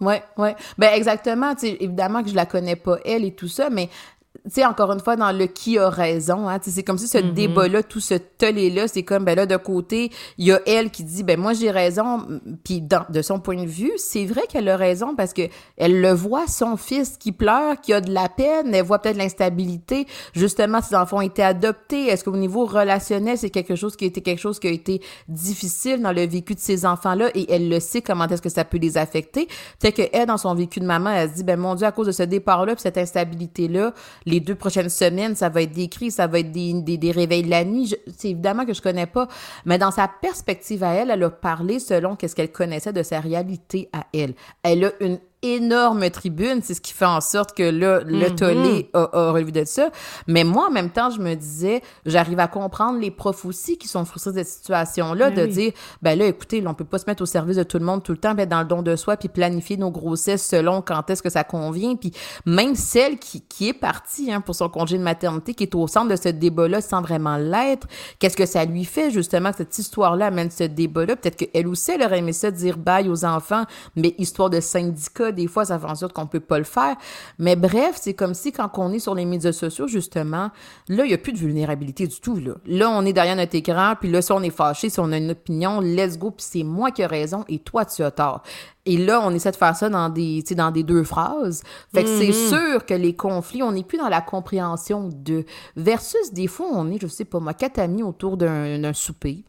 Ouais, 0.00 0.22
ouais. 0.36 0.56
Ben 0.78 0.90
exactement, 0.94 1.54
tu 1.54 1.68
sais, 1.68 1.76
évidemment 1.80 2.22
que 2.22 2.28
je 2.30 2.34
la 2.34 2.46
connais 2.46 2.76
pas 2.76 2.98
elle 3.04 3.24
et 3.24 3.34
tout 3.34 3.48
ça, 3.48 3.70
mais 3.70 3.88
tu 4.44 4.50
sais 4.52 4.64
encore 4.64 4.92
une 4.92 5.00
fois 5.00 5.16
dans 5.16 5.32
le 5.36 5.46
qui 5.46 5.76
a 5.76 5.90
raison, 5.90 6.48
hein, 6.48 6.58
tu 6.60 6.66
sais, 6.70 6.76
c'est 6.76 6.82
comme 6.84 6.98
si 6.98 7.08
ce 7.08 7.18
Mm-hmm. 7.18 7.34
débat-là, 7.34 7.82
tout 7.82 7.98
ce 8.00 8.14
tollé 8.14 8.70
là, 8.70 8.86
c'est 8.88 9.02
comme 9.02 9.24
ben 9.24 9.34
là 9.34 9.44
de 9.44 9.56
côté, 9.56 10.10
il 10.38 10.46
y 10.46 10.52
a 10.52 10.60
elle 10.66 10.90
qui 10.90 11.02
dit 11.04 11.24
ben 11.24 11.38
moi 11.38 11.52
j'ai 11.52 11.70
raison, 11.70 12.26
puis 12.64 12.80
dans- 12.80 13.04
de 13.10 13.22
son 13.22 13.40
point 13.40 13.56
de 13.62 13.66
vue, 13.68 13.90
c'est 13.96 14.24
vrai 14.24 14.42
qu'elle 14.48 14.68
a 14.68 14.76
raison 14.76 15.14
parce 15.16 15.32
que 15.34 15.42
elle 15.76 16.00
le 16.00 16.12
voit 16.12 16.46
son 16.46 16.76
fils 16.76 17.16
qui 17.18 17.32
pleure, 17.32 17.80
qui 17.80 17.92
a 17.92 18.00
de 18.00 18.12
la 18.12 18.28
peine, 18.28 18.72
elle 18.74 18.84
voit 18.84 19.00
peut-être 19.00 19.16
l'instabilité, 19.16 20.06
justement 20.32 20.80
ses 20.80 20.94
enfants 20.94 21.18
ont 21.18 21.22
été 21.22 21.42
adoptés, 21.42 22.06
est-ce 22.06 22.22
qu'au 22.24 22.36
niveau 22.36 22.64
relationnel, 22.66 23.36
c'est 23.36 23.50
quelque 23.50 23.74
chose 23.74 23.96
qui 23.96 24.04
a 24.04 24.08
été 24.08 24.20
quelque 24.22 24.38
chose 24.40 24.58
qui 24.60 24.68
a 24.68 24.70
été 24.70 25.02
difficile 25.28 26.00
dans 26.00 26.12
le 26.12 26.26
vécu 26.26 26.54
de 26.54 26.60
ces 26.60 26.86
enfants-là 26.86 27.30
et 27.34 27.52
elle 27.52 27.68
le 27.68 27.80
sait 27.80 28.00
comment 28.00 28.26
est-ce 28.28 28.42
que 28.42 28.48
ça 28.48 28.64
peut 28.64 28.78
les 28.78 28.96
affecter? 28.96 29.46
Peut-être 29.80 29.96
que 29.96 30.08
elle, 30.12 30.26
dans 30.26 30.38
son 30.38 30.54
vécu 30.54 30.78
de 30.80 30.86
maman, 30.86 31.10
elle 31.10 31.30
se 31.30 31.34
dit, 31.34 31.44
ben 31.44 31.58
mon 31.58 31.74
Dieu, 31.74 31.86
à 31.86 31.92
cause 31.92 32.06
de 32.06 32.12
ce 32.12 32.22
départ-là, 32.22 32.74
puis 32.74 32.82
cette 32.82 32.98
instabilité-là, 32.98 33.92
les 34.26 34.40
deux 34.40 34.54
prochaines 34.54 34.88
semaines, 34.88 35.34
ça 35.34 35.48
va 35.48 35.62
être 35.62 35.72
des 35.72 35.88
cris, 35.88 36.10
ça 36.10 36.26
va 36.26 36.40
être 36.40 36.52
des, 36.52 36.72
des, 36.74 36.98
des 36.98 37.10
réveils 37.10 37.42
de 37.42 37.50
la 37.50 37.64
nuit. 37.64 37.94
C'est 38.16 38.30
évidemment 38.30 38.66
que 38.66 38.74
je 38.74 38.82
connais 38.82 39.06
pas, 39.06 39.28
mais 39.64 39.78
dans 39.78 39.90
sa 39.90 40.08
perspective 40.08 40.84
à 40.84 40.92
elle, 40.94 41.10
elle 41.10 41.22
a 41.22 41.30
parlé 41.30 41.78
selon 41.78 42.16
qu'est-ce 42.16 42.34
qu'elle 42.36 42.52
connaissait 42.52 42.92
de 42.92 43.02
sa 43.02 43.20
réalité 43.20 43.88
à 43.92 44.06
elle. 44.12 44.34
Elle 44.62 44.84
a 44.84 44.92
une 45.00 45.18
énorme 45.42 46.10
tribune, 46.10 46.60
c'est 46.62 46.74
ce 46.74 46.80
qui 46.80 46.92
fait 46.92 47.06
en 47.06 47.20
sorte 47.20 47.56
que 47.56 47.62
là, 47.62 48.00
le 48.04 48.28
tollé 48.34 48.90
a, 48.92 49.08
a 49.12 49.32
relevé 49.32 49.52
de 49.52 49.64
ça. 49.64 49.90
Mais 50.26 50.44
moi, 50.44 50.66
en 50.68 50.70
même 50.70 50.90
temps, 50.90 51.10
je 51.10 51.20
me 51.20 51.34
disais, 51.34 51.82
j'arrive 52.04 52.38
à 52.40 52.48
comprendre 52.48 52.98
les 52.98 53.10
profs 53.10 53.44
aussi 53.44 53.78
qui 53.78 53.88
sont 53.88 54.04
frustrés 54.04 54.32
de 54.32 54.38
cette 54.38 54.48
situation-là, 54.48 55.30
Ben 55.30 55.36
de 55.36 55.42
oui. 55.42 55.52
dire, 55.52 55.72
ben 56.02 56.18
là, 56.18 56.26
écoutez, 56.26 56.60
là, 56.60 56.70
on 56.70 56.74
peut 56.74 56.84
pas 56.84 56.98
se 56.98 57.04
mettre 57.06 57.22
au 57.22 57.26
service 57.26 57.56
de 57.56 57.62
tout 57.62 57.78
le 57.78 57.84
monde 57.84 58.02
tout 58.02 58.12
le 58.12 58.18
temps, 58.18 58.36
être 58.36 58.48
dans 58.48 58.60
le 58.60 58.66
don 58.66 58.82
de 58.82 58.96
soi, 58.96 59.16
puis 59.16 59.28
planifier 59.28 59.76
nos 59.76 59.90
grossesses 59.90 60.46
selon 60.46 60.82
quand 60.82 61.08
est-ce 61.10 61.22
que 61.22 61.30
ça 61.30 61.44
convient. 61.44 61.96
Puis 61.96 62.12
même 62.46 62.74
celle 62.74 63.18
qui, 63.18 63.40
qui 63.40 63.68
est 63.68 63.72
partie 63.74 64.32
hein, 64.32 64.40
pour 64.40 64.54
son 64.54 64.68
congé 64.68 64.98
de 64.98 65.02
maternité, 65.02 65.54
qui 65.54 65.64
est 65.64 65.74
au 65.74 65.86
centre 65.86 66.08
de 66.08 66.16
ce 66.16 66.28
débat-là 66.28 66.80
sans 66.80 67.00
vraiment 67.02 67.36
l'être, 67.36 67.86
qu'est-ce 68.18 68.36
que 68.36 68.46
ça 68.46 68.64
lui 68.64 68.84
fait 68.84 69.10
justement 69.10 69.50
que 69.52 69.58
cette 69.58 69.78
histoire-là 69.78 70.26
amène 70.26 70.50
ce 70.50 70.64
débat-là? 70.64 71.16
Peut-être 71.16 71.36
qu'elle 71.36 71.66
aussi, 71.66 71.92
elle 71.92 72.02
aurait 72.02 72.18
aimé 72.18 72.32
ça 72.32 72.50
dire 72.50 72.76
bye 72.76 73.08
aux 73.08 73.24
enfants, 73.24 73.64
mais 73.96 74.14
histoire 74.18 74.50
de 74.50 74.60
syndicat, 74.60 75.29
des 75.32 75.46
fois, 75.46 75.64
ça 75.64 75.78
fait 75.78 75.86
en 75.86 75.94
sorte 75.94 76.12
qu'on 76.12 76.26
peut 76.26 76.40
pas 76.40 76.58
le 76.58 76.64
faire. 76.64 76.96
Mais 77.38 77.56
bref, 77.56 77.98
c'est 78.00 78.14
comme 78.14 78.34
si 78.34 78.52
quand 78.52 78.70
on 78.76 78.92
est 78.92 78.98
sur 78.98 79.14
les 79.14 79.24
médias 79.24 79.52
sociaux, 79.52 79.86
justement, 79.86 80.50
là, 80.88 81.04
il 81.04 81.08
n'y 81.08 81.14
a 81.14 81.18
plus 81.18 81.32
de 81.32 81.38
vulnérabilité 81.38 82.06
du 82.06 82.20
tout. 82.20 82.36
Là. 82.36 82.54
là, 82.66 82.90
on 82.90 83.04
est 83.04 83.12
derrière 83.12 83.36
notre 83.36 83.54
écran, 83.54 83.94
puis 84.00 84.10
là, 84.10 84.22
si 84.22 84.32
on 84.32 84.42
est 84.42 84.50
fâché, 84.50 84.90
si 84.90 85.00
on 85.00 85.12
a 85.12 85.16
une 85.16 85.32
opinion, 85.32 85.80
let's 85.80 86.18
go, 86.18 86.30
puis 86.30 86.46
c'est 86.48 86.62
moi 86.62 86.90
qui 86.90 87.02
ai 87.02 87.06
raison 87.06 87.44
et 87.48 87.58
toi, 87.58 87.84
tu 87.84 88.02
as 88.02 88.10
tort. 88.10 88.42
Et 88.86 88.96
là, 88.96 89.20
on 89.22 89.30
essaie 89.32 89.50
de 89.50 89.56
faire 89.56 89.76
ça 89.76 89.88
dans 89.88 90.08
des, 90.08 90.42
dans 90.56 90.70
des 90.70 90.82
deux 90.82 91.04
phrases. 91.04 91.62
Fait 91.94 92.02
que 92.02 92.08
c'est 92.08 92.32
sûr 92.32 92.84
que 92.86 92.94
les 92.94 93.14
conflits, 93.14 93.62
on 93.62 93.72
n'est 93.72 93.84
plus 93.84 93.98
dans 93.98 94.08
la 94.08 94.22
compréhension 94.22 95.10
de. 95.12 95.44
Versus, 95.76 96.32
des 96.32 96.46
fois, 96.46 96.66
on 96.72 96.90
est, 96.90 97.00
je 97.00 97.06
sais 97.06 97.26
pas 97.26 97.40
moi, 97.40 97.54
quatre 97.54 97.78
amis 97.78 98.02
autour 98.02 98.36
d'un 98.36 98.78
d'un 98.78 98.92
souper 98.92 99.44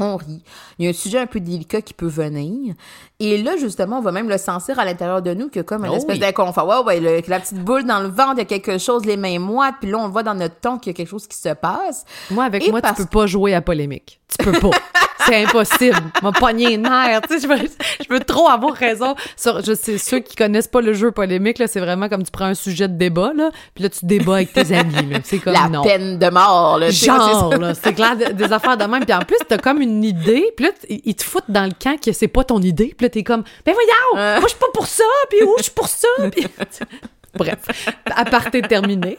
on 0.00 0.16
rit. 0.16 0.42
Il 0.78 0.84
y 0.84 0.88
a 0.88 0.90
un 0.90 0.94
sujet 0.94 1.18
un 1.18 1.26
peu 1.26 1.40
délicat 1.40 1.82
qui 1.82 1.94
peut 1.94 2.06
venir. 2.08 2.74
Et 3.20 3.42
là, 3.42 3.56
justement, 3.56 3.98
on 3.98 4.02
va 4.02 4.12
même 4.12 4.28
le 4.28 4.38
sentir 4.38 4.78
à 4.78 4.84
l'intérieur 4.84 5.22
de 5.22 5.34
nous 5.34 5.48
que 5.48 5.60
comme 5.60 5.84
une 5.84 5.92
Oh 5.92 5.96
espèce 5.96 6.14
oui. 6.16 6.20
d'inconfort. 6.20 6.66
Ouais, 6.66 6.84
ouais, 6.84 7.00
le- 7.00 7.28
la 7.28 7.40
petite 7.40 7.58
boule 7.64 7.84
dans 7.84 8.00
le 8.00 8.08
ventre, 8.08 8.34
il 8.34 8.38
y 8.38 8.42
a 8.42 8.44
quelque 8.46 8.78
chose, 8.78 9.04
les 9.04 9.16
mains 9.16 9.38
moites, 9.38 9.74
puis 9.80 9.90
là, 9.90 9.98
on 9.98 10.08
voit 10.08 10.22
dans 10.22 10.34
notre 10.34 10.56
ton 10.60 10.78
qu'il 10.78 10.90
y 10.92 10.94
a 10.94 10.96
quelque 10.96 11.08
chose 11.10 11.26
qui 11.26 11.36
se 11.38 11.50
passe. 11.54 12.04
Moi, 12.30 12.44
avec 12.44 12.66
Et 12.66 12.70
moi, 12.70 12.80
parce- 12.80 12.96
tu 12.96 13.02
peux 13.04 13.08
pas 13.20 13.26
jouer 13.26 13.54
à 13.54 13.60
polémique. 13.60 14.20
Tu 14.38 14.44
peux 14.44 14.58
pas. 14.58 14.70
C'est 15.26 15.44
impossible. 15.44 15.96
M'a 16.22 16.32
pogné 16.32 16.74
une 16.74 16.82
nerf. 16.82 17.20
Tu 17.28 17.38
sais, 17.38 17.46
je 17.46 17.48
veux, 17.52 17.68
je 18.08 18.12
veux 18.12 18.20
trop 18.20 18.48
avoir 18.48 18.74
raison. 18.74 19.14
Sur, 19.36 19.62
je 19.64 19.74
sais, 19.74 19.98
ceux 19.98 20.20
qui 20.20 20.34
connaissent 20.36 20.68
pas 20.68 20.80
le 20.80 20.92
jeu 20.92 21.10
polémique, 21.10 21.58
là, 21.58 21.66
c'est 21.66 21.80
vraiment 21.80 22.08
comme 22.08 22.22
tu 22.22 22.30
prends 22.30 22.46
un 22.46 22.54
sujet 22.54 22.88
de 22.88 22.94
débat, 22.96 23.32
là, 23.36 23.50
puis 23.74 23.84
là, 23.84 23.90
tu 23.90 24.04
débats 24.06 24.36
avec 24.36 24.52
tes 24.52 24.74
amis. 24.76 24.94
C'est 25.24 25.38
comme 25.38 25.52
la 25.52 25.68
non. 25.68 25.82
peine 25.82 26.18
de 26.18 26.28
mort, 26.30 26.78
là. 26.78 26.90
Genre, 26.90 27.56
là, 27.58 27.74
c'est 27.74 27.92
clair, 27.94 28.16
de- 28.16 28.32
des 28.32 28.52
affaires 28.52 28.76
de 28.76 28.84
même. 28.84 29.04
Puis 29.04 29.14
en 29.14 29.20
plus, 29.20 29.36
t'as 29.48 29.58
comme 29.58 29.80
une 29.80 30.04
idée, 30.04 30.44
puis 30.56 30.66
là, 30.66 30.72
ils 30.88 31.14
te 31.14 31.22
foutent 31.24 31.44
dans 31.50 31.64
le 31.64 31.72
camp 31.80 32.00
que 32.00 32.12
c'est 32.12 32.28
pas 32.28 32.44
ton 32.44 32.60
idée. 32.60 32.94
Puis 32.96 33.06
là, 33.06 33.10
t'es 33.10 33.22
comme, 33.22 33.42
ben 33.64 33.74
voyons, 33.74 33.90
Euh. 34.24 34.34
moi, 34.40 34.44
je 34.44 34.50
suis 34.50 34.58
pas 34.58 34.66
pour 34.72 34.86
ça, 34.86 35.04
puis 35.28 35.42
où, 35.42 35.54
je 35.58 35.64
suis 35.64 35.72
pour 35.72 35.88
ça. 35.88 36.08
Puis... 36.30 36.46
Bref, 37.34 37.58
aparté 38.16 38.60
terminé. 38.60 39.16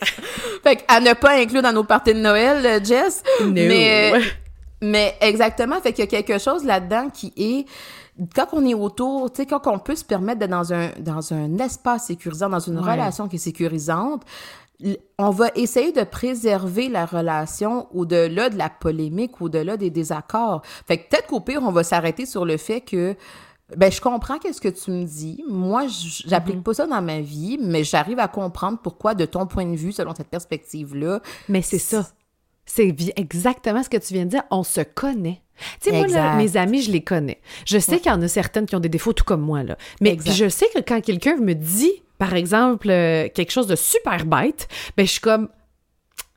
Fait 0.64 0.76
qu'à 0.76 1.00
ne 1.00 1.14
pas 1.14 1.32
inclure 1.38 1.62
dans 1.62 1.72
nos 1.72 1.86
parties 1.86 2.14
de 2.14 2.20
Noël, 2.20 2.58
euh, 2.66 2.80
Jess. 2.84 3.24
No. 3.40 3.52
Mais, 3.52 4.12
mais 4.82 5.15
exactement, 5.22 5.80
fait 5.82 5.94
qu'il 5.94 6.04
y 6.04 6.08
a 6.08 6.22
quelque 6.22 6.38
chose 6.39 6.63
là-dedans 6.63 7.10
qui 7.10 7.34
est 7.38 7.65
quand 8.36 8.48
on 8.54 8.65
est 8.65 8.74
autour, 8.74 9.32
tu 9.32 9.41
sais, 9.41 9.46
quand 9.48 9.65
on 9.67 9.80
peut 9.80 9.96
se 9.96 10.04
permettre 10.06 10.39
d'être 10.39 10.50
dans 10.52 10.74
un, 10.74 10.89
dans 11.00 11.34
un 11.34 11.58
espace 11.60 12.06
sécurisant, 12.08 12.50
dans 12.50 12.60
une 12.60 12.78
Ouais. 12.80 12.91
relation 12.91 13.28
qui 13.28 13.38
est 13.38 13.39
sécurisante, 13.39 14.24
on 15.17 15.30
va 15.30 15.48
essayer 15.56 15.91
de 15.91 16.04
préserver 16.04 16.89
la 16.89 17.06
relation 17.06 17.88
au-delà 17.96 18.50
de 18.50 18.58
la 18.58 18.70
polémique, 18.70 19.39
au-delà 19.41 19.78
des 19.78 19.89
désaccords. 19.91 20.62
Fait 20.88 20.98
que 20.98 21.10
peut-être 21.10 21.28
qu'au 21.28 21.39
pire, 21.39 21.62
on 21.63 21.72
va 21.72 21.84
s'arrêter 21.84 22.26
sur 22.26 22.46
le 22.46 22.58
fait 22.58 22.82
que 22.82 23.15
ben, 23.78 23.89
je 23.91 24.02
comprends 24.02 24.38
qu'est-ce 24.38 24.60
que 24.60 24.67
tu 24.67 24.91
me 24.91 25.06
dis. 25.06 25.44
Moi, 25.48 25.84
j'applique 25.88 26.58
Mm-hmm. 26.58 26.63
pas 26.63 26.74
ça 26.74 26.88
dans 26.88 27.02
ma 27.02 27.22
vie, 27.22 27.58
mais 27.62 27.84
j'arrive 27.84 28.20
à 28.20 28.28
comprendre 28.28 28.80
pourquoi, 28.84 29.13
de 29.15 29.26
ton 29.26 29.46
point 29.46 29.65
de 29.65 29.78
vue, 29.78 29.94
selon 29.94 30.13
cette 30.13 30.28
perspective-là, 30.30 31.22
Mais 31.48 31.62
c'est 31.62 31.78
ça. 31.80 32.08
C'est 32.65 32.95
exactement 33.17 33.84
ce 33.84 33.89
que 33.89 33.97
tu 33.97 34.13
viens 34.13 34.26
de 34.26 34.32
dire. 34.32 34.43
On 34.50 34.63
se 34.63 34.82
connaît. 34.82 35.41
Tu 35.82 35.89
sais, 35.89 35.97
moi, 35.97 36.08
là, 36.08 36.36
mes 36.36 36.58
amis, 36.58 36.82
je 36.82 36.91
les 36.91 37.04
connais. 37.04 37.39
Je 37.65 37.78
sais 37.78 38.00
qu'il 38.00 38.12
y 38.12 38.15
en 38.15 38.21
a 38.21 38.28
certaines 38.28 38.65
qui 38.65 38.76
ont 38.76 38.80
des 38.80 38.89
défauts, 38.89 39.13
tout 39.13 39.24
comme 39.24 39.41
moi, 39.41 39.63
là. 39.63 39.78
Mais 40.00 40.17
je 40.26 40.50
sais 40.50 40.67
que 40.74 40.80
quand 40.80 41.02
quelqu'un 41.02 41.38
me 41.38 41.54
dit, 41.54 42.04
par 42.17 42.34
exemple, 42.34 42.89
euh, 42.89 43.30
quelque 43.34 43.52
chose 43.52 43.67
de 43.67 43.76
super 43.76 44.26
bête, 44.26 44.67
ben 44.95 45.06
je 45.06 45.12
suis 45.12 45.21
comme, 45.21 45.50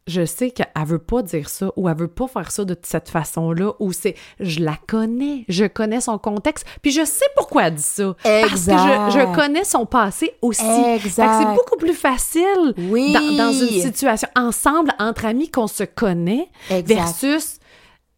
je 0.07 0.25
sais 0.27 0.51
qu'elle 0.51 0.67
veut 0.85 0.99
pas 0.99 1.23
dire 1.23 1.49
ça 1.49 1.71
ou 1.77 1.89
elle 1.89 1.97
veut 1.97 2.09
pas 2.09 2.27
faire 2.29 2.51
ça 2.51 2.65
de 2.65 2.77
cette 2.83 3.09
façon-là 3.09 3.73
ou 3.79 3.93
c'est 3.93 4.15
je 4.39 4.61
la 4.61 4.77
connais, 4.87 5.45
je 5.49 5.65
connais 5.65 6.01
son 6.03 6.19
contexte, 6.19 6.67
puis 6.83 6.91
je 6.91 7.05
sais 7.05 7.25
pourquoi 7.37 7.69
elle 7.69 7.75
dit 7.77 7.83
ça 7.83 8.15
parce 8.23 8.67
que 8.67 8.73
je, 8.73 9.19
je 9.19 9.35
connais 9.35 9.65
son 9.65 9.87
passé 9.87 10.35
aussi. 10.43 10.63
Exact. 10.63 11.39
c'est 11.41 11.55
beaucoup 11.55 11.77
plus 11.79 11.95
facile 11.95 12.75
Oui. 12.77 13.13
dans, 13.15 13.47
dans 13.47 13.53
une 13.53 13.81
situation 13.81 14.29
ensemble 14.37 14.93
entre 14.99 15.25
amis 15.25 15.51
qu'on 15.51 15.67
se 15.69 15.85
connaît 15.85 16.49
Exact. 16.71 16.95
versus 16.95 17.59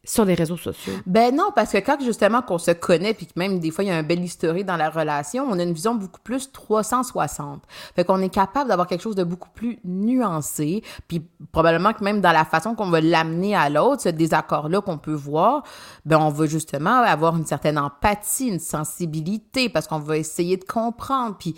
sur 0.06 0.24
les 0.24 0.34
réseaux 0.34 0.56
sociaux? 0.56 0.94
Ben 1.04 1.34
non, 1.34 1.50
parce 1.54 1.72
que 1.72 1.78
quand 1.78 2.00
justement 2.00 2.40
qu'on 2.40 2.58
se 2.58 2.70
connaît, 2.70 3.12
puis 3.12 3.26
que 3.26 3.32
même 3.36 3.58
des 3.58 3.70
fois 3.70 3.84
il 3.84 3.88
y 3.88 3.90
a 3.90 3.96
un 3.96 4.02
bel 4.02 4.22
historique 4.22 4.64
dans 4.64 4.76
la 4.76 4.88
relation, 4.88 5.44
on 5.48 5.58
a 5.58 5.62
une 5.62 5.72
vision 5.72 5.94
beaucoup 5.94 6.20
plus 6.20 6.50
360. 6.52 7.62
Fait 7.94 8.04
qu'on 8.04 8.22
est 8.22 8.28
capable 8.28 8.68
d'avoir 8.68 8.86
quelque 8.86 9.02
chose 9.02 9.16
de 9.16 9.24
beaucoup 9.24 9.50
plus 9.50 9.78
nuancé, 9.84 10.82
puis 11.08 11.22
probablement 11.52 11.92
que 11.92 12.04
même 12.04 12.20
dans 12.20 12.32
la 12.32 12.44
façon 12.44 12.74
qu'on 12.74 12.88
va 12.88 13.00
l'amener 13.00 13.54
à 13.54 13.68
l'autre, 13.68 14.02
ce 14.02 14.08
désaccord-là 14.08 14.80
qu'on 14.80 14.98
peut 14.98 15.12
voir, 15.12 15.64
ben 16.04 16.18
on 16.18 16.30
va 16.30 16.46
justement 16.46 17.02
avoir 17.02 17.36
une 17.36 17.46
certaine 17.46 17.78
empathie, 17.78 18.48
une 18.48 18.60
sensibilité, 18.60 19.68
parce 19.68 19.86
qu'on 19.88 19.98
va 19.98 20.16
essayer 20.16 20.56
de 20.56 20.64
comprendre, 20.64 21.36
puis 21.38 21.56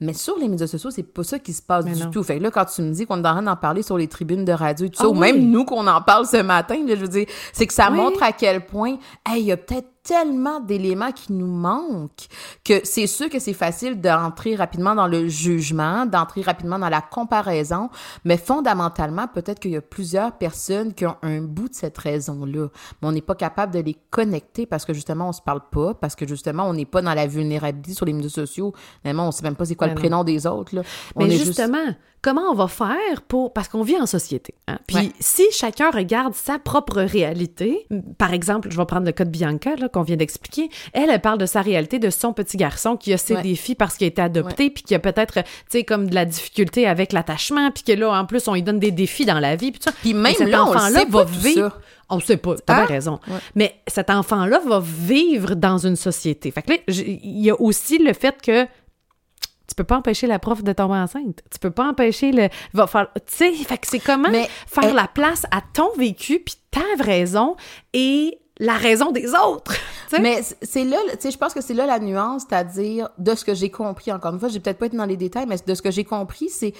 mais 0.00 0.12
sur 0.12 0.36
les 0.38 0.46
médias 0.48 0.66
sociaux, 0.66 0.90
c'est 0.90 1.02
pas 1.02 1.22
ça 1.24 1.38
qui 1.38 1.52
se 1.52 1.62
passe 1.62 1.84
Mais 1.84 1.92
du 1.94 2.04
non. 2.04 2.10
tout. 2.10 2.22
Fait 2.22 2.36
que 2.38 2.42
là, 2.42 2.50
quand 2.50 2.66
tu 2.66 2.82
me 2.82 2.90
dis 2.92 3.06
qu'on 3.06 3.16
est 3.16 3.26
en 3.28 3.32
train 3.32 3.42
d'en 3.42 3.56
parler 3.56 3.82
sur 3.82 3.96
les 3.96 4.08
tribunes 4.08 4.44
de 4.44 4.52
radio 4.52 4.86
et 4.86 4.90
tout 4.90 4.98
ça, 4.98 5.04
Ah 5.04 5.08
ou 5.08 5.12
oui. 5.12 5.18
même 5.20 5.50
nous 5.50 5.64
qu'on 5.64 5.86
en 5.86 6.02
parle 6.02 6.26
ce 6.26 6.42
matin, 6.42 6.76
là, 6.86 6.94
je 6.96 7.00
veux 7.00 7.08
dire, 7.08 7.26
c'est 7.52 7.66
que 7.66 7.72
ça 7.72 7.88
Oui. 7.90 7.96
montre 7.96 8.22
à 8.22 8.32
quel 8.32 8.66
point, 8.66 8.98
hey, 9.26 9.40
il 9.42 9.46
y 9.46 9.52
a 9.52 9.56
peut-être 9.56 9.88
tellement 10.06 10.60
d'éléments 10.60 11.10
qui 11.10 11.32
nous 11.32 11.48
manquent 11.48 12.28
que 12.64 12.80
c'est 12.84 13.08
sûr 13.08 13.28
que 13.28 13.40
c'est 13.40 13.52
facile 13.52 14.00
d'entrer 14.00 14.54
rapidement 14.54 14.94
dans 14.94 15.08
le 15.08 15.26
jugement, 15.26 16.06
d'entrer 16.06 16.42
rapidement 16.42 16.78
dans 16.78 16.88
la 16.88 17.00
comparaison, 17.00 17.90
mais 18.24 18.36
fondamentalement, 18.36 19.26
peut-être 19.26 19.58
qu'il 19.58 19.72
y 19.72 19.76
a 19.76 19.82
plusieurs 19.82 20.32
personnes 20.38 20.94
qui 20.94 21.06
ont 21.06 21.16
un 21.22 21.40
bout 21.40 21.68
de 21.68 21.74
cette 21.74 21.98
raison-là, 21.98 22.68
mais 23.02 23.08
on 23.08 23.12
n'est 23.12 23.20
pas 23.20 23.34
capable 23.34 23.74
de 23.74 23.80
les 23.80 23.96
connecter 24.10 24.64
parce 24.64 24.84
que 24.84 24.94
justement, 24.94 25.30
on 25.30 25.32
se 25.32 25.42
parle 25.42 25.62
pas, 25.70 25.94
parce 25.94 26.14
que 26.14 26.26
justement, 26.26 26.68
on 26.68 26.74
n'est 26.74 26.84
pas 26.84 27.02
dans 27.02 27.14
la 27.14 27.26
vulnérabilité 27.26 27.92
sur 27.92 28.06
les 28.06 28.12
médias 28.12 28.30
sociaux. 28.30 28.72
Finalement, 29.02 29.26
on 29.26 29.32
sait 29.32 29.42
même 29.42 29.56
pas 29.56 29.64
c'est 29.64 29.74
quoi 29.74 29.88
le 29.88 29.94
prénom 29.94 30.22
des 30.22 30.46
autres. 30.46 30.76
Là. 30.76 30.82
mais 31.16 31.30
justement, 31.32 31.94
comment 32.22 32.50
on 32.50 32.54
va 32.54 32.68
faire 32.68 33.22
pour... 33.26 33.52
Parce 33.52 33.68
qu'on 33.68 33.82
vit 33.82 33.96
en 33.96 34.06
société. 34.06 34.54
Hein? 34.68 34.78
Puis 34.86 35.12
si 35.20 35.44
chacun 35.52 35.90
regarde 35.90 36.34
sa 36.34 36.58
propre 36.58 37.02
réalité, 37.02 37.86
par 38.18 38.32
exemple, 38.32 38.68
je 38.70 38.76
vais 38.76 38.86
prendre 38.86 39.06
le 39.06 39.12
cas 39.12 39.24
de 39.24 39.30
Bianca, 39.30 39.76
là, 39.76 39.88
qu'on 39.96 40.02
vient 40.02 40.16
d'expliquer, 40.16 40.68
elle, 40.92 41.08
elle 41.08 41.20
parle 41.22 41.38
de 41.38 41.46
sa 41.46 41.62
réalité, 41.62 41.98
de 41.98 42.10
son 42.10 42.34
petit 42.34 42.58
garçon 42.58 42.98
qui 42.98 43.14
a 43.14 43.18
ses 43.18 43.36
défis 43.36 43.74
parce 43.74 43.96
qu'il 43.96 44.04
a 44.04 44.08
été 44.08 44.20
adopté, 44.20 44.68
puis 44.68 44.82
qui 44.82 44.94
a 44.94 44.98
peut-être, 44.98 45.40
tu 45.42 45.48
sais, 45.70 45.84
comme 45.84 46.10
de 46.10 46.14
la 46.14 46.26
difficulté 46.26 46.86
avec 46.86 47.14
l'attachement, 47.14 47.70
puis 47.70 47.82
que 47.82 47.92
là, 47.92 48.10
en 48.10 48.26
plus, 48.26 48.46
on 48.46 48.52
lui 48.52 48.62
donne 48.62 48.78
des 48.78 48.90
défis 48.90 49.24
dans 49.24 49.40
la 49.40 49.56
vie, 49.56 49.72
puis 49.72 49.80
ça. 49.82 49.92
Puis 49.92 50.12
même 50.12 50.34
cet 50.34 50.54
enfant-là 50.54 51.06
va 51.08 51.24
vivre... 51.24 51.80
On 52.08 52.20
sait 52.20 52.36
pas, 52.36 52.54
t'as 52.64 52.74
bien 52.74 52.82
hein? 52.84 52.86
raison. 52.86 53.20
Mais 53.56 53.74
cet 53.88 54.10
enfant-là 54.10 54.60
va 54.60 54.80
vivre 54.80 55.54
dans 55.56 55.78
une 55.78 55.96
société. 55.96 56.52
Fait 56.52 56.62
que 56.62 56.70
là, 56.72 56.76
il 56.88 57.40
y 57.40 57.50
a 57.50 57.60
aussi 57.60 57.98
le 57.98 58.12
fait 58.12 58.40
que 58.40 58.64
tu 58.64 59.74
peux 59.74 59.82
pas 59.82 59.96
empêcher 59.96 60.28
la 60.28 60.38
prof 60.38 60.62
de 60.62 60.72
tomber 60.72 60.94
enceinte. 60.94 61.42
Tu 61.50 61.58
peux 61.58 61.72
pas 61.72 61.88
empêcher 61.88 62.30
le. 62.30 62.48
Va 62.74 62.86
faire. 62.86 63.08
Tu 63.14 63.22
sais, 63.26 63.52
fait 63.54 63.78
que 63.78 63.88
c'est 63.88 63.98
comment 63.98 64.30
faire 64.68 64.94
la 64.94 65.08
place 65.08 65.46
à 65.50 65.62
ton 65.72 65.90
vécu 65.98 66.38
puis 66.38 66.54
ta 66.70 67.02
raison 67.02 67.56
et 67.92 68.38
la 68.58 68.74
raison 68.74 69.12
des 69.12 69.30
autres. 69.34 69.74
Mais 70.20 70.40
c'est 70.62 70.84
là, 70.84 70.96
tu 71.12 71.16
sais, 71.20 71.30
je 71.30 71.38
pense 71.38 71.52
que 71.52 71.60
c'est 71.60 71.74
là 71.74 71.86
la 71.86 71.98
nuance, 71.98 72.44
c'est-à-dire 72.48 73.08
de 73.18 73.34
ce 73.34 73.44
que 73.44 73.54
j'ai 73.54 73.70
compris. 73.70 74.12
Encore 74.12 74.32
une 74.32 74.40
fois, 74.40 74.48
j'ai 74.48 74.60
peut-être 74.60 74.78
pas 74.78 74.86
été 74.86 74.96
dans 74.96 75.04
les 75.04 75.16
détails, 75.16 75.46
mais 75.46 75.56
de 75.64 75.74
ce 75.74 75.82
que 75.82 75.90
j'ai 75.90 76.04
compris, 76.04 76.48
c'est 76.48 76.72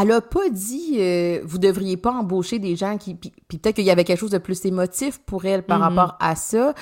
elle 0.00 0.10
a 0.10 0.20
pas 0.22 0.48
dit 0.48 0.96
euh, 0.98 1.40
vous 1.44 1.58
devriez 1.58 1.98
pas 1.98 2.12
embaucher 2.12 2.58
des 2.58 2.76
gens 2.76 2.96
qui 2.96 3.14
puis, 3.14 3.30
peut-être 3.46 3.76
qu'il 3.76 3.84
y 3.84 3.90
avait 3.90 4.04
quelque 4.04 4.18
chose 4.18 4.30
de 4.30 4.38
plus 4.38 4.64
émotif 4.64 5.18
pour 5.18 5.44
elle 5.44 5.62
par 5.64 5.80
mm-hmm. 5.80 5.94
rapport 5.94 6.16
à 6.18 6.34
ça 6.34 6.74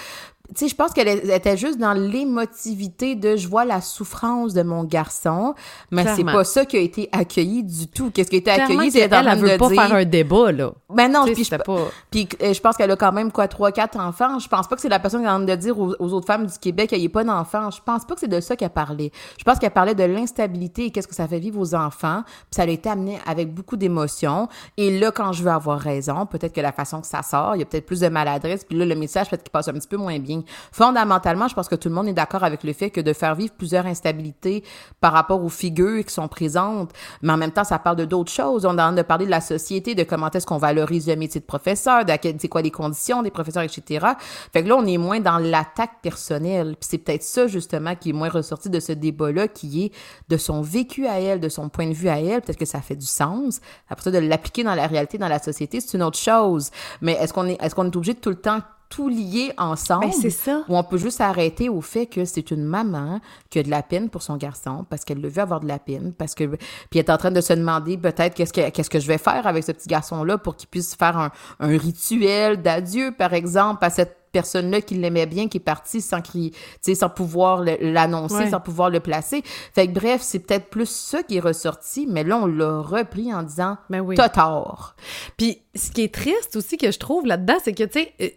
tu 0.54 0.64
sais, 0.64 0.68
je 0.68 0.74
pense 0.74 0.92
qu'elle 0.92 1.08
était 1.08 1.56
juste 1.56 1.78
dans 1.78 1.92
l'émotivité 1.92 3.14
de 3.14 3.36
je 3.36 3.46
vois 3.48 3.64
la 3.64 3.80
souffrance 3.80 4.52
de 4.52 4.62
mon 4.62 4.84
garçon, 4.84 5.54
mais 5.90 6.04
c'est 6.16 6.24
pas 6.24 6.44
ça 6.44 6.64
qui 6.64 6.76
a 6.76 6.80
été 6.80 7.08
accueilli 7.12 7.62
du 7.62 7.86
tout. 7.88 8.10
Qu'est-ce 8.10 8.30
qui 8.30 8.36
a 8.36 8.38
été 8.38 8.50
accueilli, 8.50 8.90
c'est 8.90 9.00
elle, 9.00 9.28
elle 9.28 9.38
veut 9.38 9.56
pas 9.56 9.68
faire 9.68 9.94
un 9.94 10.04
débat 10.04 10.52
là. 10.52 10.72
Ben 10.88 11.10
non, 11.10 11.24
puis 11.24 11.44
je, 11.44 11.54
pas... 11.54 11.62
puis 12.10 12.28
euh, 12.42 12.52
je 12.52 12.60
pense 12.60 12.76
qu'elle 12.76 12.90
a 12.90 12.96
quand 12.96 13.12
même 13.12 13.30
quoi 13.30 13.46
trois 13.46 13.70
quatre 13.70 13.98
enfants. 13.98 14.38
Je 14.38 14.48
pense 14.48 14.66
pas 14.66 14.74
que 14.74 14.82
c'est 14.82 14.88
la 14.88 14.98
personne 14.98 15.22
qui 15.22 15.28
a 15.28 15.34
envie 15.34 15.46
de 15.46 15.54
dire 15.54 15.78
aux, 15.78 15.94
autres 16.12 16.26
femmes 16.26 16.46
du 16.46 16.58
Québec 16.58 16.88
qu'il 16.88 16.98
n'y 16.98 17.04
ait 17.04 17.08
pas 17.08 17.24
d'enfants. 17.24 17.70
Je 17.70 17.80
pense 17.84 18.04
pas 18.04 18.14
que 18.14 18.20
c'est 18.20 18.28
de 18.28 18.40
ça 18.40 18.56
qu'elle 18.56 18.70
parlait. 18.70 19.12
Je 19.38 19.44
pense 19.44 19.58
qu'elle 19.58 19.70
parlait 19.70 19.94
de 19.94 20.04
l'instabilité 20.04 20.86
et 20.86 20.90
qu'est-ce 20.90 21.08
que 21.08 21.14
ça 21.14 21.28
fait 21.28 21.38
vivre 21.38 21.60
aux 21.60 21.74
enfants. 21.74 22.22
Puis 22.24 22.56
ça 22.56 22.62
a 22.62 22.66
été 22.66 22.88
amené 22.88 23.18
avec 23.26 23.54
beaucoup 23.54 23.76
d'émotions. 23.76 24.48
Et 24.76 24.98
là, 24.98 25.12
quand 25.12 25.32
je 25.32 25.42
veux 25.42 25.50
avoir 25.50 25.78
raison, 25.78 26.26
peut-être 26.26 26.52
que 26.52 26.60
la 26.60 26.72
façon 26.72 27.00
que 27.00 27.06
ça 27.06 27.22
sort, 27.22 27.54
il 27.54 27.60
y 27.60 27.62
a 27.62 27.66
peut-être 27.66 27.86
plus 27.86 28.00
de 28.00 28.08
maladresse. 28.08 28.64
Puis 28.64 28.76
là, 28.76 28.84
le 28.84 28.94
message 28.94 29.28
peut-être 29.30 29.44
qu'il 29.44 29.52
passe 29.52 29.68
un 29.68 29.74
petit 29.74 29.88
peu 29.88 29.96
moins 29.96 30.18
bien. 30.18 30.39
Fondamentalement, 30.72 31.48
je 31.48 31.54
pense 31.54 31.68
que 31.68 31.74
tout 31.74 31.88
le 31.88 31.94
monde 31.94 32.08
est 32.08 32.12
d'accord 32.12 32.44
avec 32.44 32.64
le 32.64 32.72
fait 32.72 32.90
que 32.90 33.00
de 33.00 33.12
faire 33.12 33.34
vivre 33.34 33.52
plusieurs 33.56 33.86
instabilités 33.86 34.64
par 35.00 35.12
rapport 35.12 35.42
aux 35.42 35.48
figures 35.48 36.04
qui 36.04 36.12
sont 36.12 36.28
présentes, 36.28 36.92
mais 37.22 37.32
en 37.32 37.36
même 37.36 37.52
temps, 37.52 37.64
ça 37.64 37.78
parle 37.78 37.96
de 37.96 38.04
d'autres 38.04 38.32
choses. 38.32 38.64
On 38.66 38.76
a 38.78 38.90
de 38.92 39.02
parler 39.02 39.26
de 39.26 39.30
la 39.30 39.40
société, 39.40 39.94
de 39.94 40.02
comment 40.04 40.30
est-ce 40.30 40.46
qu'on 40.46 40.58
valorise 40.58 41.08
le 41.08 41.16
métier 41.16 41.40
de 41.40 41.46
professeur, 41.46 42.04
de 42.04 42.12
c'est 42.38 42.48
quoi 42.48 42.62
les 42.62 42.70
conditions 42.70 43.22
des 43.22 43.30
professeurs, 43.30 43.62
etc. 43.62 44.06
Fait 44.52 44.62
que 44.62 44.68
là, 44.68 44.76
on 44.76 44.86
est 44.86 44.98
moins 44.98 45.20
dans 45.20 45.38
l'attaque 45.38 46.00
personnelle. 46.02 46.76
Puis 46.78 46.88
c'est 46.90 46.98
peut-être 46.98 47.22
ça, 47.22 47.46
justement, 47.46 47.94
qui 47.94 48.10
est 48.10 48.12
moins 48.12 48.28
ressorti 48.28 48.70
de 48.70 48.80
ce 48.80 48.92
débat-là, 48.92 49.48
qui 49.48 49.84
est 49.84 49.92
de 50.28 50.36
son 50.36 50.62
vécu 50.62 51.06
à 51.06 51.20
elle, 51.20 51.40
de 51.40 51.48
son 51.48 51.68
point 51.68 51.88
de 51.88 51.94
vue 51.94 52.08
à 52.08 52.20
elle. 52.20 52.42
Peut-être 52.42 52.58
que 52.58 52.64
ça 52.64 52.80
fait 52.80 52.96
du 52.96 53.06
sens. 53.06 53.60
Après 53.88 54.04
ça, 54.04 54.10
de 54.10 54.18
l'appliquer 54.18 54.64
dans 54.64 54.74
la 54.74 54.86
réalité, 54.86 55.18
dans 55.18 55.28
la 55.28 55.38
société, 55.38 55.80
c'est 55.80 55.96
une 55.96 56.02
autre 56.02 56.18
chose. 56.18 56.70
Mais 57.00 57.12
est-ce 57.12 57.32
qu'on 57.32 57.46
est, 57.46 57.62
est-ce 57.62 57.74
qu'on 57.74 57.86
est 57.86 57.96
obligé 57.96 58.14
de 58.14 58.20
tout 58.20 58.30
le 58.30 58.36
temps 58.36 58.60
tout 58.90 59.08
lié 59.08 59.52
ensemble. 59.56 60.06
Ben, 60.06 60.12
c'est 60.12 60.30
ça. 60.30 60.64
Ou 60.68 60.76
on 60.76 60.82
peut 60.82 60.98
juste 60.98 61.20
arrêter 61.20 61.68
au 61.68 61.80
fait 61.80 62.06
que 62.06 62.24
c'est 62.24 62.50
une 62.50 62.64
maman 62.64 63.20
qui 63.48 63.60
a 63.60 63.62
de 63.62 63.70
la 63.70 63.82
peine 63.82 64.10
pour 64.10 64.22
son 64.22 64.36
garçon 64.36 64.84
parce 64.90 65.04
qu'elle 65.04 65.20
le 65.20 65.28
veut 65.28 65.40
avoir 65.40 65.60
de 65.60 65.68
la 65.68 65.78
peine 65.78 66.12
parce 66.12 66.34
que 66.34 66.44
puis 66.44 66.58
elle 66.94 66.98
est 66.98 67.10
en 67.10 67.16
train 67.16 67.30
de 67.30 67.40
se 67.40 67.52
demander 67.52 67.96
peut-être 67.96 68.34
qu'est-ce 68.34 68.52
que 68.52 68.68
qu'est-ce 68.68 68.90
que 68.90 68.98
je 68.98 69.06
vais 69.06 69.18
faire 69.18 69.46
avec 69.46 69.62
ce 69.62 69.70
petit 69.72 69.88
garçon 69.88 70.24
là 70.24 70.38
pour 70.38 70.56
qu'il 70.56 70.68
puisse 70.68 70.96
faire 70.96 71.16
un, 71.16 71.30
un 71.60 71.78
rituel 71.78 72.60
d'adieu 72.60 73.12
par 73.16 73.32
exemple 73.32 73.84
à 73.84 73.90
cette 73.90 74.20
personne-là 74.32 74.80
qui 74.80 74.94
l'aimait 74.94 75.26
bien, 75.26 75.48
qui 75.48 75.58
est 75.58 75.60
partie 75.60 76.00
sans 76.00 76.20
crier, 76.20 76.52
sans 76.82 77.08
pouvoir 77.08 77.64
l'annoncer, 77.80 78.50
sans 78.50 78.60
pouvoir 78.60 78.90
le 78.90 79.00
placer. 79.00 79.42
Fait 79.74 79.88
que 79.88 79.92
bref, 79.92 80.20
c'est 80.22 80.40
peut-être 80.40 80.70
plus 80.70 80.88
ça 80.88 81.22
qui 81.22 81.36
est 81.36 81.40
ressorti, 81.40 82.06
mais 82.08 82.24
là, 82.24 82.38
on 82.38 82.46
l'a 82.46 82.80
repris 82.80 83.32
en 83.34 83.42
disant 83.42 83.76
ben 83.88 84.00
oui. 84.00 84.14
t'as 84.16 84.28
tort. 84.28 84.94
Puis 85.36 85.62
ce 85.74 85.90
qui 85.90 86.02
est 86.02 86.14
triste 86.14 86.56
aussi 86.56 86.76
que 86.76 86.90
je 86.90 86.98
trouve 86.98 87.26
là-dedans, 87.26 87.56
c'est 87.62 87.72
que, 87.72 87.84
tu 87.84 88.00
sais, 88.00 88.12
euh, 88.20 88.28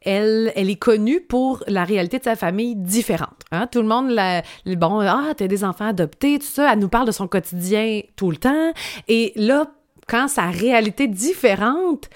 elle, 0.00 0.52
elle 0.54 0.70
est 0.70 0.76
connue 0.76 1.20
pour 1.20 1.62
la 1.66 1.84
réalité 1.84 2.18
de 2.18 2.24
sa 2.24 2.36
famille 2.36 2.76
différente. 2.76 3.40
Hein? 3.52 3.66
Tout 3.66 3.82
le 3.82 3.88
monde, 3.88 4.10
la, 4.10 4.42
bon, 4.64 5.00
ah, 5.00 5.32
t'as 5.36 5.46
des 5.46 5.64
enfants 5.64 5.88
adoptés, 5.88 6.38
tout 6.38 6.46
ça, 6.46 6.72
elle 6.72 6.78
nous 6.78 6.88
parle 6.88 7.06
de 7.06 7.12
son 7.12 7.28
quotidien 7.28 8.00
tout 8.16 8.30
le 8.30 8.36
temps. 8.36 8.72
Et 9.08 9.32
là, 9.36 9.66
quand 10.06 10.28
sa 10.28 10.46
réalité 10.46 11.06
différente 11.06 12.08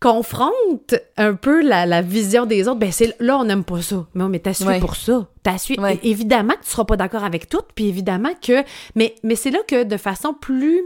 confronte 0.00 0.94
un 1.16 1.34
peu 1.34 1.62
la, 1.62 2.02
vision 2.02 2.44
des 2.44 2.68
autres, 2.68 2.80
ben 2.80 2.92
c'est 2.92 3.14
là, 3.20 3.38
on 3.38 3.44
n'aime 3.44 3.64
pas 3.64 3.80
ça. 3.80 4.06
Mais, 4.14 4.28
mais 4.28 4.38
t'as 4.38 4.52
su 4.52 4.64
pour 4.80 4.96
ça. 4.96 5.28
T'as 5.42 5.58
su. 5.58 5.76
Évidemment 6.02 6.54
que 6.54 6.64
tu 6.64 6.70
seras 6.70 6.84
pas 6.84 6.96
d'accord 6.96 7.24
avec 7.24 7.48
tout, 7.48 7.62
puis 7.74 7.86
évidemment 7.86 8.32
que. 8.42 8.64
Mais, 8.96 9.14
mais 9.22 9.36
c'est 9.36 9.50
là 9.50 9.60
que 9.66 9.84
de 9.84 9.96
façon 9.96 10.34
plus 10.34 10.82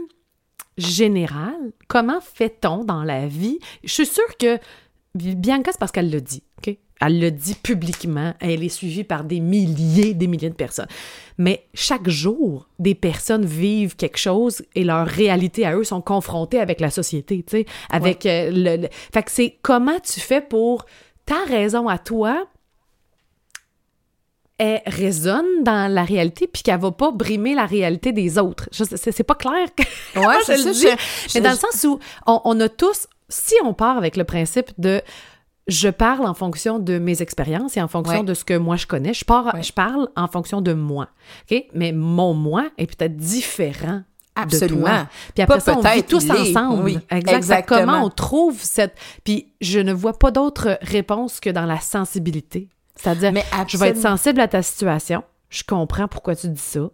générale, 0.77 1.73
comment 1.89 2.21
fait-on 2.21 2.85
dans 2.85 3.03
la 3.03 3.27
vie? 3.27 3.59
Je 3.83 3.91
suis 3.91 4.05
sûre 4.05 4.37
que 4.39 4.57
Bianca, 5.15 5.71
c'est 5.71 5.79
parce 5.79 5.91
qu'elle 5.91 6.11
le 6.11 6.21
dit, 6.21 6.43
OK? 6.59 6.77
Elle 7.01 7.19
le 7.19 7.31
dit 7.31 7.55
publiquement, 7.55 8.33
elle 8.41 8.61
est 8.61 8.69
suivie 8.69 9.05
par 9.05 9.23
des 9.23 9.39
milliers, 9.39 10.13
des 10.13 10.27
milliers 10.27 10.49
de 10.49 10.55
personnes. 10.55 10.87
Mais 11.37 11.65
chaque 11.73 12.09
jour, 12.09 12.67
des 12.77 12.93
personnes 12.93 13.45
vivent 13.45 13.95
quelque 13.95 14.17
chose 14.17 14.63
et 14.75 14.83
leur 14.83 15.07
réalité 15.07 15.65
à 15.65 15.77
eux 15.77 15.85
sont 15.85 16.01
confrontées 16.01 16.59
avec 16.59 16.81
la 16.81 16.89
société, 16.89 17.43
tu 17.47 17.59
sais, 17.59 17.65
avec 17.89 18.25
euh, 18.25 18.51
le, 18.53 18.87
Fait 19.13 19.23
que 19.23 19.31
c'est 19.31 19.57
comment 19.61 19.99
tu 20.01 20.19
fais 20.19 20.41
pour 20.41 20.85
ta 21.25 21.45
raison 21.45 21.87
à 21.87 21.97
toi, 21.97 22.45
elle 24.57 24.81
résonne 24.85 25.63
dans 25.63 25.89
la 25.89 26.03
réalité 26.03 26.47
puis 26.47 26.63
qu'elle 26.63 26.81
va 26.81 26.91
pas 26.91 27.11
brimer 27.11 27.55
la 27.55 27.65
réalité 27.65 28.11
des 28.11 28.37
autres. 28.37 28.67
C'est 28.71 29.23
pas 29.23 29.35
clair. 29.35 29.69
Ouais, 30.17 30.35
c'est 30.43 30.57
ça. 30.57 30.95
Mais 31.33 31.39
dans 31.39 31.51
le 31.51 31.55
sens 31.55 31.81
où 31.85 31.97
on, 32.27 32.41
on 32.43 32.59
a 32.59 32.67
tous 32.67 33.07
si 33.29 33.55
on 33.63 33.73
part 33.73 33.97
avec 33.97 34.17
le 34.17 34.23
principe 34.23 34.71
de 34.77 35.01
je 35.67 35.89
parle 35.89 36.25
en 36.25 36.33
fonction 36.33 36.79
de 36.79 36.97
mes 36.97 37.21
expériences 37.21 37.77
et 37.77 37.81
en 37.81 37.87
fonction 37.87 38.23
de 38.23 38.33
ce 38.33 38.43
que 38.43 38.57
moi 38.57 38.75
je 38.75 38.87
connais, 38.87 39.13
je, 39.13 39.23
pars, 39.23 39.55
je 39.61 39.71
parle 39.71 40.09
en 40.15 40.27
fonction 40.27 40.61
de 40.61 40.73
moi. 40.73 41.09
OK? 41.49 41.63
Mais 41.73 41.91
mon 41.91 42.33
moi 42.33 42.69
est 42.77 42.87
peut-être 42.87 43.15
différent 43.15 44.01
Absolument. 44.35 44.79
de 44.79 44.85
toi. 44.85 45.07
Puis 45.35 45.43
après 45.43 45.59
ça, 45.59 45.77
on 45.77 45.81
vit 45.81 46.03
tous 46.03 46.29
ensemble. 46.29 46.83
Oui, 46.83 46.97
exactement. 47.11 47.79
Comment 47.79 48.05
on 48.05 48.09
trouve 48.09 48.59
cette... 48.59 48.95
Puis 49.23 49.53
je 49.61 49.79
ne 49.79 49.93
vois 49.93 50.17
pas 50.17 50.31
d'autre 50.31 50.79
réponse 50.81 51.39
que 51.39 51.49
dans 51.49 51.65
la 51.65 51.79
sensibilité. 51.79 52.67
C'est-à-dire, 52.95 53.31
je 53.67 53.77
vais 53.77 53.89
être 53.89 54.01
sensible 54.01 54.41
à 54.41 54.47
ta 54.47 54.61
situation, 54.61 55.23
je 55.49 55.63
comprends 55.63 56.07
pourquoi 56.07 56.35
tu 56.35 56.49
dis 56.49 56.61
ça, 56.61 56.89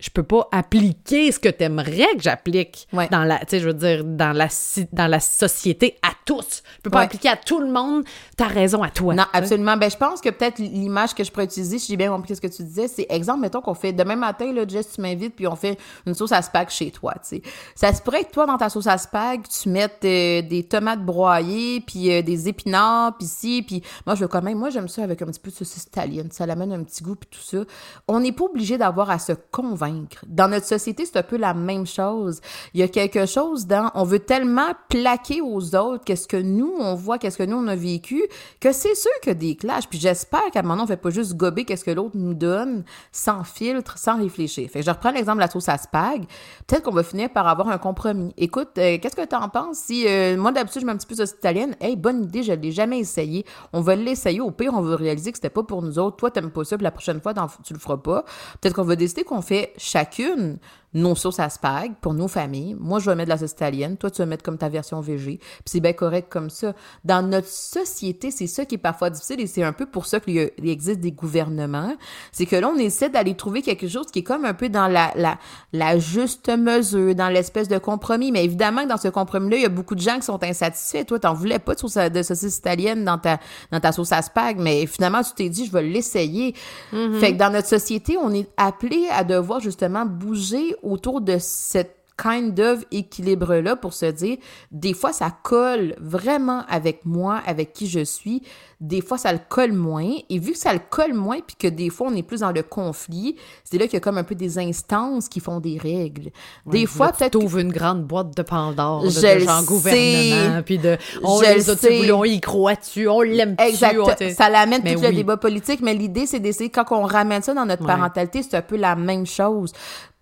je 0.00 0.10
peux 0.10 0.22
pas 0.22 0.48
appliquer 0.52 1.32
ce 1.32 1.40
que 1.40 1.48
tu 1.48 1.64
aimerais 1.64 2.14
que 2.16 2.22
j'applique 2.22 2.86
dans 3.10 3.24
la 3.24 3.38
tu 3.40 3.46
sais 3.48 3.60
je 3.60 3.66
veux 3.66 3.74
dire 3.74 4.04
dans 4.04 4.32
la 4.32 4.46
dans 4.92 5.08
la 5.08 5.18
société 5.18 5.98
à 6.02 6.12
tous. 6.24 6.62
Je 6.76 6.82
peux 6.82 6.90
pas 6.90 7.00
appliquer 7.00 7.30
à 7.30 7.36
tout 7.36 7.60
le 7.60 7.70
monde 7.70 8.04
ta 8.36 8.46
raison 8.46 8.82
à 8.82 8.90
toi. 8.90 9.14
Non, 9.14 9.24
absolument. 9.32 9.76
Ben 9.76 9.90
je 9.90 9.96
pense 9.96 10.20
que 10.20 10.28
peut-être 10.28 10.58
l'image 10.58 11.14
que 11.14 11.24
je 11.24 11.32
pourrais 11.32 11.46
utiliser, 11.46 11.80
si 11.80 11.88
j'ai 11.88 11.96
bien 11.96 12.10
compris 12.10 12.36
ce 12.36 12.40
que 12.40 12.46
tu 12.46 12.62
disais, 12.62 12.86
c'est 12.86 13.06
exemple 13.08 13.40
mettons 13.40 13.60
qu'on 13.60 13.74
fait 13.74 13.92
demain 13.92 14.14
matin 14.14 14.52
là 14.52 14.62
Jess 14.68 14.92
tu 14.94 15.00
m'invites 15.00 15.34
puis 15.34 15.48
on 15.48 15.56
fait 15.56 15.76
une 16.06 16.14
sauce 16.14 16.30
à 16.30 16.42
spag 16.42 16.68
chez 16.70 16.92
toi, 16.92 17.14
tu 17.14 17.36
sais. 17.36 17.42
Ça 17.74 17.92
se 17.92 18.00
pourrait 18.00 18.22
que 18.22 18.30
toi 18.30 18.46
dans 18.46 18.56
ta 18.56 18.68
sauce 18.68 18.86
à 18.86 18.98
spag, 18.98 19.48
tu 19.48 19.68
mettes 19.68 20.04
euh, 20.04 20.42
des 20.42 20.62
tomates 20.62 21.04
broyées 21.04 21.80
puis 21.80 22.12
euh, 22.12 22.22
des 22.22 22.48
épinards 22.48 23.16
puis 23.18 23.26
si 23.26 23.62
puis 23.62 23.82
moi 24.06 24.14
je 24.14 24.20
veux 24.20 24.28
quand 24.28 24.42
même 24.42 24.58
moi 24.58 24.70
j'aime 24.70 24.88
ça 24.88 25.02
avec 25.02 25.22
un 25.22 25.26
petit 25.26 25.40
peu 25.40 25.50
de 25.50 25.56
saucisse 25.56 25.84
italienne, 25.84 26.28
ça 26.30 26.46
l'amène 26.46 26.72
un 26.72 26.84
petit 26.84 27.02
goût 27.02 27.16
puis 27.16 27.28
tout 27.32 27.44
ça. 27.44 27.64
On 28.06 28.20
n'est 28.20 28.32
pas 28.32 28.44
obligé 28.44 28.78
d'avoir 28.78 29.10
à 29.10 29.18
se 29.18 29.32
convaincre 29.50 29.87
dans 30.26 30.48
notre 30.48 30.66
société, 30.66 31.04
c'est 31.04 31.18
un 31.18 31.22
peu 31.22 31.36
la 31.36 31.54
même 31.54 31.86
chose. 31.86 32.40
Il 32.74 32.80
y 32.80 32.82
a 32.82 32.88
quelque 32.88 33.26
chose 33.26 33.66
dans, 33.66 33.90
on 33.94 34.04
veut 34.04 34.18
tellement 34.18 34.72
plaquer 34.88 35.40
aux 35.40 35.74
autres 35.74 36.04
que 36.04 36.18
qu'est-ce 36.18 36.26
que 36.26 36.36
nous, 36.36 36.74
on 36.78 36.94
voit, 36.94 37.18
qu'est-ce 37.18 37.38
que 37.38 37.42
nous, 37.42 37.56
on 37.56 37.68
a 37.68 37.76
vécu, 37.76 38.22
que 38.60 38.72
c'est 38.72 38.94
sûr 38.94 39.12
que 39.22 39.30
des 39.30 39.56
clashs. 39.56 39.86
Puis 39.88 39.98
j'espère 39.98 40.50
qu'à 40.52 40.60
un 40.60 40.62
moment, 40.62 40.84
on 40.84 40.86
fait 40.86 40.96
pas 40.96 41.10
juste 41.10 41.36
gober 41.36 41.64
qu'est-ce 41.64 41.84
que 41.84 41.90
l'autre 41.90 42.16
nous 42.16 42.34
donne, 42.34 42.84
sans 43.12 43.44
filtre, 43.44 43.98
sans 43.98 44.18
réfléchir. 44.18 44.68
Fait 44.70 44.80
que 44.80 44.86
je 44.86 44.90
reprends 44.90 45.10
l'exemple 45.10 45.38
de 45.38 45.42
la 45.42 45.50
sauce 45.50 45.68
à 45.68 45.78
spag. 45.78 46.24
Peut-être 46.66 46.82
qu'on 46.82 46.92
va 46.92 47.02
finir 47.02 47.30
par 47.30 47.46
avoir 47.46 47.68
un 47.68 47.78
compromis. 47.78 48.32
Écoute, 48.36 48.70
euh, 48.78 48.98
qu'est-ce 49.00 49.16
que 49.16 49.24
tu 49.24 49.36
en 49.36 49.48
penses 49.48 49.78
si, 49.78 50.06
euh, 50.08 50.36
moi, 50.36 50.50
d'habitude, 50.50 50.80
je 50.80 50.86
mets 50.86 50.92
un 50.92 50.96
petit 50.96 51.06
peu 51.06 51.14
de 51.14 51.24
italienne? 51.24 51.76
Hey, 51.80 51.94
bonne 51.96 52.24
idée, 52.24 52.42
je 52.42 52.52
l'ai 52.52 52.72
jamais 52.72 52.98
essayé. 52.98 53.44
On 53.72 53.80
va 53.80 53.94
l'essayer. 53.94 54.40
Au 54.40 54.50
pire, 54.50 54.72
on 54.74 54.80
va 54.80 54.96
réaliser 54.96 55.30
que 55.30 55.38
c'était 55.38 55.50
pas 55.50 55.62
pour 55.62 55.82
nous 55.82 55.98
autres. 55.98 56.16
Toi, 56.16 56.30
t'aimes 56.30 56.50
pas 56.50 56.64
ça, 56.64 56.76
puis 56.76 56.84
la 56.84 56.90
prochaine 56.90 57.20
fois, 57.20 57.32
tu 57.64 57.72
le 57.72 57.78
feras 57.78 57.98
pas. 57.98 58.24
Peut-être 58.60 58.74
qu'on 58.74 58.82
va 58.82 58.96
décider 58.96 59.24
qu'on 59.24 59.42
fait 59.42 59.72
chacune 59.78 60.58
nos 60.94 61.14
sauces 61.14 61.40
à 61.40 61.48
spag 61.50 61.94
pour 62.00 62.14
nos 62.14 62.28
familles. 62.28 62.76
Moi, 62.78 62.98
je 62.98 63.10
vais 63.10 63.16
mettre 63.16 63.26
de 63.26 63.34
la 63.34 63.38
sauce 63.38 63.52
italienne. 63.52 63.96
Toi, 63.96 64.10
tu 64.10 64.22
vas 64.22 64.26
mettre 64.26 64.42
comme 64.42 64.58
ta 64.58 64.68
version 64.68 65.00
végé. 65.00 65.38
Puis 65.38 65.64
c'est 65.66 65.80
bien 65.80 65.92
correct 65.92 66.28
comme 66.30 66.50
ça. 66.50 66.74
Dans 67.04 67.22
notre 67.22 67.48
société, 67.48 68.30
c'est 68.30 68.46
ça 68.46 68.64
qui 68.64 68.76
est 68.76 68.78
parfois 68.78 69.10
difficile 69.10 69.40
et 69.40 69.46
c'est 69.46 69.62
un 69.62 69.72
peu 69.72 69.86
pour 69.86 70.06
ça 70.06 70.20
qu'il 70.20 70.50
existe 70.64 71.00
des 71.00 71.12
gouvernements. 71.12 71.94
C'est 72.32 72.46
que 72.46 72.56
là, 72.56 72.70
on 72.74 72.78
essaie 72.78 73.10
d'aller 73.10 73.34
trouver 73.34 73.62
quelque 73.62 73.88
chose 73.88 74.06
qui 74.06 74.20
est 74.20 74.22
comme 74.22 74.44
un 74.44 74.54
peu 74.54 74.68
dans 74.68 74.88
la, 74.88 75.12
la, 75.14 75.38
la 75.72 75.98
juste 75.98 76.48
mesure, 76.48 77.14
dans 77.14 77.28
l'espèce 77.28 77.68
de 77.68 77.78
compromis. 77.78 78.32
Mais 78.32 78.44
évidemment 78.44 78.84
que 78.84 78.88
dans 78.88 78.96
ce 78.96 79.08
compromis-là, 79.08 79.56
il 79.56 79.62
y 79.62 79.66
a 79.66 79.70
beaucoup 79.70 79.94
de 79.94 80.00
gens 80.00 80.16
qui 80.16 80.22
sont 80.22 80.42
insatisfaits. 80.42 81.04
Toi, 81.04 81.18
t'en 81.18 81.34
voulais 81.34 81.58
pas 81.58 81.74
de 81.74 81.80
sauce, 81.80 81.94
de 81.96 82.22
saucisse 82.22 82.56
italienne 82.56 83.04
dans 83.04 83.18
ta, 83.18 83.38
dans 83.70 83.80
ta 83.80 83.92
sauce 83.92 84.12
à 84.12 84.22
spag, 84.22 84.58
mais 84.58 84.86
finalement, 84.86 85.22
tu 85.22 85.32
t'es 85.34 85.48
dit, 85.48 85.66
je 85.66 85.72
vais 85.72 85.82
l'essayer. 85.82 86.54
Mm-hmm. 86.92 87.20
Fait 87.20 87.32
que 87.32 87.38
dans 87.38 87.50
notre 87.50 87.68
société, 87.68 88.16
on 88.16 88.32
est 88.32 88.48
appelé 88.56 89.06
à 89.12 89.24
devoir 89.24 89.60
justement 89.60 90.06
bouger 90.06 90.76
autour 90.82 91.20
de 91.20 91.36
cette 91.38 91.98
kind 92.18 92.58
of 92.60 92.84
équilibre-là 92.90 93.76
pour 93.76 93.94
se 93.94 94.06
dire, 94.06 94.36
des 94.72 94.92
fois, 94.92 95.12
ça 95.12 95.30
colle 95.42 95.94
vraiment 95.98 96.64
avec 96.68 97.04
moi, 97.06 97.40
avec 97.46 97.72
qui 97.72 97.86
je 97.86 98.04
suis. 98.04 98.42
Des 98.80 99.00
fois, 99.00 99.18
ça 99.18 99.32
le 99.32 99.40
colle 99.48 99.72
moins. 99.72 100.10
Et 100.28 100.38
vu 100.38 100.52
que 100.52 100.58
ça 100.58 100.72
le 100.72 100.80
colle 100.90 101.14
moins, 101.14 101.38
puis 101.44 101.56
que 101.56 101.66
des 101.66 101.90
fois, 101.90 102.08
on 102.10 102.14
est 102.14 102.22
plus 102.22 102.40
dans 102.40 102.52
le 102.52 102.62
conflit, 102.62 103.36
c'est 103.64 103.78
là 103.78 103.86
qu'il 103.86 103.94
y 103.94 103.96
a 103.96 104.00
comme 104.00 104.18
un 104.18 104.24
peu 104.24 104.34
des 104.34 104.58
instances 104.58 105.28
qui 105.28 105.40
font 105.40 105.60
des 105.60 105.78
règles. 105.78 106.30
des 106.66 106.86
fois, 106.86 107.12
peut-être. 107.12 107.38
Tu 107.38 107.60
une 107.60 107.72
grande 107.72 108.04
boîte 108.04 108.36
de 108.36 108.42
Pandore, 108.42 109.04
de, 109.04 109.10
je 109.10 109.20
de 109.20 109.38
genre 109.40 109.64
gouvernement, 109.64 110.62
puis 110.62 110.78
de. 110.78 110.96
On 111.22 111.40
je 111.42 111.54
les 111.54 111.70
a 111.70 112.14
on 112.14 112.24
y 112.24 112.40
croit-tu, 112.40 113.08
on 113.08 113.20
l'aime-tu. 113.20 113.64
Exact. 113.64 114.32
ça 114.32 114.48
l'amène 114.48 114.82
tout 114.82 115.00
le 115.00 115.12
débat 115.12 115.36
politique, 115.36 115.80
mais 115.80 115.94
l'idée, 115.94 116.26
c'est 116.26 116.40
d'essayer, 116.40 116.70
quand 116.70 116.84
on 116.90 117.02
ramène 117.02 117.42
ça 117.42 117.54
dans 117.54 117.66
notre 117.66 117.86
parentalité, 117.86 118.42
c'est 118.42 118.56
un 118.56 118.62
peu 118.62 118.76
la 118.76 118.96
même 118.96 119.26
chose 119.26 119.72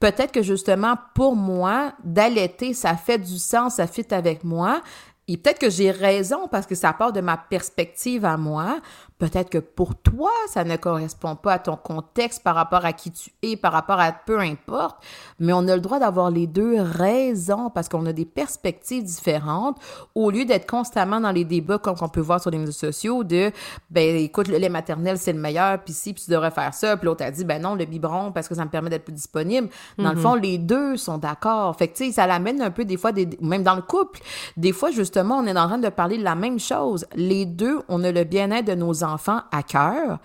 peut-être 0.01 0.33
que 0.33 0.43
justement, 0.43 0.97
pour 1.15 1.37
moi, 1.37 1.93
d'allaiter, 2.05 2.75
ça 2.75 2.97
fait 2.97 3.19
du 3.19 3.39
sens, 3.39 3.77
ça 3.77 3.87
fit 3.87 4.07
avec 4.11 4.45
moi. 4.45 4.83
Et 5.29 5.37
peut-être 5.37 5.59
que 5.59 5.71
j'ai 5.71 5.91
raison 5.91 6.47
parce 6.49 6.67
que 6.67 6.77
ça 6.77 6.93
part 6.93 7.13
de 7.13 7.21
ma 7.21 7.37
perspective 7.37 8.25
à 8.25 8.37
moi. 8.37 8.79
Peut-être 9.19 9.49
que 9.49 9.59
pour 9.59 9.95
toi, 9.95 10.31
ça 10.49 10.63
ne 10.63 10.77
correspond 10.77 11.37
pas 11.37 11.55
à 11.55 11.59
ton 11.59 11.77
contexte 11.77 12.43
par 12.43 12.55
rapport 12.55 12.85
à 12.85 12.93
qui 12.93 13.11
tu 13.11 13.31
es, 13.43 13.57
par 13.57 13.73
rapport 13.73 13.99
à 13.99 14.13
peu 14.13 14.39
importe, 14.39 15.03
mais 15.41 15.55
on 15.55 15.67
a 15.69 15.75
le 15.75 15.81
droit 15.81 15.99
d'avoir 15.99 16.31
les 16.31 16.47
deux 16.47 16.81
raisons 16.81 17.71
parce 17.71 17.89
qu'on 17.89 18.05
a 18.05 18.13
des 18.13 18.27
perspectives 18.27 19.03
différentes 19.03 19.79
au 20.15 20.31
lieu 20.31 20.45
d'être 20.45 20.69
constamment 20.69 21.19
dans 21.19 21.33
les 21.33 21.45
débats 21.45 21.79
comme 21.79 21.97
on 22.03 22.09
peut 22.09 22.21
voir 22.21 22.43
sur 22.43 22.51
les 22.51 22.59
réseaux 22.59 22.73
sociaux 22.73 23.25
de 23.25 23.51
ben 23.91 24.17
écoute 24.17 24.49
le 24.49 24.59
lait 24.59 24.69
maternel 24.69 25.17
c'est 25.19 25.33
le 25.33 25.39
meilleur 25.39 25.83
puis 25.83 25.95
si 25.95 26.13
puis 26.13 26.25
tu 26.25 26.31
devrais 26.31 26.51
faire 26.51 26.75
ça 26.75 26.97
puis 26.97 27.07
l'autre 27.07 27.25
a 27.25 27.31
dit 27.31 27.45
ben 27.45 27.61
non 27.61 27.75
le 27.75 27.87
biberon 27.87 28.33
parce 28.33 28.49
que 28.49 28.55
ça 28.55 28.65
me 28.65 28.71
permet 28.71 28.91
d'être 28.91 29.05
plus 29.05 29.15
disponible. 29.15 29.69
Dans 29.97 30.11
le 30.11 30.17
mm-hmm. 30.17 30.21
fond 30.21 30.35
les 30.35 30.59
deux 30.59 30.97
sont 30.99 31.17
d'accord. 31.17 31.75
Fait 31.77 31.89
que 31.89 31.97
tu 31.97 32.07
sais 32.07 32.13
ça 32.13 32.27
l'amène 32.27 32.61
un 32.61 32.71
peu 32.71 32.85
des 32.85 32.99
fois 32.99 33.13
des, 33.13 33.29
même 33.41 33.63
dans 33.63 33.77
le 33.77 33.83
couple, 33.83 34.21
des 34.59 34.73
fois 34.73 34.91
justement 35.17 35.39
on 35.39 35.47
est 35.47 35.59
en 35.59 35.67
train 35.67 35.79
de 35.79 35.89
parler 35.89 36.19
de 36.19 36.25
la 36.25 36.35
même 36.35 36.59
chose. 36.59 37.07
Les 37.15 37.47
deux 37.47 37.81
on 37.89 38.05
a 38.05 38.13
le 38.13 38.25
bien-être 38.25 38.67
de 38.67 38.75
nos 38.75 39.03
enfants 39.03 39.41
à 39.51 39.63
cœur. 39.63 40.19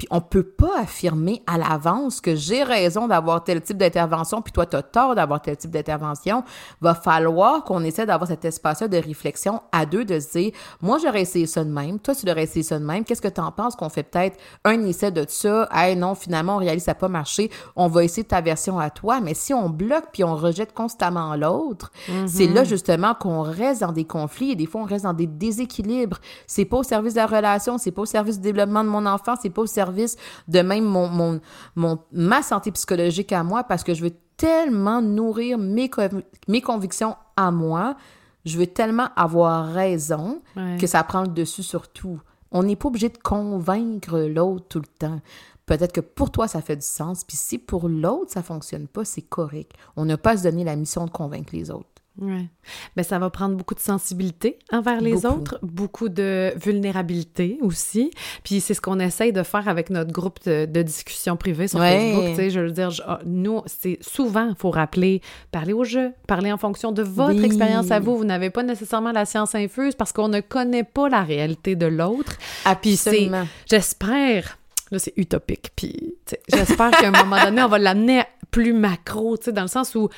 Puis 0.00 0.08
on 0.10 0.22
peut 0.22 0.44
pas 0.44 0.80
affirmer 0.80 1.42
à 1.46 1.58
l'avance 1.58 2.22
que 2.22 2.34
j'ai 2.34 2.62
raison 2.62 3.06
d'avoir 3.06 3.44
tel 3.44 3.60
type 3.60 3.76
d'intervention, 3.76 4.40
puis 4.40 4.50
toi, 4.50 4.64
tu 4.64 4.74
as 4.74 4.82
tort 4.82 5.14
d'avoir 5.14 5.42
tel 5.42 5.58
type 5.58 5.72
d'intervention. 5.72 6.42
Va 6.80 6.94
falloir 6.94 7.64
qu'on 7.64 7.84
essaie 7.84 8.06
d'avoir 8.06 8.26
cet 8.26 8.46
espace-là 8.46 8.88
de 8.88 8.96
réflexion 8.96 9.60
à 9.72 9.84
deux, 9.84 10.06
de 10.06 10.18
se 10.18 10.38
dire, 10.38 10.52
moi, 10.80 10.96
j'aurais 10.96 11.20
essayé 11.20 11.44
ça 11.44 11.64
de 11.64 11.68
même, 11.68 11.98
toi, 11.98 12.14
tu 12.14 12.24
l'aurais 12.24 12.44
essayé 12.44 12.62
ça 12.62 12.78
de 12.78 12.84
même. 12.86 13.04
Qu'est-ce 13.04 13.20
que 13.20 13.28
tu 13.28 13.42
en 13.42 13.52
penses 13.52 13.76
qu'on 13.76 13.90
fait 13.90 14.02
peut-être 14.02 14.38
un 14.64 14.82
essai 14.86 15.10
de 15.10 15.26
ça? 15.28 15.68
Hey, 15.70 15.96
non, 15.96 16.14
finalement, 16.14 16.54
on 16.54 16.60
réalise 16.60 16.80
que 16.80 16.86
ça 16.86 16.92
n'a 16.92 16.98
pas 16.98 17.08
marché. 17.08 17.50
On 17.76 17.88
va 17.88 18.02
essayer 18.02 18.24
ta 18.24 18.40
version 18.40 18.78
à 18.78 18.88
toi. 18.88 19.20
Mais 19.20 19.34
si 19.34 19.52
on 19.52 19.68
bloque 19.68 20.06
puis 20.14 20.24
on 20.24 20.34
rejette 20.34 20.72
constamment 20.72 21.36
l'autre, 21.36 21.92
c'est 22.26 22.46
là, 22.46 22.64
justement, 22.64 23.12
qu'on 23.12 23.42
reste 23.42 23.82
dans 23.82 23.92
des 23.92 24.06
conflits 24.06 24.52
et 24.52 24.56
des 24.56 24.64
fois, 24.64 24.80
on 24.80 24.84
reste 24.84 25.04
dans 25.04 25.12
des 25.12 25.26
déséquilibres. 25.26 26.20
C'est 26.46 26.64
pas 26.64 26.78
au 26.78 26.84
service 26.84 27.12
de 27.12 27.18
la 27.18 27.26
relation, 27.26 27.76
c'est 27.76 27.90
pas 27.90 28.00
au 28.00 28.06
service 28.06 28.36
du 28.36 28.44
développement 28.44 28.82
de 28.82 28.88
mon 28.88 29.04
enfant, 29.04 29.34
c'est 29.38 29.50
pas 29.50 29.60
au 29.60 29.66
service 29.66 29.89
de 30.48 30.60
même 30.60 30.84
mon, 30.84 31.40
mon, 31.76 31.98
ma 32.12 32.42
santé 32.42 32.70
psychologique 32.72 33.32
à 33.32 33.42
moi 33.42 33.64
parce 33.64 33.84
que 33.84 33.94
je 33.94 34.02
veux 34.02 34.14
tellement 34.36 35.02
nourrir 35.02 35.58
mes, 35.58 35.90
mes 36.48 36.60
convictions 36.60 37.16
à 37.36 37.50
moi, 37.50 37.96
je 38.44 38.58
veux 38.58 38.66
tellement 38.66 39.08
avoir 39.16 39.72
raison 39.72 40.40
que 40.78 40.86
ça 40.86 41.02
prend 41.04 41.22
le 41.22 41.28
dessus 41.28 41.62
sur 41.62 41.88
tout. 41.88 42.20
On 42.50 42.62
n'est 42.62 42.76
pas 42.76 42.88
obligé 42.88 43.10
de 43.10 43.18
convaincre 43.18 44.18
l'autre 44.18 44.66
tout 44.68 44.80
le 44.80 44.86
temps. 44.86 45.20
Peut-être 45.66 45.92
que 45.92 46.00
pour 46.00 46.30
toi, 46.30 46.48
ça 46.48 46.62
fait 46.62 46.76
du 46.76 46.86
sens, 46.86 47.22
puis 47.22 47.36
si 47.36 47.58
pour 47.58 47.88
l'autre, 47.88 48.32
ça 48.32 48.42
fonctionne 48.42 48.88
pas, 48.88 49.04
c'est 49.04 49.22
correct. 49.22 49.72
On 49.94 50.04
n'a 50.04 50.16
pas 50.16 50.30
à 50.30 50.36
se 50.36 50.42
donner 50.42 50.64
la 50.64 50.74
mission 50.74 51.04
de 51.04 51.10
convaincre 51.10 51.50
les 51.52 51.70
autres. 51.70 51.86
Oui. 52.20 52.48
Mais 52.96 53.02
ça 53.02 53.18
va 53.18 53.30
prendre 53.30 53.56
beaucoup 53.56 53.74
de 53.74 53.80
sensibilité 53.80 54.58
envers 54.72 55.00
les 55.00 55.24
autres, 55.24 55.58
beaucoup 55.62 56.08
de 56.08 56.52
vulnérabilité 56.56 57.58
aussi. 57.62 58.10
Puis 58.44 58.60
c'est 58.60 58.74
ce 58.74 58.80
qu'on 58.80 59.00
essaye 59.00 59.32
de 59.32 59.42
faire 59.42 59.68
avec 59.68 59.90
notre 59.90 60.12
groupe 60.12 60.38
de, 60.44 60.82
discussion 60.82 61.36
privée 61.36 61.68
sur 61.68 61.78
Facebook. 61.78 62.24
Tu 62.30 62.36
sais, 62.36 62.50
je 62.50 62.60
veux 62.60 62.70
dire, 62.70 62.90
ah, 63.06 63.20
nous, 63.24 63.62
c'est 63.66 63.98
souvent, 64.00 64.48
il 64.48 64.56
faut 64.56 64.70
rappeler, 64.70 65.20
parler 65.50 65.72
au 65.72 65.84
jeu, 65.84 66.12
parler 66.26 66.52
en 66.52 66.58
fonction 66.58 66.92
de 66.92 67.02
votre 67.02 67.42
expérience 67.42 67.90
à 67.90 68.00
vous. 68.00 68.16
Vous 68.16 68.24
n'avez 68.24 68.50
pas 68.50 68.62
nécessairement 68.62 69.12
la 69.12 69.24
science 69.24 69.54
infuse 69.54 69.94
parce 69.94 70.12
qu'on 70.12 70.28
ne 70.28 70.40
connaît 70.40 70.84
pas 70.84 71.08
la 71.08 71.22
réalité 71.22 71.76
de 71.76 71.86
l'autre. 71.86 72.36
Ah, 72.64 72.76
puis 72.76 72.96
c'est, 72.96 73.30
j'espère, 73.68 74.58
là 74.90 74.98
c'est 74.98 75.14
utopique, 75.16 75.70
puis 75.74 76.14
j'espère 76.48 76.90
qu'à 76.90 77.08
un 77.08 77.24
moment 77.24 77.42
donné, 77.42 77.62
on 77.62 77.68
va 77.68 77.78
l'amener 77.78 78.22
plus 78.50 78.72
macro, 78.72 79.36
tu 79.36 79.44
sais, 79.44 79.52
dans 79.52 79.62
le 79.62 79.68
sens 79.68 79.94
où. 79.94 80.08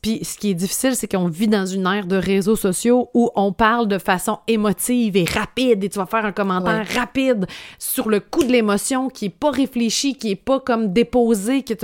Puis 0.00 0.24
ce 0.24 0.36
qui 0.36 0.50
est 0.50 0.54
difficile, 0.54 0.96
c'est 0.96 1.08
qu'on 1.08 1.28
vit 1.28 1.48
dans 1.48 1.66
une 1.66 1.86
ère 1.86 2.06
de 2.06 2.16
réseaux 2.16 2.56
sociaux 2.56 3.10
où 3.14 3.30
on 3.34 3.52
parle 3.52 3.88
de 3.88 3.98
façon 3.98 4.38
émotive 4.48 5.16
et 5.16 5.24
rapide 5.24 5.84
et 5.84 5.88
tu 5.88 5.98
vas 5.98 6.06
faire 6.06 6.24
un 6.24 6.32
commentaire 6.32 6.86
rapide 6.94 7.46
sur 7.78 8.08
le 8.08 8.20
coup 8.20 8.44
de 8.44 8.52
l'émotion 8.52 9.08
qui 9.08 9.26
est 9.26 9.36
pas 9.36 9.50
réfléchi, 9.50 10.14
qui 10.14 10.30
est 10.30 10.36
pas 10.36 10.60
comme 10.60 10.92
déposé. 10.92 11.62
Qui 11.62 11.76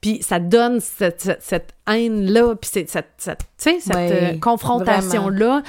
Puis 0.00 0.22
ça 0.22 0.38
donne 0.38 0.80
cette, 0.80 1.38
cette, 1.40 1.74
haine-là, 1.86 2.54
puis 2.56 2.70
cette, 2.72 2.90
cette, 2.90 3.10
cette, 3.18 3.42
cette 3.56 3.96
euh, 3.96 4.38
confrontation-là 4.38 5.62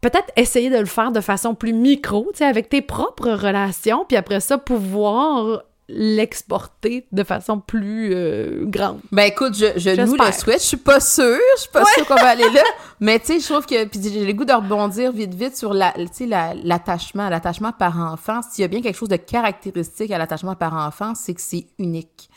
peut-être 0.00 0.30
essayer 0.36 0.70
de 0.70 0.78
le 0.78 0.86
faire 0.86 1.10
de 1.10 1.20
façon 1.20 1.54
plus 1.54 1.72
micro, 1.72 2.28
tu 2.32 2.38
sais, 2.38 2.44
avec 2.44 2.68
tes 2.68 2.82
propres 2.82 3.30
relations, 3.30 4.04
puis 4.06 4.16
après 4.16 4.40
ça, 4.40 4.56
pouvoir 4.56 5.64
l'exporter 5.88 7.06
de 7.12 7.24
façon 7.24 7.60
plus 7.60 8.10
euh, 8.12 8.64
grande. 8.66 9.00
Ben 9.10 9.24
écoute, 9.24 9.54
je, 9.54 9.66
je 9.76 9.90
nous 10.02 10.14
le 10.14 10.32
souhaite. 10.32 10.60
Je 10.60 10.66
suis 10.66 10.76
pas 10.76 11.00
sûre, 11.00 11.38
je 11.56 11.62
suis 11.62 11.70
pas 11.70 11.84
sûre 11.84 12.06
qu'on 12.06 12.14
va 12.14 12.28
aller 12.28 12.50
là. 12.50 12.62
Mais 13.00 13.18
tu 13.18 13.26
sais, 13.26 13.40
je 13.40 13.46
trouve 13.46 13.64
que 13.64 13.84
puis 13.86 14.00
j'ai 14.02 14.24
le 14.24 14.32
goût 14.32 14.44
de 14.44 14.52
rebondir 14.52 15.12
vite 15.12 15.34
vite 15.34 15.56
sur 15.56 15.72
la, 15.72 15.94
l'attachement, 16.64 17.28
l'attachement 17.28 17.72
par 17.72 17.98
enfant. 17.98 18.40
S'il 18.42 18.62
y 18.62 18.64
a 18.64 18.68
bien 18.68 18.82
quelque 18.82 18.96
chose 18.96 19.08
de 19.08 19.16
caractéristique 19.16 20.10
à 20.10 20.18
l'attachement 20.18 20.54
par 20.54 20.74
enfant, 20.74 21.14
c'est 21.14 21.34
que 21.34 21.40
c'est 21.40 21.66
unique 21.78 22.28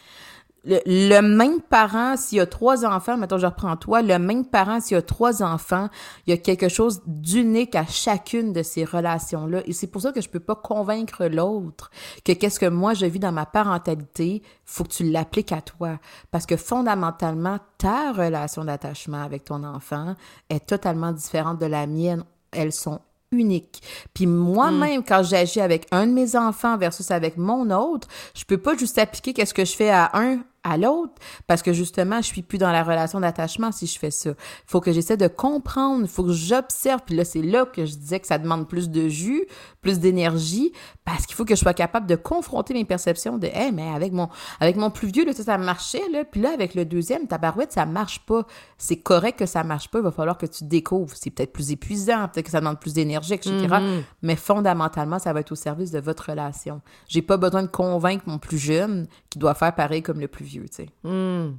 le, 0.63 1.21
même 1.21 1.59
parent, 1.61 2.15
s'il 2.17 2.37
y 2.37 2.41
a 2.41 2.45
trois 2.45 2.85
enfants, 2.85 3.17
mettons, 3.17 3.39
je 3.39 3.47
reprends 3.47 3.75
toi, 3.77 4.01
le 4.01 4.19
même 4.19 4.45
parent, 4.45 4.79
s'il 4.79 4.95
y 4.95 4.97
a 4.97 5.01
trois 5.01 5.41
enfants, 5.41 5.89
il 6.27 6.31
y 6.31 6.33
a 6.33 6.37
quelque 6.37 6.69
chose 6.69 7.01
d'unique 7.07 7.75
à 7.75 7.85
chacune 7.85 8.53
de 8.53 8.61
ces 8.61 8.85
relations-là. 8.85 9.61
Et 9.65 9.73
c'est 9.73 9.87
pour 9.87 10.01
ça 10.01 10.11
que 10.11 10.21
je 10.21 10.29
peux 10.29 10.39
pas 10.39 10.55
convaincre 10.55 11.25
l'autre 11.25 11.89
que 12.23 12.33
qu'est-ce 12.33 12.59
que 12.59 12.67
moi 12.67 12.93
je 12.93 13.07
vis 13.07 13.19
dans 13.19 13.31
ma 13.31 13.47
parentalité, 13.47 14.43
faut 14.65 14.83
que 14.83 14.89
tu 14.89 15.09
l'appliques 15.09 15.51
à 15.51 15.61
toi. 15.61 15.99
Parce 16.29 16.45
que 16.45 16.57
fondamentalement, 16.57 17.57
ta 17.79 18.11
relation 18.11 18.63
d'attachement 18.63 19.23
avec 19.23 19.45
ton 19.45 19.63
enfant 19.63 20.15
est 20.49 20.65
totalement 20.67 21.11
différente 21.11 21.59
de 21.59 21.65
la 21.65 21.87
mienne. 21.87 22.23
Elles 22.51 22.73
sont 22.73 22.99
unique. 23.31 23.81
Puis 24.13 24.27
moi-même, 24.27 25.03
quand 25.03 25.23
j'agis 25.23 25.61
avec 25.61 25.87
un 25.91 26.05
de 26.05 26.11
mes 26.11 26.35
enfants 26.35 26.77
versus 26.77 27.11
avec 27.11 27.37
mon 27.37 27.71
autre, 27.71 28.07
je 28.35 28.43
peux 28.43 28.57
pas 28.57 28.75
juste 28.75 28.97
appliquer 28.97 29.33
qu'est-ce 29.33 29.53
que 29.53 29.65
je 29.65 29.73
fais 29.75 29.89
à 29.89 30.11
un 30.13 30.41
à 30.63 30.77
l'autre 30.77 31.13
parce 31.47 31.61
que 31.61 31.73
justement, 31.73 32.21
je 32.21 32.27
suis 32.27 32.41
plus 32.41 32.57
dans 32.57 32.71
la 32.71 32.83
relation 32.83 33.19
d'attachement 33.19 33.71
si 33.71 33.87
je 33.87 33.97
fais 33.97 34.11
ça. 34.11 34.31
Faut 34.65 34.81
que 34.81 34.91
j'essaie 34.91 35.17
de 35.17 35.27
comprendre, 35.27 36.07
faut 36.07 36.23
que 36.23 36.33
j'observe. 36.33 37.01
Puis 37.05 37.15
là, 37.15 37.25
c'est 37.25 37.41
là 37.41 37.65
que 37.65 37.85
je 37.85 37.95
disais 37.95 38.19
que 38.19 38.27
ça 38.27 38.37
demande 38.37 38.67
plus 38.67 38.89
de 38.89 39.07
jus, 39.07 39.45
plus 39.81 39.99
d'énergie 39.99 40.71
parce 41.05 41.25
qu'il 41.25 41.35
faut 41.35 41.45
que 41.45 41.55
je 41.55 41.59
sois 41.59 41.73
capable 41.73 42.07
de 42.07 42.15
confronter 42.15 42.73
mes 42.73 42.85
perceptions 42.85 43.37
de, 43.37 43.47
hey, 43.47 43.71
mais 43.71 43.89
avec 43.89 44.13
mon, 44.13 44.29
avec 44.59 44.75
mon 44.75 44.91
plus 44.91 45.07
vieux, 45.07 45.25
là, 45.25 45.33
ça, 45.33 45.43
ça 45.43 45.57
marchait, 45.57 46.07
là. 46.11 46.23
Puis 46.23 46.41
là, 46.41 46.51
avec 46.53 46.75
le 46.75 46.85
deuxième, 46.85 47.27
ta 47.27 47.37
barouette, 47.37 47.73
ça 47.73 47.85
marche 47.85 48.19
pas. 48.25 48.45
C'est 48.77 48.97
correct 48.97 49.39
que 49.39 49.45
ça 49.45 49.63
marche 49.63 49.89
pas. 49.89 49.99
Il 49.99 50.03
va 50.03 50.11
falloir 50.11 50.37
que 50.37 50.45
tu 50.45 50.63
découvres. 50.63 51.15
C'est 51.15 51.31
peut-être 51.31 51.53
plus 51.53 51.71
épuisant, 51.71 52.27
peut-être 52.27 52.45
que 52.45 52.51
ça 52.51 52.59
demande 52.59 52.79
plus 52.79 52.93
d'énergie, 52.93 53.33
etc. 53.33 53.51
Mm-hmm. 53.51 54.01
Mais 54.21 54.35
fondamentalement, 54.35 55.19
ça 55.19 55.33
va 55.33 55.41
être 55.41 55.51
au 55.51 55.55
service 55.55 55.91
de 55.91 55.99
votre 55.99 56.29
relation. 56.29 56.81
J'ai 57.07 57.21
pas 57.21 57.37
besoin 57.37 57.63
de 57.63 57.67
convaincre 57.67 58.23
mon 58.27 58.37
plus 58.37 58.57
jeune 58.57 59.07
qui 59.31 59.39
doit 59.39 59.55
faire 59.55 59.73
pareil 59.73 60.03
comme 60.03 60.19
le 60.19 60.27
plus 60.27 60.45
vieux, 60.45 60.65
tu 60.69 60.83
sais. 60.83 60.89
Hmm. 61.03 61.53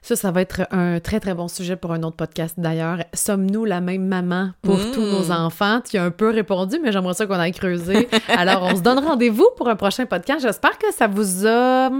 Ça, 0.00 0.16
ça 0.16 0.32
va 0.32 0.40
être 0.40 0.66
un 0.72 0.98
très, 0.98 1.20
très 1.20 1.32
bon 1.32 1.46
sujet 1.46 1.76
pour 1.76 1.92
un 1.92 2.02
autre 2.02 2.16
podcast 2.16 2.58
d'ailleurs. 2.58 3.04
Sommes-nous 3.14 3.64
la 3.64 3.80
même 3.80 4.04
maman 4.04 4.50
pour 4.60 4.78
hmm. 4.78 4.90
tous 4.92 5.00
nos 5.00 5.30
enfants? 5.30 5.80
Tu 5.88 5.96
as 5.96 6.02
un 6.02 6.10
peu 6.10 6.30
répondu, 6.30 6.80
mais 6.82 6.90
j'aimerais 6.90 7.14
ça 7.14 7.26
qu'on 7.26 7.34
aille 7.34 7.52
creuser. 7.52 8.08
Alors, 8.28 8.64
on 8.64 8.74
se 8.74 8.80
donne 8.80 8.98
rendez-vous 8.98 9.48
pour 9.56 9.68
un 9.68 9.76
prochain 9.76 10.06
podcast. 10.06 10.40
J'espère 10.42 10.76
que 10.78 10.92
ça 10.92 11.06
vous 11.06 11.46
a... 11.46 11.90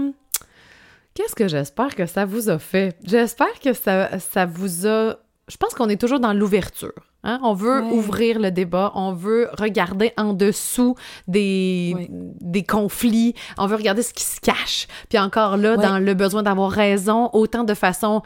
Qu'est-ce 1.13 1.35
que 1.35 1.47
j'espère 1.47 1.95
que 1.95 2.05
ça 2.05 2.25
vous 2.25 2.49
a 2.49 2.59
fait? 2.59 2.97
J'espère 3.03 3.59
que 3.63 3.71
ça, 3.71 4.19
ça 4.19 4.45
vous 4.45 4.85
a... 4.85 5.15
Je 5.47 5.57
pense 5.57 5.73
qu'on 5.73 5.87
est 5.87 6.01
toujours 6.01 6.19
dans 6.19 6.33
l'ouverture. 6.33 7.12
Hein? 7.23 7.39
On 7.43 7.53
veut 7.53 7.81
ouvrir 7.83 8.39
le 8.39 8.51
débat, 8.51 8.91
on 8.95 9.13
veut 9.13 9.49
regarder 9.57 10.11
en 10.17 10.33
dessous 10.33 10.95
des, 11.27 12.09
des 12.41 12.63
conflits, 12.63 13.33
on 13.57 13.67
veut 13.67 13.75
regarder 13.75 14.03
ce 14.03 14.13
qui 14.13 14.23
se 14.23 14.39
cache. 14.41 14.87
Puis 15.09 15.17
encore 15.17 15.57
là, 15.57 15.77
dans 15.77 15.99
le 15.99 16.13
besoin 16.13 16.43
d'avoir 16.43 16.71
raison, 16.71 17.29
autant 17.33 17.63
de 17.63 17.73
façon 17.73 18.21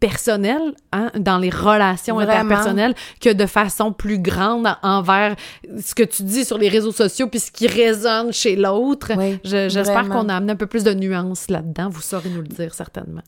personnelle, 0.00 0.74
hein, 0.90 1.12
dans 1.16 1.38
les 1.38 1.48
relations 1.48 2.18
interpersonnelles, 2.18 2.94
que 3.20 3.32
de 3.32 3.46
façon 3.46 3.92
plus 3.92 4.18
grande 4.18 4.66
envers 4.82 5.36
ce 5.80 5.94
que 5.94 6.02
tu 6.02 6.24
dis 6.24 6.44
sur 6.44 6.58
les 6.58 6.68
réseaux 6.68 6.90
sociaux, 6.90 7.28
puis 7.28 7.38
ce 7.38 7.52
qui 7.52 7.68
résonne 7.68 8.32
chez 8.32 8.56
l'autre. 8.56 9.12
J'espère 9.44 10.08
qu'on 10.08 10.28
a 10.28 10.34
amené 10.34 10.52
un 10.52 10.56
peu 10.56 10.66
plus 10.66 10.82
de 10.82 10.92
nuances 10.92 11.48
là-dedans. 11.48 11.88
Vous 11.88 12.00
saurez 12.00 12.30
nous 12.30 12.42
le 12.42 12.48
dire 12.48 12.74
certainement. 12.74 13.22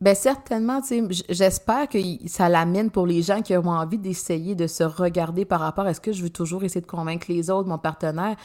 Ben 0.00 0.14
certainement, 0.14 0.80
j'espère 1.28 1.88
que 1.88 1.98
ça 2.26 2.48
l'amène 2.48 2.88
pour 2.88 3.04
les 3.04 3.20
gens 3.20 3.42
qui 3.42 3.56
ont 3.56 3.66
envie 3.66 3.98
d'essayer 3.98 4.54
de 4.54 4.68
se 4.68 4.84
regarder 4.84 5.44
par 5.44 5.58
rapport 5.58 5.86
à 5.86 5.94
ce 5.94 6.00
que 6.00 6.12
je 6.12 6.22
veux 6.22 6.30
toujours 6.30 6.62
essayer 6.62 6.80
de 6.80 6.86
convaincre 6.86 7.26
les 7.28 7.50
autres, 7.50 7.68
mon 7.68 7.78
partenaire. 7.78 8.36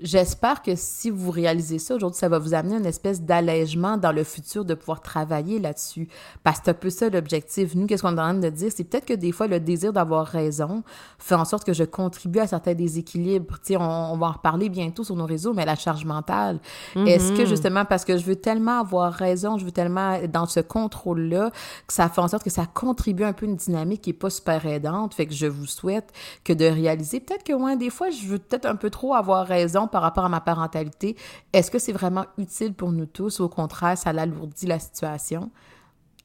J'espère 0.00 0.62
que 0.62 0.72
si 0.74 1.10
vous 1.10 1.30
réalisez 1.30 1.78
ça 1.78 1.94
aujourd'hui, 1.94 2.18
ça 2.18 2.30
va 2.30 2.38
vous 2.38 2.54
amener 2.54 2.76
une 2.76 2.86
espèce 2.86 3.20
d'allègement 3.20 3.98
dans 3.98 4.12
le 4.12 4.24
futur 4.24 4.64
de 4.64 4.72
pouvoir 4.72 5.02
travailler 5.02 5.58
là-dessus. 5.58 6.08
Parce 6.42 6.60
que 6.60 6.64
c'est 6.64 6.70
un 6.70 6.74
peu 6.74 6.88
ça 6.88 7.10
l'objectif. 7.10 7.74
Nous, 7.74 7.86
qu'est-ce 7.86 8.02
qu'on 8.02 8.16
est 8.16 8.20
en 8.20 8.32
train 8.32 8.34
de 8.34 8.48
dire? 8.48 8.70
C'est 8.74 8.84
peut-être 8.84 9.04
que 9.04 9.12
des 9.12 9.32
fois, 9.32 9.48
le 9.48 9.60
désir 9.60 9.92
d'avoir 9.92 10.26
raison 10.26 10.82
fait 11.18 11.34
en 11.34 11.44
sorte 11.44 11.64
que 11.64 11.74
je 11.74 11.84
contribue 11.84 12.38
à 12.38 12.46
certains 12.46 12.72
déséquilibres. 12.72 13.58
Tu 13.58 13.74
sais, 13.74 13.76
on, 13.76 14.16
va 14.16 14.28
en 14.28 14.32
reparler 14.32 14.70
bientôt 14.70 15.04
sur 15.04 15.14
nos 15.14 15.26
réseaux, 15.26 15.52
mais 15.52 15.66
la 15.66 15.76
charge 15.76 16.06
mentale. 16.06 16.58
Est-ce 16.96 17.32
que 17.32 17.42
mm-hmm. 17.42 17.46
justement, 17.46 17.84
parce 17.84 18.06
que 18.06 18.16
je 18.16 18.24
veux 18.24 18.36
tellement 18.36 18.80
avoir 18.80 19.12
raison, 19.12 19.58
je 19.58 19.66
veux 19.66 19.72
tellement 19.72 20.14
être 20.14 20.32
dans 20.32 20.46
ce 20.46 20.60
contrôle-là, 20.60 21.50
que 21.86 21.92
ça 21.92 22.08
fait 22.08 22.22
en 22.22 22.28
sorte 22.28 22.44
que 22.44 22.50
ça 22.50 22.64
contribue 22.64 23.24
un 23.24 23.34
peu 23.34 23.44
une 23.44 23.56
dynamique 23.56 24.00
qui 24.02 24.10
est 24.10 24.14
pas 24.14 24.30
super 24.30 24.64
aidante? 24.64 25.12
Fait 25.12 25.26
que 25.26 25.34
je 25.34 25.46
vous 25.46 25.66
souhaite 25.66 26.12
que 26.44 26.54
de 26.54 26.64
réaliser, 26.64 27.20
peut-être 27.20 27.44
que, 27.44 27.52
ouais, 27.52 27.76
des 27.76 27.90
fois, 27.90 28.08
je 28.08 28.26
veux 28.26 28.38
peut-être 28.38 28.64
un 28.64 28.76
peu 28.76 28.88
trop 28.88 29.14
avoir 29.14 29.46
raison 29.46 29.81
par 29.88 30.02
rapport 30.02 30.24
à 30.24 30.28
ma 30.28 30.40
parentalité, 30.40 31.16
est-ce 31.52 31.70
que 31.70 31.78
c'est 31.78 31.92
vraiment 31.92 32.26
utile 32.38 32.74
pour 32.74 32.92
nous 32.92 33.06
tous? 33.06 33.40
Ou 33.40 33.44
au 33.44 33.48
contraire, 33.48 33.96
ça 33.96 34.12
l'alourdit 34.12 34.66
la 34.66 34.78
situation? 34.78 35.50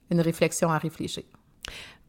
Une 0.09 0.21
réflexion 0.21 0.71
à 0.71 0.77
réfléchir 0.77 1.23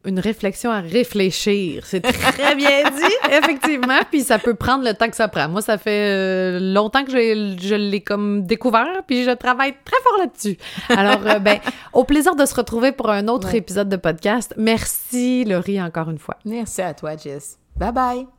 une 0.05 0.19
réflexion 0.19 0.71
à 0.71 0.79
réfléchir. 0.79 1.85
C'est 1.85 2.01
très 2.01 2.55
bien 2.55 2.89
dit, 2.89 3.31
effectivement. 3.31 3.99
Puis 4.09 4.21
ça 4.21 4.39
peut 4.39 4.53
prendre 4.53 4.83
le 4.83 4.93
temps 4.93 5.09
que 5.09 5.15
ça 5.15 5.27
prend. 5.27 5.49
Moi, 5.49 5.61
ça 5.61 5.77
fait 5.77 6.09
euh, 6.09 6.59
longtemps 6.59 7.03
que 7.03 7.11
je, 7.11 7.75
l'ai 7.75 8.01
comme 8.01 8.45
découvert, 8.45 9.03
puis 9.07 9.23
je 9.23 9.31
travaille 9.31 9.73
très 9.83 10.01
fort 10.01 10.19
là-dessus. 10.19 10.57
Alors, 10.89 11.25
euh, 11.27 11.39
ben, 11.39 11.59
au 11.93 12.03
plaisir 12.03 12.35
de 12.35 12.45
se 12.45 12.55
retrouver 12.55 12.91
pour 12.91 13.09
un 13.09 13.27
autre 13.27 13.53
épisode 13.53 13.89
de 13.89 13.97
podcast. 13.97 14.53
Merci, 14.57 15.43
Laurie, 15.45 15.81
encore 15.81 16.09
une 16.09 16.19
fois. 16.19 16.37
Merci 16.45 16.81
à 16.81 16.93
toi, 16.93 17.17
Jess. 17.17 17.57
Bye 17.75 17.91
bye. 17.91 18.38